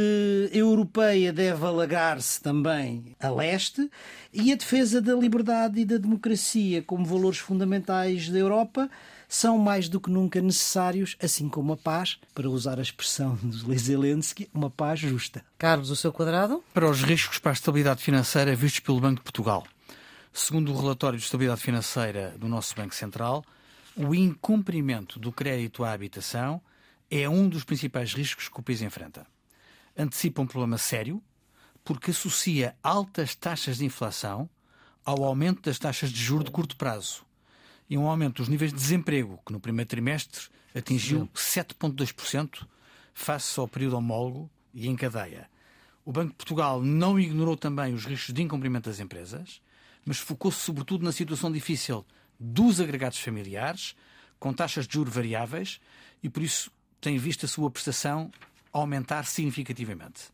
europeia 0.52 1.32
deve 1.32 1.66
alagar-se 1.66 2.40
também 2.40 3.16
a 3.20 3.28
leste 3.28 3.90
e 4.32 4.52
a 4.52 4.56
defesa 4.56 5.00
da 5.00 5.14
liberdade 5.14 5.80
e 5.80 5.84
da 5.84 5.98
democracia 5.98 6.80
como 6.82 7.04
valores 7.04 7.38
fundamentais 7.38 8.28
da 8.28 8.38
Europa 8.38 8.88
são 9.28 9.58
mais 9.58 9.88
do 9.88 9.98
que 9.98 10.10
nunca 10.10 10.40
necessários, 10.40 11.16
assim 11.20 11.48
como 11.48 11.72
a 11.72 11.76
paz, 11.76 12.18
para 12.34 12.48
usar 12.48 12.78
a 12.78 12.82
expressão 12.82 13.36
de 13.42 13.78
Zelensky, 13.78 14.48
uma 14.54 14.70
paz 14.70 15.00
justa. 15.00 15.42
Carlos, 15.58 15.90
o 15.90 15.96
seu 15.96 16.12
quadrado? 16.12 16.62
Para 16.72 16.88
os 16.88 17.02
riscos 17.02 17.38
para 17.38 17.50
a 17.50 17.54
estabilidade 17.54 18.02
financeira 18.02 18.54
vistos 18.54 18.80
pelo 18.80 19.00
Banco 19.00 19.16
de 19.16 19.22
Portugal. 19.22 19.66
Segundo 20.32 20.72
o 20.72 20.80
relatório 20.80 21.18
de 21.18 21.24
estabilidade 21.24 21.60
financeira 21.60 22.34
do 22.38 22.46
nosso 22.46 22.76
Banco 22.76 22.94
Central, 22.94 23.44
o 23.96 24.14
incumprimento 24.14 25.18
do 25.18 25.32
crédito 25.32 25.84
à 25.84 25.92
habitação 25.92 26.60
é 27.10 27.28
um 27.28 27.48
dos 27.48 27.64
principais 27.64 28.14
riscos 28.14 28.48
que 28.48 28.58
o 28.58 28.62
país 28.62 28.80
enfrenta. 28.80 29.26
Antecipa 29.96 30.40
um 30.40 30.46
problema 30.46 30.78
sério, 30.78 31.22
porque 31.84 32.10
associa 32.10 32.74
altas 32.82 33.34
taxas 33.34 33.78
de 33.78 33.84
inflação 33.84 34.48
ao 35.04 35.24
aumento 35.24 35.62
das 35.62 35.78
taxas 35.78 36.10
de 36.10 36.20
juros 36.20 36.46
de 36.46 36.50
curto 36.50 36.76
prazo 36.76 37.24
e 37.90 37.98
um 37.98 38.08
aumento 38.08 38.36
dos 38.36 38.48
níveis 38.48 38.72
de 38.72 38.78
desemprego, 38.78 39.38
que 39.44 39.52
no 39.52 39.60
primeiro 39.60 39.88
trimestre 39.88 40.48
atingiu 40.74 41.28
7,2% 41.34 42.66
face 43.12 43.60
ao 43.60 43.68
período 43.68 43.96
homólogo 43.96 44.50
e 44.72 44.88
em 44.88 44.96
cadeia. 44.96 45.50
O 46.04 46.12
Banco 46.12 46.30
de 46.30 46.36
Portugal 46.36 46.82
não 46.82 47.20
ignorou 47.20 47.56
também 47.56 47.92
os 47.92 48.06
riscos 48.06 48.32
de 48.32 48.42
incumprimento 48.42 48.88
das 48.88 48.98
empresas, 48.98 49.60
mas 50.04 50.18
focou-se 50.18 50.58
sobretudo 50.58 51.04
na 51.04 51.12
situação 51.12 51.52
difícil 51.52 52.04
dos 52.38 52.80
agregados 52.80 53.18
familiares, 53.18 53.94
com 54.38 54.52
taxas 54.52 54.86
de 54.86 54.94
juros 54.94 55.14
variáveis, 55.14 55.80
e 56.22 56.28
por 56.28 56.42
isso 56.42 56.70
tem 57.00 57.18
visto 57.18 57.46
a 57.46 57.48
sua 57.48 57.70
prestação 57.70 58.30
aumentar 58.72 59.24
significativamente. 59.24 60.32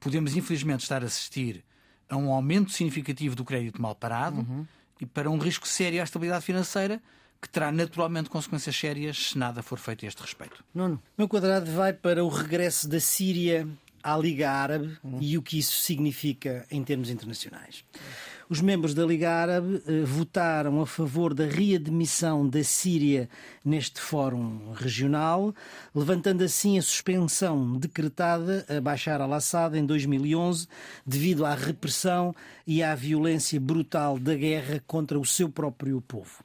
Podemos, 0.00 0.36
infelizmente, 0.36 0.82
estar 0.82 1.02
a 1.02 1.06
assistir 1.06 1.64
a 2.08 2.16
um 2.16 2.32
aumento 2.32 2.70
significativo 2.70 3.34
do 3.34 3.44
crédito 3.44 3.80
mal 3.82 3.94
parado 3.94 4.38
uhum. 4.38 4.66
e 5.00 5.06
para 5.06 5.30
um 5.30 5.38
risco 5.38 5.66
sério 5.66 6.00
à 6.00 6.04
estabilidade 6.04 6.44
financeira, 6.44 7.02
que 7.40 7.48
terá 7.48 7.70
naturalmente 7.70 8.30
consequências 8.30 8.76
sérias 8.76 9.30
se 9.30 9.38
nada 9.38 9.62
for 9.62 9.78
feito 9.78 10.04
a 10.04 10.08
este 10.08 10.22
respeito. 10.22 10.64
Nuno, 10.74 11.02
meu 11.18 11.28
quadrado 11.28 11.70
vai 11.72 11.92
para 11.92 12.24
o 12.24 12.28
regresso 12.28 12.88
da 12.88 13.00
Síria 13.00 13.68
à 14.02 14.16
Liga 14.16 14.50
Árabe 14.50 14.96
uhum. 15.02 15.18
e 15.20 15.36
o 15.36 15.42
que 15.42 15.58
isso 15.58 15.82
significa 15.82 16.64
em 16.70 16.82
termos 16.84 17.10
internacionais. 17.10 17.84
Os 18.48 18.60
membros 18.60 18.94
da 18.94 19.04
Liga 19.04 19.28
Árabe 19.28 19.82
eh, 19.88 20.02
votaram 20.04 20.80
a 20.80 20.86
favor 20.86 21.34
da 21.34 21.44
readmissão 21.46 22.48
da 22.48 22.62
Síria 22.62 23.28
neste 23.64 24.00
fórum 24.00 24.72
regional, 24.72 25.52
levantando 25.92 26.44
assim 26.44 26.78
a 26.78 26.82
suspensão 26.82 27.76
decretada 27.76 28.64
a 28.68 28.80
Bashar 28.80 29.20
al-Assad 29.20 29.76
em 29.76 29.84
2011 29.84 30.68
devido 31.04 31.44
à 31.44 31.56
repressão 31.56 32.32
e 32.64 32.84
à 32.84 32.94
violência 32.94 33.58
brutal 33.58 34.16
da 34.16 34.36
guerra 34.36 34.80
contra 34.86 35.18
o 35.18 35.26
seu 35.26 35.48
próprio 35.50 36.00
povo. 36.00 36.44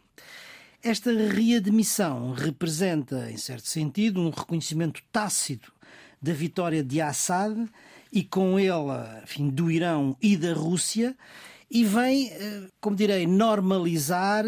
Esta 0.81 1.11
readmissão 1.11 2.31
representa, 2.31 3.29
em 3.29 3.37
certo 3.37 3.67
sentido, 3.67 4.19
um 4.19 4.31
reconhecimento 4.31 5.03
tácito 5.11 5.71
da 6.19 6.33
vitória 6.33 6.83
de 6.83 6.99
Assad 6.99 7.69
e 8.11 8.23
com 8.23 8.57
ela, 8.57 9.21
enfim, 9.23 9.49
do 9.49 9.69
Irão 9.69 10.17
e 10.19 10.35
da 10.35 10.53
Rússia 10.55 11.15
e 11.73 11.85
vem, 11.85 12.29
eh, 12.29 12.67
como 12.81 12.97
direi, 12.97 13.25
normalizar 13.25 14.43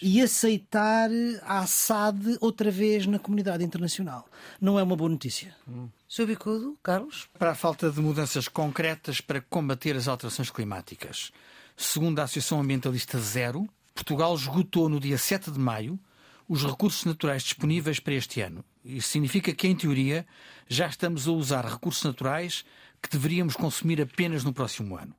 e 0.00 0.22
aceitar 0.22 1.10
a 1.42 1.58
Assad 1.58 2.38
outra 2.40 2.70
vez 2.70 3.06
na 3.06 3.18
comunidade 3.18 3.62
internacional. 3.62 4.26
Não 4.58 4.78
é 4.78 4.82
uma 4.82 4.96
boa 4.96 5.10
notícia. 5.10 5.54
Hum. 5.68 5.88
Seu 6.08 6.26
bicudo, 6.26 6.78
Carlos? 6.82 7.28
Para 7.38 7.50
a 7.50 7.54
falta 7.54 7.90
de 7.90 8.00
mudanças 8.00 8.48
concretas 8.48 9.20
para 9.20 9.42
combater 9.42 9.94
as 9.94 10.08
alterações 10.08 10.50
climáticas. 10.50 11.30
Segundo 11.76 12.18
a 12.20 12.22
Associação 12.22 12.60
Ambientalista 12.60 13.18
Zero, 13.18 13.68
Portugal 13.94 14.34
esgotou 14.34 14.88
no 14.88 14.98
dia 14.98 15.18
7 15.18 15.50
de 15.50 15.58
maio 15.58 16.00
os 16.48 16.64
recursos 16.64 17.04
naturais 17.04 17.42
disponíveis 17.42 18.00
para 18.00 18.14
este 18.14 18.40
ano. 18.40 18.64
Isso 18.82 19.08
significa 19.08 19.52
que, 19.52 19.68
em 19.68 19.74
teoria, 19.74 20.26
já 20.66 20.86
estamos 20.86 21.28
a 21.28 21.32
usar 21.32 21.66
recursos 21.66 22.02
naturais 22.04 22.64
que 23.02 23.10
deveríamos 23.10 23.54
consumir 23.54 24.00
apenas 24.00 24.44
no 24.44 24.52
próximo 24.52 24.96
ano. 24.96 25.14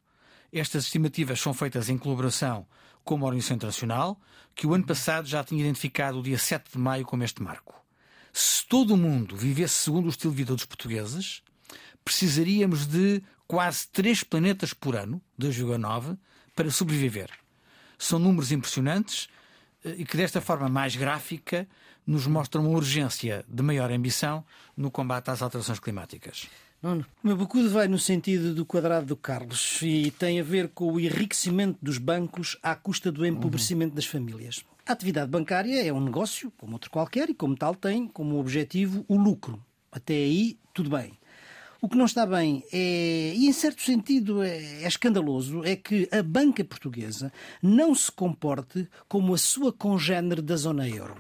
Estas 0.58 0.86
estimativas 0.86 1.42
são 1.42 1.54
feitas 1.54 1.90
em 1.90 1.98
colaboração 1.98 2.66
com 3.04 3.16
uma 3.16 3.26
organização 3.26 3.58
internacional 3.58 4.18
que 4.56 4.66
o 4.66 4.74
ano 4.74 4.86
passado 4.86 5.28
já 5.28 5.44
tinha 5.44 5.60
identificado 5.60 6.18
o 6.18 6.24
dia 6.24 6.38
7 6.38 6.72
de 6.72 6.78
maio 6.78 7.04
como 7.04 7.26
este 7.26 7.44
marco. 7.44 7.76
Se 8.32 8.66
todo 8.66 8.94
o 8.94 8.98
mundo 8.98 9.36
vivesse 9.36 9.74
segundo 9.74 10.06
o 10.06 10.10
estilo 10.10 10.32
de 10.32 10.38
vida 10.38 10.56
dos 10.56 10.64
portugueses, 10.64 11.44
precisaríamos 12.06 12.88
de 12.88 13.22
quase 13.46 13.86
3 13.90 14.24
planetas 14.24 14.74
por 14.74 14.96
ano, 14.96 15.22
2,9, 15.38 16.18
para 16.56 16.72
sobreviver. 16.72 17.30
São 17.98 18.18
números 18.18 18.54
impressionantes 18.54 19.28
eh, 19.84 19.96
e 19.98 20.06
que, 20.06 20.16
desta 20.16 20.40
forma 20.40 20.70
mais 20.70 20.96
gráfica, 20.96 21.68
nos 22.08 22.28
mostram 22.28 22.66
uma 22.66 22.78
urgência 22.78 23.44
de 23.46 23.62
maior 23.62 23.92
ambição 23.92 24.46
no 24.78 24.90
combate 24.90 25.32
às 25.32 25.42
alterações 25.42 25.82
climáticas. 25.82 26.48
Nuno. 26.86 27.04
O 27.24 27.28
meu 27.28 27.36
bacudo 27.36 27.68
vai 27.72 27.88
no 27.88 27.98
sentido 27.98 28.54
do 28.54 28.64
quadrado 28.64 29.08
do 29.08 29.18
Carlos 29.18 29.80
e 29.82 30.12
tem 30.12 30.40
a 30.40 30.44
ver 30.44 30.70
com 30.70 30.94
o 30.94 31.00
enriquecimento 31.00 31.80
dos 31.82 31.98
bancos 31.98 32.60
à 32.62 32.76
custa 32.76 33.12
do 33.12 33.26
empobrecimento 33.26 33.90
uhum. 33.90 33.96
das 33.96 34.06
famílias. 34.06 34.64
A 34.86 34.92
atividade 34.92 35.32
bancária 35.32 35.84
é 35.84 35.92
um 35.92 36.00
negócio, 36.00 36.52
como 36.56 36.74
outro 36.74 36.92
qualquer, 36.92 37.28
e 37.28 37.34
como 37.34 37.56
tal 37.56 37.74
tem 37.74 38.08
como 38.08 38.40
objetivo 38.40 39.04
o 39.08 39.18
lucro. 39.18 39.60
Até 39.92 40.14
aí, 40.14 40.60
tudo 40.76 40.92
bem. 40.92 41.14
O 41.82 41.90
que 41.90 41.98
não 41.98 42.06
está 42.06 42.24
bem 42.24 42.64
é, 42.72 43.34
e 43.36 43.48
em 43.48 43.54
certo 43.54 43.82
sentido 43.82 44.44
é, 44.44 44.84
é, 44.84 44.88
escandaloso, 44.88 45.64
é 45.64 45.76
que 45.76 46.08
a 46.12 46.22
banca 46.22 46.64
portuguesa 46.64 47.34
não 47.64 47.96
se 47.96 48.12
comporte 48.12 48.88
como 49.08 49.34
a 49.34 49.38
sua 49.40 49.74
congênere 49.74 50.42
da 50.42 50.56
zona 50.56 50.88
euro. 50.88 51.16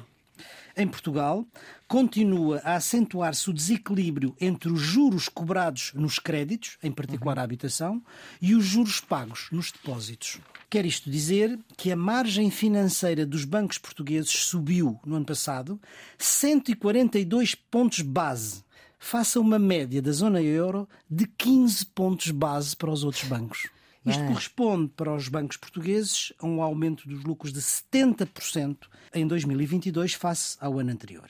Em 0.77 0.87
Portugal, 0.87 1.45
continua 1.87 2.59
a 2.63 2.75
acentuar-se 2.75 3.49
o 3.49 3.53
desequilíbrio 3.53 4.35
entre 4.39 4.71
os 4.71 4.81
juros 4.81 5.29
cobrados 5.29 5.91
nos 5.93 6.17
créditos, 6.19 6.77
em 6.81 6.91
particular 6.91 7.37
a 7.37 7.43
habitação, 7.43 8.01
e 8.41 8.55
os 8.55 8.65
juros 8.65 8.99
pagos 8.99 9.47
nos 9.51 9.71
depósitos. 9.71 10.39
Quer 10.69 10.85
isto 10.85 11.09
dizer 11.09 11.59
que 11.77 11.91
a 11.91 11.95
margem 11.95 12.49
financeira 12.49 13.25
dos 13.25 13.45
bancos 13.45 13.77
portugueses 13.77 14.31
subiu 14.31 14.99
no 15.05 15.15
ano 15.15 15.25
passado 15.25 15.79
142 16.17 17.55
pontos 17.55 18.01
base, 18.01 18.63
face 18.97 19.37
a 19.37 19.41
uma 19.41 19.59
média 19.59 20.01
da 20.01 20.11
zona 20.11 20.41
euro 20.41 20.89
de 21.09 21.27
15 21.27 21.85
pontos 21.87 22.31
base 22.31 22.75
para 22.75 22.91
os 22.91 23.03
outros 23.03 23.23
bancos. 23.25 23.69
Isto 24.05 24.23
corresponde 24.25 24.91
para 24.95 25.15
os 25.15 25.27
bancos 25.27 25.57
portugueses 25.57 26.31
a 26.37 26.45
um 26.45 26.61
aumento 26.61 27.09
dos 27.09 27.23
lucros 27.23 27.51
de 27.51 27.59
70% 27.59 28.77
em 29.13 29.25
2022 29.25 30.13
face 30.13 30.57
ao 30.59 30.77
ano 30.77 30.91
anterior. 30.91 31.29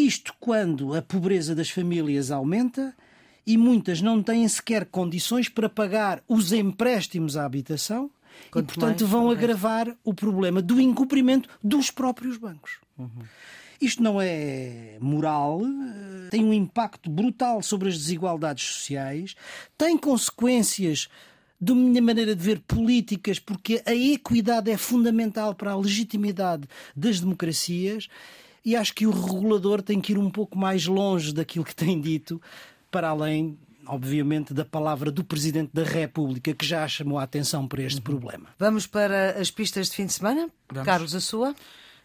Isto 0.00 0.34
quando 0.40 0.94
a 0.94 1.02
pobreza 1.02 1.54
das 1.54 1.68
famílias 1.68 2.30
aumenta 2.30 2.94
e 3.46 3.58
muitas 3.58 4.00
não 4.00 4.22
têm 4.22 4.48
sequer 4.48 4.86
condições 4.86 5.48
para 5.48 5.68
pagar 5.68 6.22
os 6.26 6.52
empréstimos 6.52 7.36
à 7.36 7.44
habitação 7.44 8.10
Quanto 8.50 8.64
e, 8.64 8.74
portanto, 8.74 9.00
mais, 9.00 9.10
vão 9.10 9.26
mais. 9.26 9.38
agravar 9.38 9.94
o 10.02 10.14
problema 10.14 10.62
do 10.62 10.80
incumprimento 10.80 11.50
dos 11.62 11.90
próprios 11.90 12.38
bancos. 12.38 12.78
Uhum. 12.98 13.08
Isto 13.78 14.02
não 14.02 14.20
é 14.20 14.96
moral, 15.00 15.60
tem 16.30 16.44
um 16.44 16.52
impacto 16.52 17.10
brutal 17.10 17.62
sobre 17.62 17.88
as 17.88 17.98
desigualdades 17.98 18.64
sociais, 18.64 19.34
tem 19.76 19.98
consequências 19.98 21.08
da 21.60 21.74
minha 21.74 22.00
maneira 22.00 22.34
de 22.34 22.42
ver, 22.42 22.60
políticas, 22.60 23.38
porque 23.38 23.82
a 23.84 23.94
equidade 23.94 24.70
é 24.70 24.78
fundamental 24.78 25.54
para 25.54 25.72
a 25.72 25.76
legitimidade 25.76 26.66
das 26.96 27.20
democracias 27.20 28.08
e 28.64 28.76
acho 28.76 28.94
que 28.94 29.06
o 29.06 29.10
regulador 29.10 29.82
tem 29.82 30.00
que 30.00 30.12
ir 30.12 30.18
um 30.18 30.30
pouco 30.30 30.58
mais 30.58 30.86
longe 30.86 31.32
daquilo 31.32 31.64
que 31.64 31.74
tem 31.74 32.00
dito, 32.00 32.40
para 32.90 33.08
além 33.08 33.58
obviamente, 33.86 34.54
da 34.54 34.64
palavra 34.64 35.10
do 35.10 35.24
Presidente 35.24 35.70
da 35.72 35.82
República, 35.82 36.54
que 36.54 36.64
já 36.64 36.86
chamou 36.86 37.18
a 37.18 37.24
atenção 37.24 37.66
para 37.66 37.82
este 37.82 37.98
uhum. 37.98 38.04
problema. 38.04 38.48
Vamos 38.56 38.86
para 38.86 39.32
as 39.32 39.50
pistas 39.50 39.88
de 39.88 39.96
fim 39.96 40.06
de 40.06 40.12
semana? 40.12 40.48
Vamos. 40.68 40.86
Carlos, 40.86 41.14
a 41.14 41.20
sua? 41.20 41.54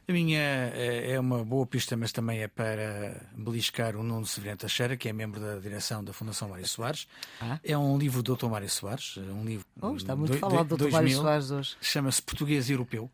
A 0.07 0.11
minha 0.11 0.39
é, 0.39 1.13
é 1.13 1.19
uma 1.19 1.43
boa 1.43 1.65
pista, 1.65 1.97
mas 1.97 2.11
também 2.11 2.39
é 2.39 2.47
para 2.47 3.27
beliscar 3.35 3.95
o 3.95 4.03
Nuno 4.03 4.25
Severino 4.25 4.57
Teixeira, 4.57 4.95
que 4.95 5.09
é 5.09 5.13
membro 5.13 5.39
da 5.39 5.57
direção 5.57 6.03
da 6.03 6.13
Fundação 6.13 6.49
Mário 6.49 6.67
Soares. 6.67 7.07
Ah. 7.41 7.59
É 7.63 7.75
um 7.75 7.97
livro 7.97 8.21
do 8.21 8.35
Dr. 8.35 8.45
Mário 8.45 8.69
Soares, 8.69 9.17
um 9.17 9.43
livro. 9.43 9.65
Oh, 9.81 9.95
está 9.95 10.15
muito 10.15 10.33
do, 10.33 10.37
falado 10.37 10.77
do 10.77 10.77
Dr. 10.77 10.91
Mário 10.91 11.09
Soares 11.09 11.49
hoje. 11.49 11.75
Chama-se 11.81 12.21
Português 12.21 12.69
Europeu. 12.69 13.09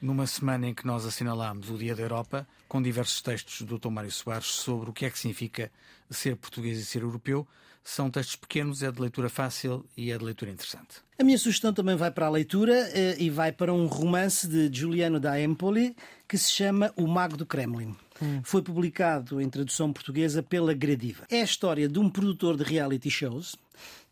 Numa 0.00 0.26
semana 0.26 0.66
em 0.66 0.74
que 0.74 0.84
nós 0.84 1.06
assinalámos 1.06 1.70
o 1.70 1.78
Dia 1.78 1.94
da 1.94 2.02
Europa, 2.02 2.44
com 2.72 2.80
diversos 2.80 3.20
textos 3.20 3.60
do 3.60 3.78
Dr. 3.78 3.90
Mário 3.90 4.10
Soares 4.10 4.46
sobre 4.46 4.88
o 4.88 4.94
que 4.94 5.04
é 5.04 5.10
que 5.10 5.18
significa 5.18 5.70
ser 6.08 6.36
português 6.36 6.78
e 6.78 6.86
ser 6.86 7.02
europeu, 7.02 7.46
são 7.84 8.10
textos 8.10 8.34
pequenos, 8.36 8.82
é 8.82 8.90
de 8.90 8.98
leitura 8.98 9.28
fácil 9.28 9.84
e 9.94 10.10
é 10.10 10.16
de 10.16 10.24
leitura 10.24 10.50
interessante. 10.50 11.02
A 11.18 11.22
minha 11.22 11.36
sugestão 11.36 11.74
também 11.74 11.96
vai 11.96 12.10
para 12.10 12.24
a 12.24 12.30
leitura 12.30 12.72
eh, 12.94 13.16
e 13.18 13.28
vai 13.28 13.52
para 13.52 13.74
um 13.74 13.84
romance 13.84 14.48
de 14.48 14.70
Giuliano 14.72 15.20
da 15.20 15.38
Empoli 15.38 15.94
que 16.26 16.38
se 16.38 16.50
chama 16.50 16.90
O 16.96 17.06
Mago 17.06 17.36
do 17.36 17.44
Kremlin. 17.44 17.94
Hum. 18.22 18.40
Foi 18.42 18.62
publicado 18.62 19.38
em 19.38 19.50
tradução 19.50 19.92
portuguesa 19.92 20.42
pela 20.42 20.72
Gradiva. 20.72 21.26
É 21.28 21.42
a 21.42 21.44
história 21.44 21.86
de 21.86 21.98
um 21.98 22.08
produtor 22.08 22.56
de 22.56 22.64
reality 22.64 23.10
shows 23.10 23.54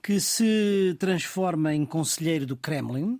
que 0.02 0.20
se 0.20 0.94
transforma 0.98 1.74
em 1.74 1.86
conselheiro 1.86 2.44
do 2.44 2.56
Kremlin. 2.56 3.18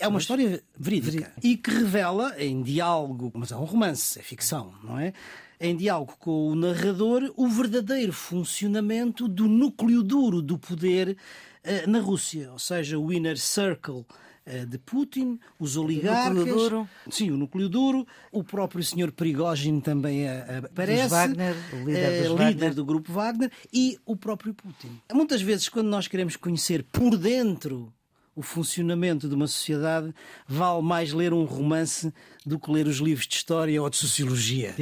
É 0.00 0.08
uma 0.08 0.18
história 0.18 0.62
verídica 0.78 1.32
e 1.42 1.56
que 1.56 1.70
revela 1.70 2.34
em 2.38 2.62
diálogo, 2.62 3.32
mas 3.34 3.52
é 3.52 3.56
um 3.56 3.64
romance, 3.64 4.18
é 4.18 4.22
ficção, 4.22 4.72
não 4.82 4.98
é? 4.98 5.12
em 5.60 5.76
diálogo 5.76 6.16
com 6.18 6.48
o 6.48 6.54
narrador, 6.54 7.32
o 7.36 7.48
verdadeiro 7.48 8.12
funcionamento 8.12 9.28
do 9.28 9.48
núcleo 9.48 10.02
duro 10.02 10.42
do 10.42 10.58
poder 10.58 11.16
uh, 11.64 11.90
na 11.90 12.00
Rússia, 12.00 12.52
ou 12.52 12.58
seja, 12.58 12.98
o 12.98 13.12
inner 13.12 13.38
circle 13.38 14.04
uh, 14.46 14.66
de 14.66 14.78
Putin, 14.78 15.38
os 15.58 15.76
oligarcas. 15.76 16.32
O 16.32 16.34
núcleo 16.34 16.54
duro. 16.54 16.88
Sim, 17.10 17.30
o 17.30 17.36
núcleo 17.36 17.68
duro. 17.68 18.06
O 18.30 18.44
próprio 18.44 18.82
senhor 18.82 19.12
Prigogine 19.12 19.80
também 19.80 20.28
aparece. 20.28 21.08
Wagner, 21.08 21.56
o 21.72 21.84
líder, 21.84 22.30
uh, 22.30 22.36
líder 22.36 22.74
do 22.74 22.84
grupo 22.84 23.12
Wagner. 23.12 23.50
E 23.72 23.98
o 24.04 24.16
próprio 24.16 24.52
Putin. 24.52 25.00
Muitas 25.12 25.40
vezes, 25.40 25.68
quando 25.68 25.88
nós 25.88 26.06
queremos 26.06 26.36
conhecer 26.36 26.84
por 26.84 27.16
dentro 27.16 27.92
o 28.36 28.42
funcionamento 28.42 29.28
de 29.28 29.34
uma 29.34 29.46
sociedade, 29.46 30.14
vale 30.46 30.82
mais 30.82 31.10
ler 31.12 31.32
um 31.32 31.44
romance 31.44 32.12
do 32.44 32.58
que 32.58 32.70
ler 32.70 32.86
os 32.86 32.98
livros 32.98 33.26
de 33.26 33.34
história 33.34 33.82
ou 33.82 33.88
de 33.88 33.96
sociologia. 33.96 34.74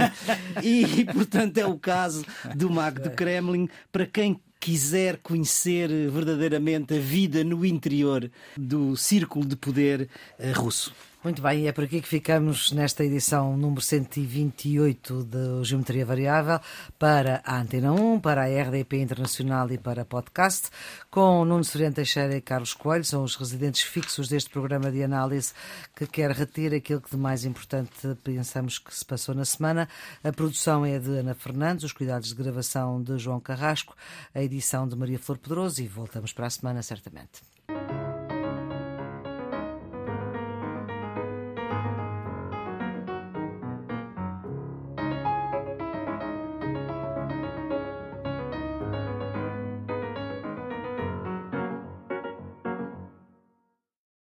e, 0.64 1.04
portanto, 1.04 1.58
é 1.58 1.66
o 1.66 1.78
caso 1.78 2.24
do 2.56 2.70
Mago 2.70 3.00
do 3.00 3.10
Kremlin 3.10 3.68
para 3.92 4.06
quem 4.06 4.40
quiser 4.58 5.18
conhecer 5.18 5.88
verdadeiramente 6.10 6.94
a 6.94 6.98
vida 6.98 7.44
no 7.44 7.66
interior 7.66 8.30
do 8.56 8.96
círculo 8.96 9.44
de 9.44 9.56
poder 9.56 10.08
eh, 10.38 10.52
russo. 10.52 10.94
Muito 11.24 11.40
bem, 11.40 11.66
é 11.66 11.72
por 11.72 11.84
aqui 11.84 12.02
que 12.02 12.06
ficamos 12.06 12.70
nesta 12.70 13.02
edição 13.02 13.56
número 13.56 13.80
128 13.80 15.24
do 15.24 15.64
Geometria 15.64 16.04
Variável 16.04 16.60
para 16.98 17.40
a 17.46 17.58
Antena 17.58 17.94
1, 17.94 18.20
para 18.20 18.42
a 18.42 18.44
RDP 18.44 19.00
Internacional 19.00 19.72
e 19.72 19.78
para 19.78 20.04
podcast, 20.04 20.68
com 21.10 21.42
Nuno 21.46 21.64
Soriano 21.64 21.94
Teixeira 21.94 22.36
e 22.36 22.42
Carlos 22.42 22.74
Coelho, 22.74 23.06
são 23.06 23.24
os 23.24 23.36
residentes 23.36 23.80
fixos 23.80 24.28
deste 24.28 24.50
programa 24.50 24.92
de 24.92 25.02
análise 25.02 25.54
que 25.96 26.06
quer 26.06 26.30
reter 26.30 26.74
aquilo 26.74 27.00
que 27.00 27.12
de 27.12 27.16
mais 27.16 27.46
importante 27.46 27.90
pensamos 28.22 28.78
que 28.78 28.94
se 28.94 29.06
passou 29.06 29.34
na 29.34 29.46
semana. 29.46 29.88
A 30.22 30.30
produção 30.30 30.84
é 30.84 30.98
de 30.98 31.08
Ana 31.08 31.34
Fernandes, 31.34 31.84
os 31.84 31.92
cuidados 31.94 32.28
de 32.28 32.34
gravação 32.34 33.02
de 33.02 33.16
João 33.16 33.40
Carrasco, 33.40 33.96
a 34.34 34.42
edição 34.42 34.86
de 34.86 34.94
Maria 34.94 35.18
Flor 35.18 35.38
Pedroso 35.38 35.80
e 35.80 35.88
voltamos 35.88 36.34
para 36.34 36.48
a 36.48 36.50
semana, 36.50 36.82
certamente. 36.82 37.53